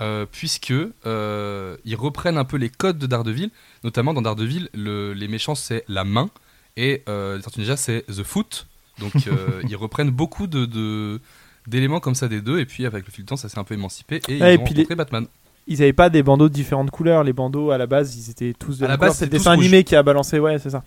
[0.00, 0.72] euh, puisque
[1.07, 3.50] euh, ils reprennent un peu les codes de Daredevil,
[3.84, 6.30] notamment dans Daredevil, le- les méchants c'est la main
[6.76, 8.66] et euh, les Tortues Ninja c'est the foot.
[8.98, 11.20] Donc euh, ils reprennent beaucoup de, de-
[11.68, 13.64] d'éléments comme ça des deux, et puis avec le fil du temps, ça s'est un
[13.64, 15.26] peu émancipé et ils Ouais, et ont puis rencontré Batman.
[15.66, 17.24] Ils avaient pas des bandeaux de différentes couleurs.
[17.24, 19.38] Les bandeaux à la base, ils étaient tous de À la base, C'est le c'était
[19.38, 20.38] dessin animé qui a balancé.
[20.38, 20.82] Ouais, c'est ça.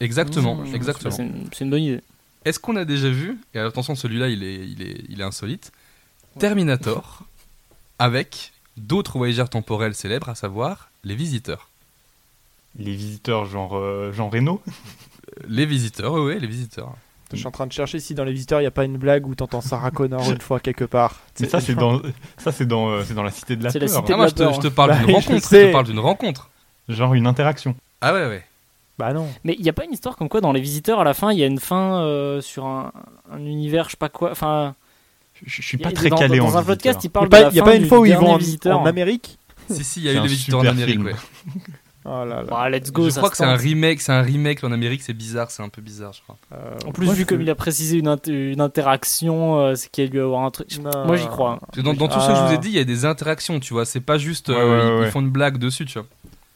[0.00, 1.14] Exactement, Mmh, exactement.
[1.52, 2.00] C'est une, bonne idée.
[2.46, 5.72] Est-ce qu'on a déjà vu, et attention celui-là il est, il, est, il est insolite,
[6.38, 7.24] Terminator
[7.98, 11.68] avec d'autres voyageurs temporels célèbres, à savoir les visiteurs.
[12.78, 14.62] Les visiteurs, genre euh, Jean Reno.
[15.48, 16.94] Les visiteurs, oui, les visiteurs.
[17.32, 18.96] Je suis en train de chercher si dans les visiteurs il y a pas une
[18.96, 21.20] blague où t'entends Sarah Connor une fois quelque part.
[21.40, 22.00] Mais ça, c'est dans,
[22.38, 23.96] ça, c'est dans, euh, c'est dans la cité de la C'est la peur.
[23.96, 25.98] cité- Ah, moi je te, je te parle Bah, d'une rencontre, je, te parle d'une
[26.00, 26.50] rencontre.
[26.88, 27.74] Genre une interaction.
[28.00, 28.44] Ah ouais, ouais.
[28.98, 29.28] Bah non.
[29.44, 31.32] Mais il n'y a pas une histoire comme quoi dans les visiteurs à la fin
[31.32, 32.92] il y a une fin euh, sur un,
[33.32, 34.30] un univers, je sais pas quoi.
[34.32, 34.74] Enfin,
[35.46, 37.26] Je, je suis a- pas très dans, calé dans en un podcast il Il parle
[37.26, 38.70] y a de pas, la y a fin pas une fois où ils vont en,
[38.72, 39.38] en Amérique?
[39.70, 40.98] Si, si, il y a eu les visiteurs en Amérique.
[42.06, 42.42] Oh là là.
[42.44, 45.12] Bah, let's go, je crois que c'est un remake, c'est un remake en Amérique, c'est
[45.12, 46.36] bizarre, c'est un peu bizarre, je crois.
[46.54, 49.74] Euh, En plus, moi, vu je- comme il a précisé une, int- une interaction, euh,
[49.74, 50.68] c'est qu'il y a dû avoir un truc.
[50.78, 51.06] Non.
[51.06, 51.58] Moi j'y crois.
[51.76, 51.82] hein.
[51.82, 52.56] Dans, dans tout ce que je vous ai Ah.
[52.56, 55.00] dit, il y a des interactions, tu vois, c'est pas juste euh, Ouais, ouais, ils,
[55.02, 55.08] ouais.
[55.08, 56.08] ils font une blague dessus, tu vois.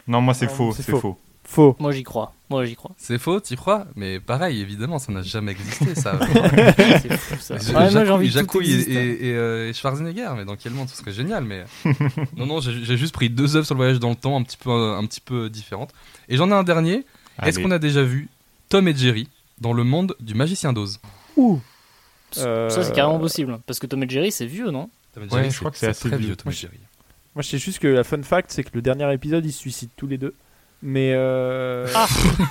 [0.09, 0.73] Non, moi, c'est faux.
[0.73, 0.99] c'est C'est faux.
[1.01, 1.19] faux.
[1.47, 1.77] Faux.
[1.79, 2.33] Moi j'y crois.
[2.51, 2.93] Moi j'y crois.
[2.97, 6.19] C'est faux, t'y crois Mais pareil, évidemment, ça n'a jamais existé, ça.
[6.77, 7.55] c'est fou ça.
[7.57, 8.89] Ouais, moi j'ai envie de tout Jacouille existe.
[8.89, 11.45] et, et, et, euh, et Schwarzenegger, mais dans quel monde ce serait génial.
[11.45, 11.65] Mais
[12.37, 14.43] non, non, j'ai j'ai juste pris deux œuvres sur le voyage dans le temps, un
[14.43, 15.91] petit peu, un petit peu différentes.
[16.29, 17.05] Et j'en ai un dernier.
[17.43, 18.29] Est-ce qu'on a déjà vu
[18.69, 19.29] Tom et Jerry
[19.61, 21.01] dans le monde du magicien d'Oz?
[21.37, 21.61] Ouh.
[22.33, 23.59] Ça Euh, c'est carrément possible.
[23.67, 24.89] Parce que Tom et Jerry c'est vieux, non?
[25.13, 26.29] Tom et Ouais, je crois que c'est assez très vieux.
[26.29, 26.37] vieux.
[26.37, 26.79] Tom et Jerry.
[27.35, 29.59] Moi, je sais juste que la fun fact, c'est que le dernier épisode, ils se
[29.59, 30.35] suicident tous les deux.
[30.87, 31.87] Mais euh...
[31.95, 32.07] Ah.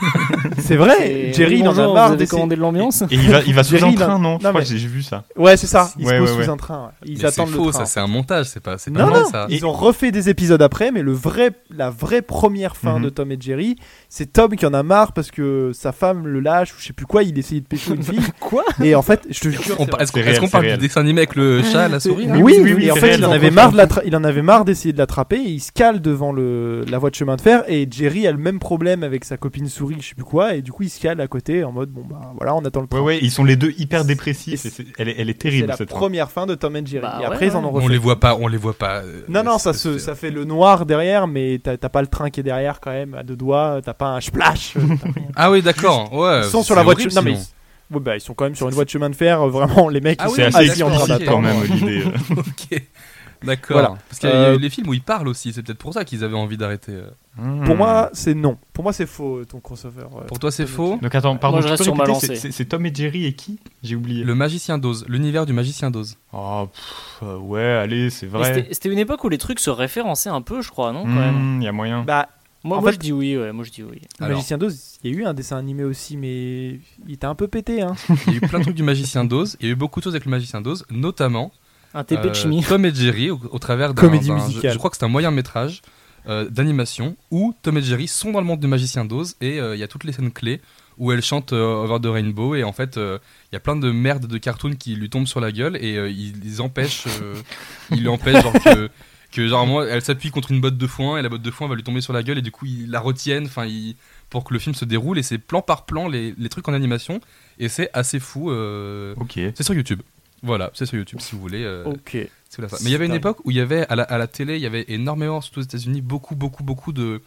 [0.58, 3.54] c'est vrai, Jerry il en a marre d'essayer- commandé de l'ambiance Et il va, il
[3.54, 5.24] va sous Jerry, un il train, non, Je non, crois mais- que j'ai vu ça.
[5.38, 5.92] Ouais, c'est ça.
[6.00, 6.86] Ils Ouais, se posent ouais, sous un train.
[6.86, 6.92] ouais.
[7.06, 7.80] Ils Mais attendent le faux, train.
[7.82, 9.46] ça c'est un montage, c'est pas, c'est pas Non, vrai non, ça.
[9.50, 13.04] ils ont refait des épisodes après, mais le vrai, la vraie première fin Mhm.
[13.06, 13.76] de Tom et Jerry,
[14.10, 16.94] c'est Tom qui en a marre parce que sa femme le lâche ou je sais
[16.94, 18.20] plus quoi, il essayait de pécho une fille.
[18.40, 18.64] Quoi?
[18.84, 19.76] Et en fait, je te jure.
[20.00, 22.96] Est-ce qu'on parle du dessin animé avec le chat, la souris Oui, Oui, et en
[22.96, 25.50] fait, il en avait marre de l'attra- il en avait marre d'essayer de l'attraper et
[25.50, 28.38] il se cale devant le, la voie de chemin de fer et Jerry a le
[28.38, 31.00] même problème avec sa copine souris, je sais plus quoi, et du coup il se
[31.00, 33.00] cale à côté en mode bon bah voilà, on attend le train.
[33.00, 34.60] Ouais, ouais, ils sont les deux hyper dépressifs.
[34.60, 36.76] c'est- et c'est- elle, est, elle est C'est terrible la cette première fin de Tom
[36.76, 37.02] et Jerry.
[37.04, 37.90] Bah et ouais, après ils en ont On refait.
[37.90, 38.98] les voit pas, on les voit pas.
[39.04, 42.08] euh, Non, non, ça, se, ça fait le noir derrière, mais t'as t'as pas le
[42.08, 44.74] train qui est derrière quand même, à deux doigts, t'as pas un splash.
[45.36, 46.14] Ah oui, d'accord.
[46.14, 46.40] Ouais.
[46.44, 47.32] Ils sont sur la voie de horrible, chemin.
[47.32, 47.38] Non,
[47.92, 49.50] mais ouais, bah, ils sont quand même sur une voie de chemin de fer, euh,
[49.50, 51.42] vraiment, les mecs, Ah ils oui, C'est sont assez assis en train d'accord, explicite quand
[51.42, 51.70] d'attendre.
[51.70, 52.04] même l'idée.
[52.38, 52.82] Ok.
[53.44, 53.78] D'accord.
[53.80, 53.96] Voilà.
[54.10, 55.94] Parce qu'il y a Euh, eu les films où ils parlent aussi, c'est peut-être pour
[55.94, 56.92] ça qu'ils avaient envie d'arrêter.
[56.94, 57.08] euh.
[57.66, 57.78] Pour Hmm.
[57.78, 58.58] moi, c'est non.
[58.74, 60.04] Pour moi, c'est faux, euh, ton crossover.
[60.04, 61.00] euh, Pour toi, c'est faux Jerry.
[61.02, 62.36] Donc attends, pardon, Moi, je lancée.
[62.52, 64.24] c'est- Tom et Jerry et qui J'ai oublié.
[64.24, 66.18] Le magicien d'Oz, l'univers du magicien d'Oz.
[66.32, 68.68] Oh, pff, euh, ouais, allez, c'est vrai.
[68.72, 71.06] c'était- une époque où les trucs se référençaient un peu, je crois, non
[71.58, 72.04] Il y a moyen.
[72.04, 72.30] Bah,
[72.64, 74.00] Moi, en moi fait- je dis oui, ouais, moi je dis oui.
[74.20, 74.38] le Alors.
[74.38, 77.48] Magicien d'Oz, il y a eu un dessin animé aussi, mais il était un peu
[77.48, 77.96] pété, hein.
[78.28, 79.58] Il y a eu plein de trucs du magicien d'Oz.
[79.60, 81.52] Il y a eu beaucoup de choses avec le magicien d'Oz, notamment
[81.94, 82.64] Un TP de euh, chimie.
[82.64, 84.02] Tom et Jerry au, au travers d'un.
[84.02, 84.74] Comédie d'un- musicale.
[84.74, 85.82] Je, crois que c'est un moyen métrage
[86.28, 89.76] euh, d'animation où Tom et Jerry sont dans le monde du magicien d'Oz et euh,
[89.76, 90.62] il y a toutes les scènes clés
[90.98, 93.18] où elle chante euh, Over the Rainbow et en fait euh,
[93.52, 95.98] il y a plein de merde de cartoons qui lui tombent sur la gueule et
[95.98, 97.36] euh, ils, ils empêchent euh,
[97.92, 98.90] ils l'empêchent genre que
[99.32, 101.68] que genre moi elle s'appuie contre une botte de foin et la botte de foin
[101.68, 103.68] va lui tomber sur la gueule et du coup ils la retiennent enfin
[104.30, 106.74] pour que le film se déroule et c'est plan par plan les, les trucs en
[106.74, 107.20] animation
[107.60, 109.34] et c'est assez fou euh, Ok.
[109.56, 110.02] c'est sur YouTube
[110.44, 112.18] voilà c'est sur YouTube si vous voulez euh, Ok.
[112.60, 114.58] Mais il y avait une époque où il y avait à la, à la télé,
[114.58, 117.22] il y avait énormément, surtout aux États-Unis, beaucoup, beaucoup, beaucoup de,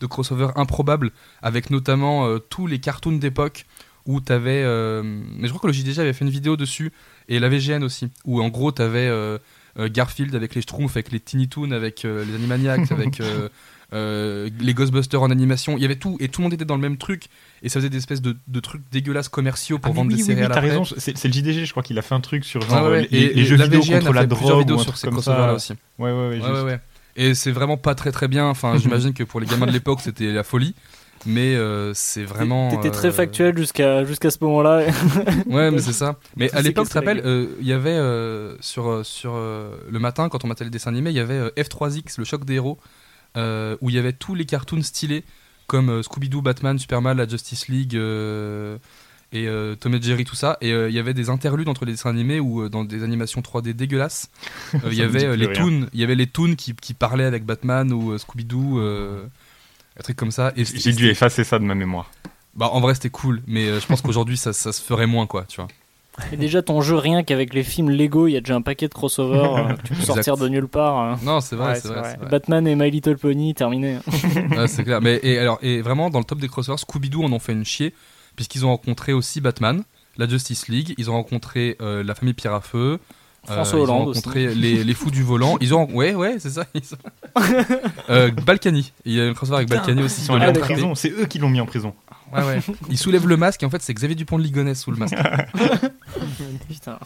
[0.00, 3.66] de crossovers improbables, avec notamment euh, tous les cartoons d'époque
[4.06, 4.62] où t'avais.
[4.64, 6.90] euh, mais je crois que le JDG avait fait une vidéo dessus,
[7.28, 9.08] et la VGN aussi, où en gros t'avais
[9.78, 13.22] Garfield avec les Schtroumpfs, avec les Tiny Toons, avec les Animaniacs, avec
[13.92, 15.76] euh, les Ghostbusters en animation.
[15.76, 17.24] Il y avait tout, et tout le monde était dans le même truc,
[17.62, 20.22] et ça faisait des espèces de, de trucs dégueulasses commerciaux pour Ah, vendre oui, des
[20.22, 20.70] oui, oui, céréales t'as après.
[20.70, 20.84] raison.
[20.84, 23.18] C'est c'est le JDG, je crois qu'il a fait un truc sur genre ouais, les,
[23.18, 24.80] et- les et jeux la vidéo VGN contre a la fait plusieurs drogue vidéos ou
[24.80, 25.52] un sur truc ces comme ça.
[25.54, 25.72] aussi.
[25.98, 26.28] Ouais, ouais, ouais.
[26.28, 26.48] Ouais, juste.
[26.48, 26.80] ouais, ouais.
[27.16, 28.46] Et c'est vraiment pas très très bien.
[28.46, 30.74] Enfin, j'imagine que pour les gamins de l'époque, c'était la folie.
[31.24, 32.70] Mais euh, c'est vraiment.
[32.70, 34.86] T'étais très euh, factuel jusqu'à jusqu'à ce moment-là.
[35.46, 36.16] Ouais, mais c'est ça.
[36.36, 39.98] Mais à l'époque, tu te rappelles, euh, il y avait euh, sur, sur euh, le
[40.00, 42.54] matin, quand on matait les dessins animés, il y avait euh, F3X, le choc des
[42.54, 42.78] héros,
[43.36, 45.24] euh, où il y avait tous les cartoons stylés,
[45.66, 47.96] comme euh, Scooby-Doo, Batman, Superman, la Justice League.
[47.96, 48.78] euh,
[49.34, 49.48] et
[49.80, 50.58] Tom et Jerry, tout ça.
[50.60, 53.72] Et il y avait des interludes entre les dessins animés ou dans des animations 3D
[53.72, 54.30] dégueulasses.
[54.90, 57.90] Il y avait les toons, il y avait les toons qui, qui parlaient avec Batman
[57.94, 60.52] ou Scooby-Doo, un truc comme ça.
[60.54, 62.10] J'ai dû effacer ça de ma mémoire.
[62.54, 65.46] Bah, en vrai, c'était cool, mais je pense qu'aujourd'hui, ça, ça se ferait moins, quoi,
[65.48, 65.68] tu vois.
[66.32, 68.86] Et déjà, ton jeu, rien qu'avec les films Lego, il y a déjà un paquet
[68.88, 69.56] de crossovers.
[69.56, 70.04] euh, tu peux Exact.
[70.14, 70.98] sortir de nulle part.
[70.98, 71.18] hein.
[71.22, 72.00] Non, c'est vrai, Ouais, c'est c'est vrai.
[72.00, 72.10] vrai.
[72.12, 72.28] c'est vrai.
[72.30, 73.98] Batman et My Little Pony, terminé.
[74.56, 75.00] Ouais, c'est clair.
[75.00, 77.64] Mais et, alors, et vraiment, dans le top des crossovers, Scooby-Doo en ont fait une
[77.64, 77.94] chier,
[78.36, 79.82] puisqu'ils ont rencontré aussi Batman,
[80.18, 82.98] la Justice League, ils ont rencontré euh, la famille Pierre à Feu.
[82.98, 85.56] euh, François ils Hollande ont rencontré les, les fous du volant.
[85.62, 86.64] Ils ont ouais ouais c'est ça.
[86.74, 87.40] Ils ont-
[88.10, 88.92] euh, Balkany.
[89.06, 90.20] Il y a un crossover avec Balkany aussi.
[90.20, 90.74] Ils sont de allés en l'attraper.
[90.74, 90.94] prison.
[90.94, 91.94] C'est eux qui l'ont mis en prison.
[92.32, 92.60] Ouais ouais.
[92.90, 95.14] Il soulève le masque et en fait c'est Xavier Dupont de Ligonnès sous le masque.
[96.68, 96.98] Putain.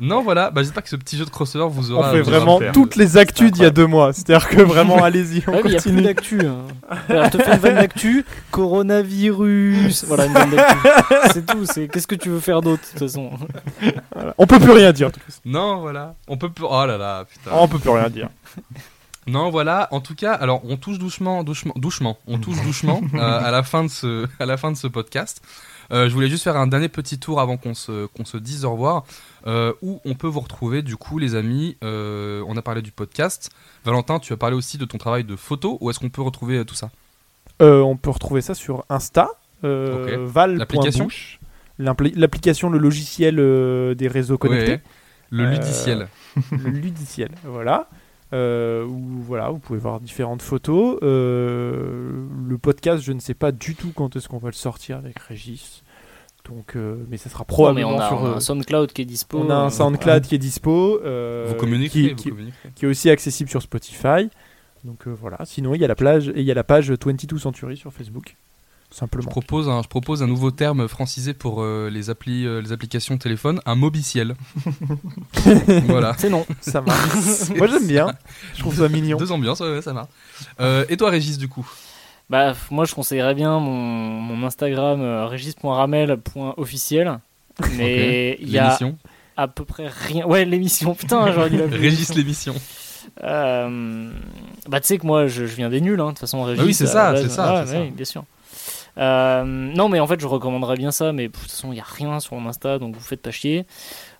[0.00, 0.50] non voilà.
[0.50, 2.10] Bah, j'espère que ce petit jeu de crossover vous On aura.
[2.12, 4.12] fait vraiment fait, euh, toutes les actus d'il y a deux mois.
[4.12, 6.02] C'est-à-dire que vraiment, allez-y, on Ouais, mais il y a plus continue.
[6.02, 6.40] d'actu.
[6.46, 6.62] hein.
[7.08, 8.24] Alors, je te fais une vanne d'actu.
[8.50, 10.04] Coronavirus.
[10.06, 10.88] Voilà, une vanne d'actu.
[11.32, 11.64] C'est tout.
[11.66, 13.30] C'est qu'est-ce que tu veux faire d'autre de toute façon?
[14.38, 15.10] On peut plus rien dire.
[15.44, 16.14] Non voilà.
[16.28, 16.48] On peut.
[16.50, 17.50] plus- Oh là là putain.
[17.54, 18.28] On peut plus rien dire.
[19.26, 19.88] Non, voilà.
[19.90, 22.18] En tout cas, alors on touche doucement, doucement, doucement.
[22.26, 25.42] On touche doucement euh, à la fin de ce, à la fin de ce podcast.
[25.92, 28.64] Euh, je voulais juste faire un dernier petit tour avant qu'on se, qu'on se dise
[28.64, 29.04] au revoir.
[29.46, 31.76] Euh, où on peut vous retrouver, du coup, les amis.
[31.82, 33.50] On a parlé du podcast.
[33.84, 35.78] Valentin, tu as parlé aussi de ton travail de photo.
[35.80, 36.90] Où est-ce qu'on peut retrouver tout ça?
[37.60, 39.28] On peut retrouver ça sur Insta,
[39.62, 40.58] val.bouche.
[40.58, 41.08] L'application?
[41.78, 44.72] L'appli- L'application, le logiciel des réseaux connectés.
[44.72, 44.82] Ouais.
[45.30, 46.08] Le ludiciel.
[46.52, 47.88] le ludiciel, voilà.
[48.34, 50.98] Euh, où, voilà, vous pouvez voir différentes photos.
[51.02, 54.96] Euh, le podcast, je ne sais pas du tout quand est-ce qu'on va le sortir
[54.98, 55.82] avec Régis.
[56.48, 58.20] Donc, euh, mais ça sera Oh, mais probablement on a, sur.
[58.20, 59.38] on a un SoundCloud qui est dispo.
[59.38, 61.00] on a un SoundCloud qui est dispo.
[61.04, 62.36] euh, vous communiquez, qui, vous
[62.74, 64.28] qui- est aussi accessible sur Spotify.
[64.84, 65.38] Donc euh, voilà.
[65.44, 67.92] Sinon, il y a la plage et il y a la page 22 Century sur
[67.92, 68.36] Facebook,
[69.00, 72.70] Je propose, un, je propose un nouveau terme francisé pour euh, les, applis, euh, les
[72.72, 74.36] applications téléphone, un mobiciel.
[75.86, 76.14] voilà.
[76.16, 76.46] C'est non.
[76.60, 77.48] Ça marche.
[77.56, 78.14] Moi, j'aime bien.
[78.54, 79.16] Je trouve ça mignon.
[79.18, 80.08] Deux ambiances, ouais, ouais, ça marche.
[80.60, 81.68] Euh, et toi, Régis, du coup?
[82.30, 87.18] Bah, moi, je conseillerais bien mon, mon Instagram euh, regis.ramel.officiel.
[87.76, 88.96] Mais il y a L'émission?
[89.36, 90.24] à peu près rien.
[90.26, 91.78] Ouais, l'émission, putain, j'aurais dû l'appeler.
[91.78, 92.54] Régis l'émission.
[93.22, 94.10] Euh,
[94.68, 96.64] bah, tu sais que moi, je, je viens des nuls, hein, de toute façon, Régis.
[96.64, 97.90] oui, c'est ça, c'est ça, Ouais, c'est ouais, ça.
[97.94, 98.24] bien sûr.
[98.98, 101.80] Euh, non, mais en fait, je recommanderais bien ça, mais de toute façon, il n'y
[101.80, 103.66] a rien sur mon Insta, donc vous faites pas chier.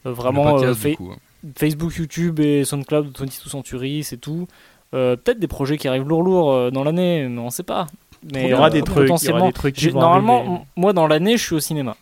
[0.07, 1.13] Euh, vraiment, Le euh, podcast, fa- du coup.
[1.57, 4.49] Facebook, YouTube et SoundCloud de 22 Century, c'est tout.
[4.95, 7.87] Euh, Peut-être des projets qui arrivent lourd lourd euh, dans l'année, mais on sait pas.
[8.33, 10.01] Mais Il y aura euh, des trucs, il y aura des trucs qui j'ai- vont
[10.01, 10.59] Normalement, arriver.
[10.77, 11.97] moi dans l'année, je suis au cinéma.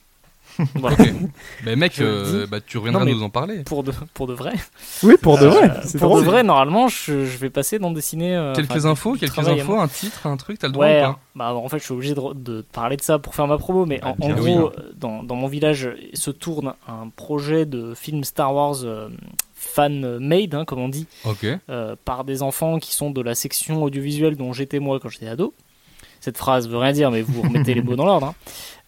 [0.74, 0.96] Voilà.
[1.00, 1.12] Ok.
[1.64, 3.62] Mais mec, euh, bah, tu reviendras Non, nous en parler.
[3.64, 4.52] Pour de, pour de vrai.
[5.02, 5.70] Oui, pour de Euh, vrai.
[5.98, 6.20] pour drôle.
[6.20, 8.34] de vrai, normalement, je, je vais passer dans des ciné.
[8.36, 11.18] euh, Quelques infos, quelques infos, un titre, un truc, t'as le droit Ouais, ou pas
[11.34, 13.86] bah en fait je suis obligé de, de parler de ça pour faire ma promo,
[13.86, 14.52] mais Ah, en, gros, oui.
[14.54, 19.08] euh, dans, dans mon village se tourne un projet de film Star Wars euh,
[19.54, 21.06] fan-made, hein, comme on dit,
[21.70, 25.28] euh, par des enfants qui sont de la section audiovisuelle dont j'étais moi quand j'étais
[25.28, 25.54] ado.
[26.20, 28.26] Cette phrase veut rien dire, mais vous remettez les mots dans l'ordre.
[28.28, 28.34] hein.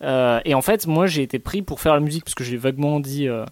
[0.04, 2.56] Euh, et en fait, moi j'ai été pris pour faire la musique parce que j'ai
[2.56, 3.44] vaguement dit euh,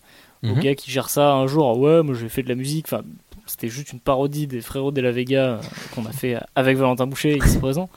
[0.44, 0.60] au Mhm.
[0.60, 2.86] gars qui gère ça un jour Ouais, moi j'ai fait de la musique.
[2.88, 3.02] Enfin,
[3.46, 5.58] c'était juste une parodie des frérots de la Vega euh,
[5.94, 7.88] qu'on a fait avec Valentin Boucher ici présent.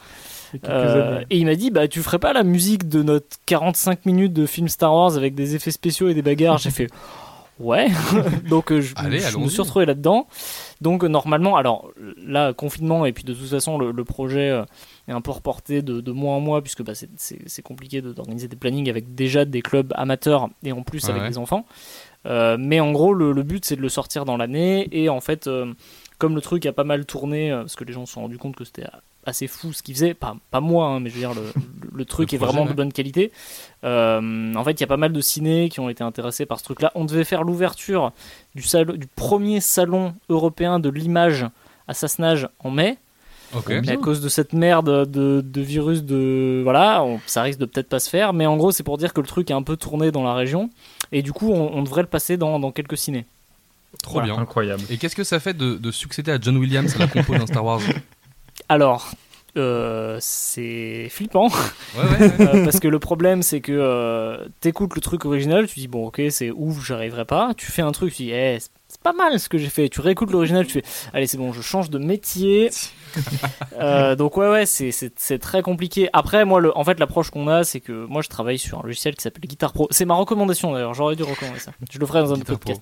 [1.30, 4.46] Et il m'a dit bah tu ferais pas la musique de notre 45 minutes de
[4.46, 6.88] film Star Wars avec des effets spéciaux et des bagarres j'ai fait
[7.60, 7.88] ouais
[8.50, 10.28] donc je, Allez, je me suis retrouvé là-dedans
[10.80, 11.90] donc normalement alors
[12.26, 14.50] là confinement et puis de toute façon le, le projet
[15.08, 18.48] est un peu reporté de, de mois en mois puisque bah, c'est- compliqué de- d'organiser
[18.48, 21.30] des plannings avec déjà des clubs amateurs et en plus avec ouais.
[21.30, 21.66] des enfants.
[22.26, 24.88] Euh, mais en gros le, le but c'est de le sortir dans l'année.
[24.92, 25.74] Et en fait euh,
[26.18, 28.38] comme le truc a pas mal tourné euh, parce que les gens se sont rendus
[28.38, 28.86] compte que c'était
[29.28, 31.32] assez fou ce qu'il faisait pas, pas moi hein, mais je veux dire
[31.92, 32.70] le, truc Le est vraiment ouais.
[32.70, 33.32] de bonne qualité.
[33.84, 36.60] Euh, en fait il y a pas mal de ciné qui ont été intéressés par
[36.60, 38.12] ce truc là on devait faire l'ouverture
[38.56, 38.64] du
[39.16, 41.46] premier salon européen de l'image
[41.88, 42.98] à Sassenage en mai
[43.54, 43.70] Ok.
[43.70, 47.66] mais à cause de cette merde de, de virus de voilà on- ça risque de
[47.66, 49.62] peut-être pas se faire mais en gros c'est pour dire que le truc est un
[49.64, 50.70] peu tourné dans la région
[51.12, 53.26] et du coup on, on devrait le passer dans, dans quelques ciné
[54.04, 54.38] Trop bien.
[54.38, 54.84] Incroyable.
[54.90, 57.46] Et qu'est-ce que ça fait de, de succéder à John Williams à la compo d'un
[57.48, 57.80] Star Wars
[58.70, 59.12] alors
[59.58, 62.56] euh, c'est flippant Ouais, ouais, ouais.
[62.56, 66.08] Euh, parce que le problème c'est que euh, t'écoutes le truc original tu dis bon
[66.08, 69.14] ok c'est ouf j'arriverai pas tu fais un truc tu dis eh, c'est c'est pas
[69.14, 69.90] mal ce que j'ai fait.
[69.90, 70.84] Tu réécoutes l'original tu fais
[71.14, 72.70] allez c'est bon je change de métier.
[73.80, 76.10] Euh, donc ouais ouais c'est- très compliqué.
[76.14, 78.84] Après moi le, en fait l'approche qu'on a c'est que moi je travaille sur un
[78.84, 79.88] logiciel qui s'appelle Guitar Pro.
[79.92, 80.94] C'est ma recommandation d'ailleurs.
[80.94, 81.72] J'aurais dû recommander ça.
[81.92, 82.82] Je le ferai dans un Guitar podcast.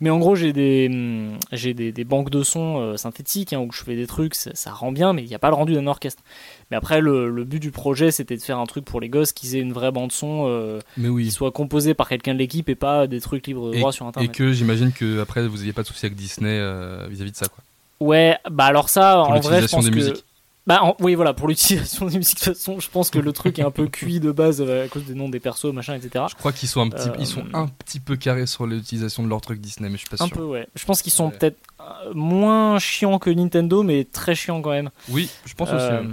[0.00, 3.60] Mais en gros j'ai des hum, j'ai des, des banques de sons euh, synthétiques hein,
[3.60, 4.34] où je fais des trucs.
[4.34, 6.22] Ça, ça rend bien mais il n'y a pas le rendu d'un orchestre.
[6.70, 9.32] Mais après le, le but du projet c'était de faire un truc pour les gosses
[9.32, 12.74] qu'ils aient une vraie bande son euh, qui soit composée par quelqu'un de l'équipe et
[12.74, 15.58] pas des trucs libres de Et, droit sur et internet que j'imagine que après vous
[15.58, 17.62] n'aviez pas de souci avec Disney euh, vis-à-vis de ça quoi.
[18.00, 20.24] ouais bah alors ça Pour en vrai je pense des que musiques.
[20.66, 23.32] Bah en- oui voilà pour l'utilisation des musiques de toute façon je pense que le
[23.32, 25.94] truc est un peu cuit de base euh, à cause des noms des persos machin
[25.94, 28.66] etc Je crois qu'ils sont un petit, Euh, ils sont un petit peu carrés sur
[28.66, 30.36] l'utilisation de leur truc Disney, mais je suis pas un sûr.
[30.36, 31.38] peu ouais je pense qu'ils sont Ouais.
[31.38, 35.84] peut-être euh, moins chiants que Nintendo mais très chiants quand même Oui, je pense aussi.
[35.86, 36.06] Euh, ouais.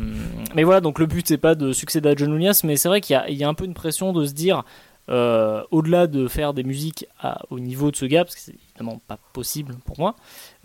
[0.56, 3.02] mais voilà donc le but c'est pas de succéder à John Williams mais c'est vrai
[3.02, 4.64] qu'il y a, il y a un peu une pression de se dire
[5.10, 8.56] euh, au-delà de faire des musiques à- au niveau de ce gars parce que c'est
[8.72, 10.16] évidemment pas possible pour moi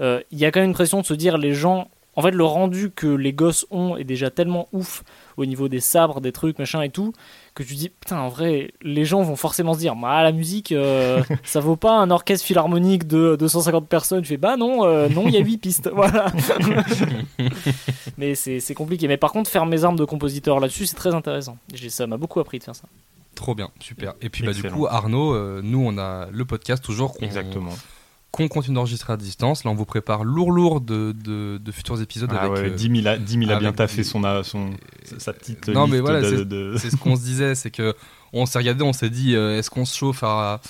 [0.01, 2.31] euh, il y a quand même une pression de se dire les gens en fait
[2.33, 5.05] le rendu que les gosses ont est déjà tellement ouf
[5.37, 7.13] au niveau des sabres des trucs machin et tout
[7.55, 10.73] que tu dis putain en vrai les gens vont forcément se dire bah la musique
[10.73, 14.23] euh, ça vaut pas un orchestre philharmonique de 250 personnes.
[14.23, 16.33] Tu fais bah non non il y a 8 pistes voilà.
[18.19, 19.07] Mais c'est compliqué.
[19.09, 21.57] Mais par contre faire mes armes de compositeur là-dessus c'est très intéressant.
[21.75, 22.85] J'ai- ça m'a beaucoup appris de faire ça
[23.41, 24.13] Trop bien, super.
[24.21, 27.73] Et puis bah, du coup, Arnaud, euh, nous on a le podcast toujours qu'on Exactement.
[28.33, 29.65] qu'on continue d'enregistrer à distance.
[29.65, 32.53] Là, on vous prépare lourd lourd de, de, de futurs épisodes Ah avec.
[32.53, 34.73] ouais, euh, 10 000 a, 10 000 a bien taffé son, a- son,
[35.17, 37.95] sa petite Non, mais voilà, c'est- de- ce qu'on se disait, c'est que
[38.35, 40.61] on s'est regardé, on s'est dit, euh, est-ce qu'on se chauffe à,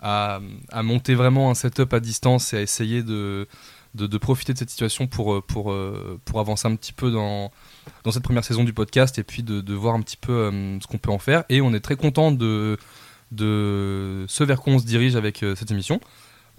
[0.00, 0.38] à,
[0.70, 3.48] à monter vraiment un setup à distance et à essayer de,
[3.96, 7.10] de, de profiter de cette situation pour, euh, pour, euh, pour avancer un petit peu
[7.10, 7.50] dans,
[8.04, 10.78] dans cette première saison du podcast et puis de, de voir un petit peu euh,
[10.80, 11.44] ce qu'on peut en faire.
[11.48, 12.76] Et on est très content de,
[13.32, 16.00] de ce vers quoi on se dirige avec euh, cette émission.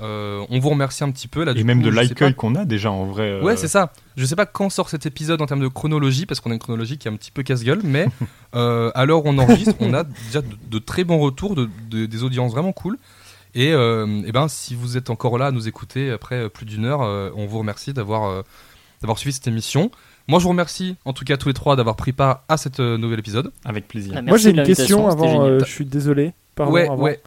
[0.01, 1.51] Euh, on vous remercie un petit peu là.
[1.51, 3.29] et du même coup, de l'accueil qu'on a déjà en vrai.
[3.33, 3.93] euh, Ouais, c'est ça.
[4.17, 6.59] Je sais pas quand sort cet épisode en termes de chronologie, parce qu'on a une
[6.59, 8.07] chronologie qui est un petit peu casse-gueule, mais
[8.55, 11.69] euh, à l'heure où on enregistre, on a déjà de, de très bons retours, de,
[11.89, 12.97] de- des audiences vraiment cool.
[13.53, 16.85] Et, euh, eh ben, si vous êtes encore là à nous écouter après plus d'une
[16.85, 17.01] heure,
[17.35, 18.43] on vous remercie d'avoir
[19.01, 19.91] d'avoir suivi cette émission.
[20.27, 22.79] Moi, je vous remercie en tout cas tous les trois d'avoir pris part à cet
[22.79, 23.51] euh, nouvel épisode.
[23.65, 24.13] Avec plaisir.
[24.15, 26.33] Ah, Moi j'ai une question avant, euh, je suis désolé.
[26.55, 26.97] Pardon, ouais, avant.
[26.97, 27.19] ouais.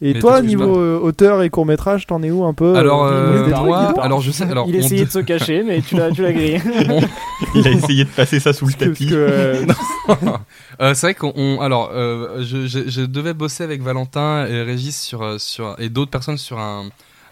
[0.00, 3.02] Et Mais toi, niveau euh, auteur et court métrage, t'en es où un peu Alors,
[3.02, 4.04] euh, euh, des trucs, moi, dis-donc.
[4.04, 4.44] alors je sais.
[4.44, 6.60] Alors, il on essayait de- se cacher, mais tu l'as tu l'as grillé.
[7.56, 9.06] Il a essayé de passer ça sous le Parce que- tapis.
[9.08, 9.66] que, euh,
[10.80, 14.62] Euh, c'est vrai qu'on on- alors euh, je, je, je devais bosser avec Valentin et
[14.62, 16.84] Régis sur euh, sur et d'autres personnes sur un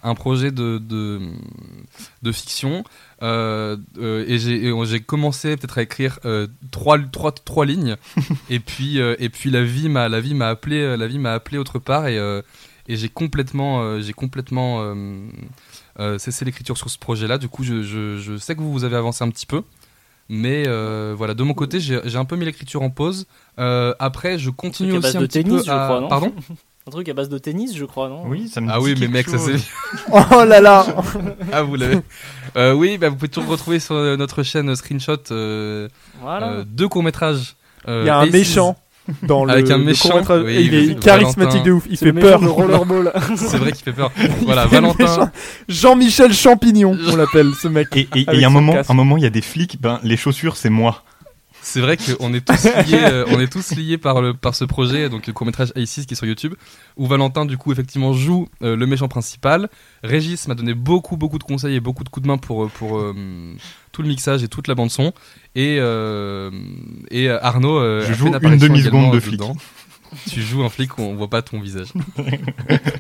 [0.03, 1.21] un projet de de,
[2.23, 2.83] de fiction
[3.23, 7.97] euh, euh, et j'ai commencé peut-être à écrire euh, trois, trois trois lignes
[8.51, 11.33] et puis euh, et puis la vie m'a la vie m'a appelé la vie m'a
[11.33, 12.43] appelé autre part et euh,
[12.89, 14.95] et j'ai complètement euh, j'ai complètement euh,
[15.99, 17.39] euh, cessé l'écriture sur ce projet-là.
[17.39, 19.63] Du coup, je, je, je sais que vous, vous avez avancé un petit peu.
[20.29, 23.27] Mais euh, voilà, de mon côté, j'ai j'ai un peu mis l'écriture en pause.
[23.59, 25.85] Euh, après, je continue aussi un de petit tennis, peu je à...
[25.85, 26.09] crois, non?
[26.09, 26.35] Pardon?
[26.89, 28.91] Un truc à base de tennis, je crois, non Oui, ça me Ah dit oui,
[28.95, 29.57] mais quelque mec, ça chose.
[29.57, 30.03] c'est...
[30.13, 30.87] Oh là là
[31.53, 31.99] ah, vous l'avez.
[32.57, 35.89] Euh, oui, bah, vous pouvez toujours retrouver sur euh, notre chaîne Screenshot euh,
[36.23, 36.49] Voilà.
[36.53, 37.57] euh, deux courts-métrages.
[37.89, 38.33] euh, Il y a un Aces.
[38.33, 38.77] méchant
[39.25, 40.43] dans le, Avec un le méchant, court-métrage.
[40.45, 41.01] oui, Et il est Valentin.
[41.01, 42.41] charismatique de ouf, il fait le peur.
[42.41, 43.13] de rollerball.
[43.37, 44.13] C'est vrai qu'il fait peur.
[44.43, 45.03] Voilà, Il fait Valentin.
[45.05, 45.31] méchant.
[45.69, 47.89] Jean-Michel Champignon, on l'appelle ce mec.
[47.97, 48.91] Et et- et il Avec y a un son moment, casque.
[48.91, 49.81] un moment, il y a des flics.
[49.81, 51.03] Ben, les chaussures, c'est moi.
[51.69, 54.65] C'est vrai qu'on est tous liés, euh, on est tous liés par le par ce
[54.65, 56.55] projet, donc le court métrage A6 qui est sur YouTube,
[56.97, 59.69] où Valentin du coup effectivement joue euh, le méchant principal.
[60.05, 62.69] Régis m'a donné beaucoup beaucoup de conseils et beaucoup de coups de main pour euh,
[62.73, 63.13] pour euh,
[63.91, 65.13] tout le mixage et toute la bande son.
[65.57, 66.53] Et euh,
[67.11, 69.33] et Arnaud, euh, Je a joue fait une apparition demi-seconde également, de flic.
[69.41, 69.57] dedans.
[70.31, 71.89] Tu joues un flic, on voit pas ton visage.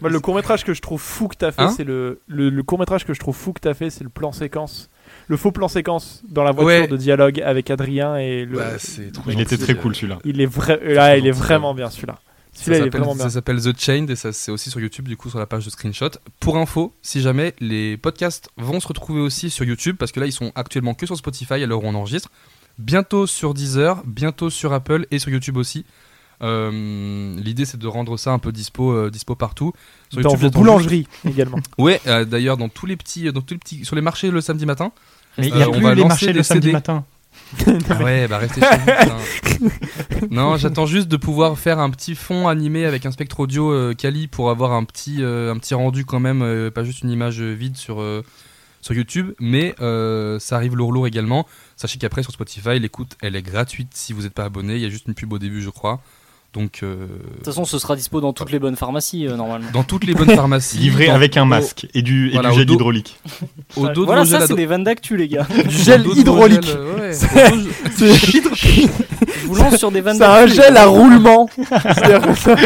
[0.02, 2.50] Moi, le court métrage que je trouve fou que t'as fait, Hein c'est le, le,
[2.50, 4.90] le court métrage que je trouve fou que t'as fait, c'est le plan séquence,
[5.28, 6.86] le faux plan séquence dans la voiture Ouais.
[6.88, 8.58] de dialogue avec Adrien et le.
[8.58, 10.18] Bah, c'est trop Il était très euh, cool celui-là.
[10.24, 12.18] il est vrai, là, il est vraiment bien celui-là.
[12.52, 13.24] Ça Celui-là, il est s'appelle- vraiment bien.
[13.24, 15.64] ça s'appelle The Chained et ça c'est aussi sur YouTube du coup sur la page
[15.66, 16.08] de Screenshot.
[16.40, 20.26] Pour info, si jamais les podcasts vont se retrouver aussi sur YouTube parce que là
[20.26, 22.30] ils sont actuellement que sur Spotify à l'heure où on enregistre.
[22.78, 25.84] Bientôt sur Deezer, bientôt sur Apple et sur YouTube aussi.
[26.42, 29.72] Euh, L'idée c'est de rendre ça un peu dispo, euh, dispo partout.
[30.10, 31.58] Sur Dans YouTube, vos boulangeries également.
[31.78, 34.40] Ouais, euh, d'ailleurs dans tous les petits, dans tous les petits, sur les marchés le
[34.40, 34.92] samedi matin.
[35.38, 36.72] Mais il n'y a plus les marchés le samedi CD.
[36.72, 37.04] matin.
[37.90, 39.70] Ah ouais, bah restez chez vous.
[40.30, 43.94] non, j'attends juste de pouvoir faire un petit fond animé avec un spectre audio euh,
[43.94, 47.10] quali pour avoir un petit, euh, un petit rendu quand même, euh, pas juste une
[47.10, 48.02] image euh, vide sur,
[48.80, 51.46] sur YouTube, mais ça arrive lourd lourd également.
[51.76, 54.86] Sachez qu'après sur Spotify, l'écoute elle est gratuite si vous n'êtes pas abonné, il y
[54.86, 56.00] a juste une pub au début je crois.
[56.52, 59.68] Donc euh, De toute façon, ce sera dispo dans toutes les bonnes pharmacies, euh, normalement.
[59.74, 60.78] dans toutes les bonnes pharmacies.
[60.78, 63.18] Livré avec un au- masque et du, et voilà, du au gel hydraulique.
[63.76, 65.46] Au dos de voilà, ça, c'est des vannes d'actu, les gars.
[65.68, 66.62] Du gel hydraulique.
[66.64, 67.12] gels, ouais.
[67.12, 68.14] C'est- Au dos- C'est
[69.42, 71.48] Je vous lance sur des vannes c'est un gel à roulement.
[71.56, 72.56] C'est-à-dire que ça-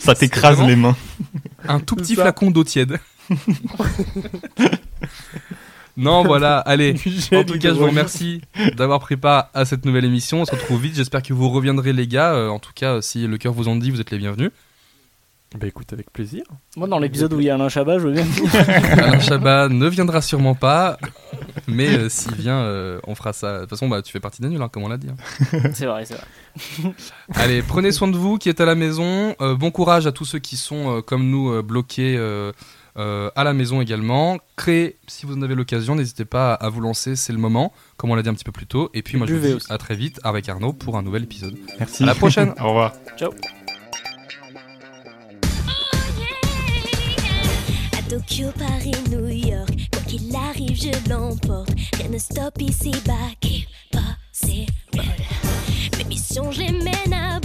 [0.00, 0.96] Ça t'écrase les mains.
[1.66, 2.98] Un tout petit flacon d'eau tiède.
[5.96, 6.94] non, voilà, allez.
[7.32, 8.40] En tout cas, je vous remercie
[8.76, 10.42] d'avoir pris part à cette nouvelle émission.
[10.42, 10.94] On se retrouve vite.
[10.96, 12.34] J'espère que vous reviendrez, les gars.
[12.34, 14.50] Euh, en tout cas, si le cœur vous en dit, vous êtes les bienvenus.
[15.56, 16.42] Bah écoute, avec plaisir.
[16.76, 18.26] Moi, dans l'épisode où il y a Alain Chabat, je veux bien.
[18.98, 20.98] Alain Chabat ne viendra sûrement pas.
[21.68, 23.54] Mais euh, s'il vient, euh, on fera ça.
[23.54, 25.06] De toute façon, bah, tu fais partie des nuls, hein, comme on l'a dit.
[25.08, 25.60] hein.
[25.72, 26.92] c'est vrai, c'est vrai.
[27.34, 29.34] Allez, prenez soin de vous qui êtes à la maison.
[29.40, 32.52] Euh, bon courage à tous ceux qui sont, euh, comme nous, euh, bloqués euh,
[32.98, 34.38] euh, à la maison également.
[34.56, 38.10] Créez, si vous en avez l'occasion, n'hésitez pas à, vous lancer, c'est le moment, comme
[38.10, 38.90] on l'a dit un petit peu plus tôt.
[38.94, 39.72] Et puis moi, je vous dis aussi.
[39.72, 41.56] à très vite avec Arnaud pour un nouvel épisode.
[41.78, 42.02] Merci.
[42.02, 42.54] À la prochaine.
[42.60, 42.94] Au revoir.
[47.92, 51.70] À Tokyo, Paris, New York, quoi qu'il arrive, je l'emporte.
[51.98, 54.72] Rien ne stoppe ici, bas, possible.
[55.98, 57.40] Mes missions, je les mène à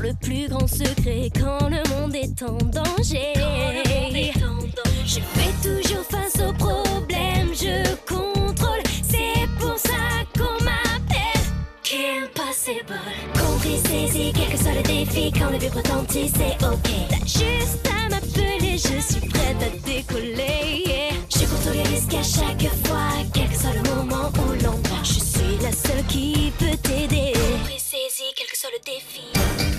[0.00, 3.32] le plus grand secret, quand le monde est en danger.
[5.04, 11.42] Je fais toujours face aux problèmes, je contrôle, c'est pour ça qu'on m'appelle
[11.82, 12.98] Kim Possible.
[13.34, 16.90] Compris, saisi, quel que soit le défi, quand le but retentit, c'est ok.
[17.08, 20.84] T'as juste à m'appeler, je suis prête à décoller.
[20.86, 21.14] yeah.
[21.30, 25.02] Je contrôle les risques à chaque fois, quel que soit le moment ou l'endroit.
[25.02, 27.32] Je suis la seule qui peut t'aider.
[27.32, 29.77] Compris, saisi, quel que soit le défi.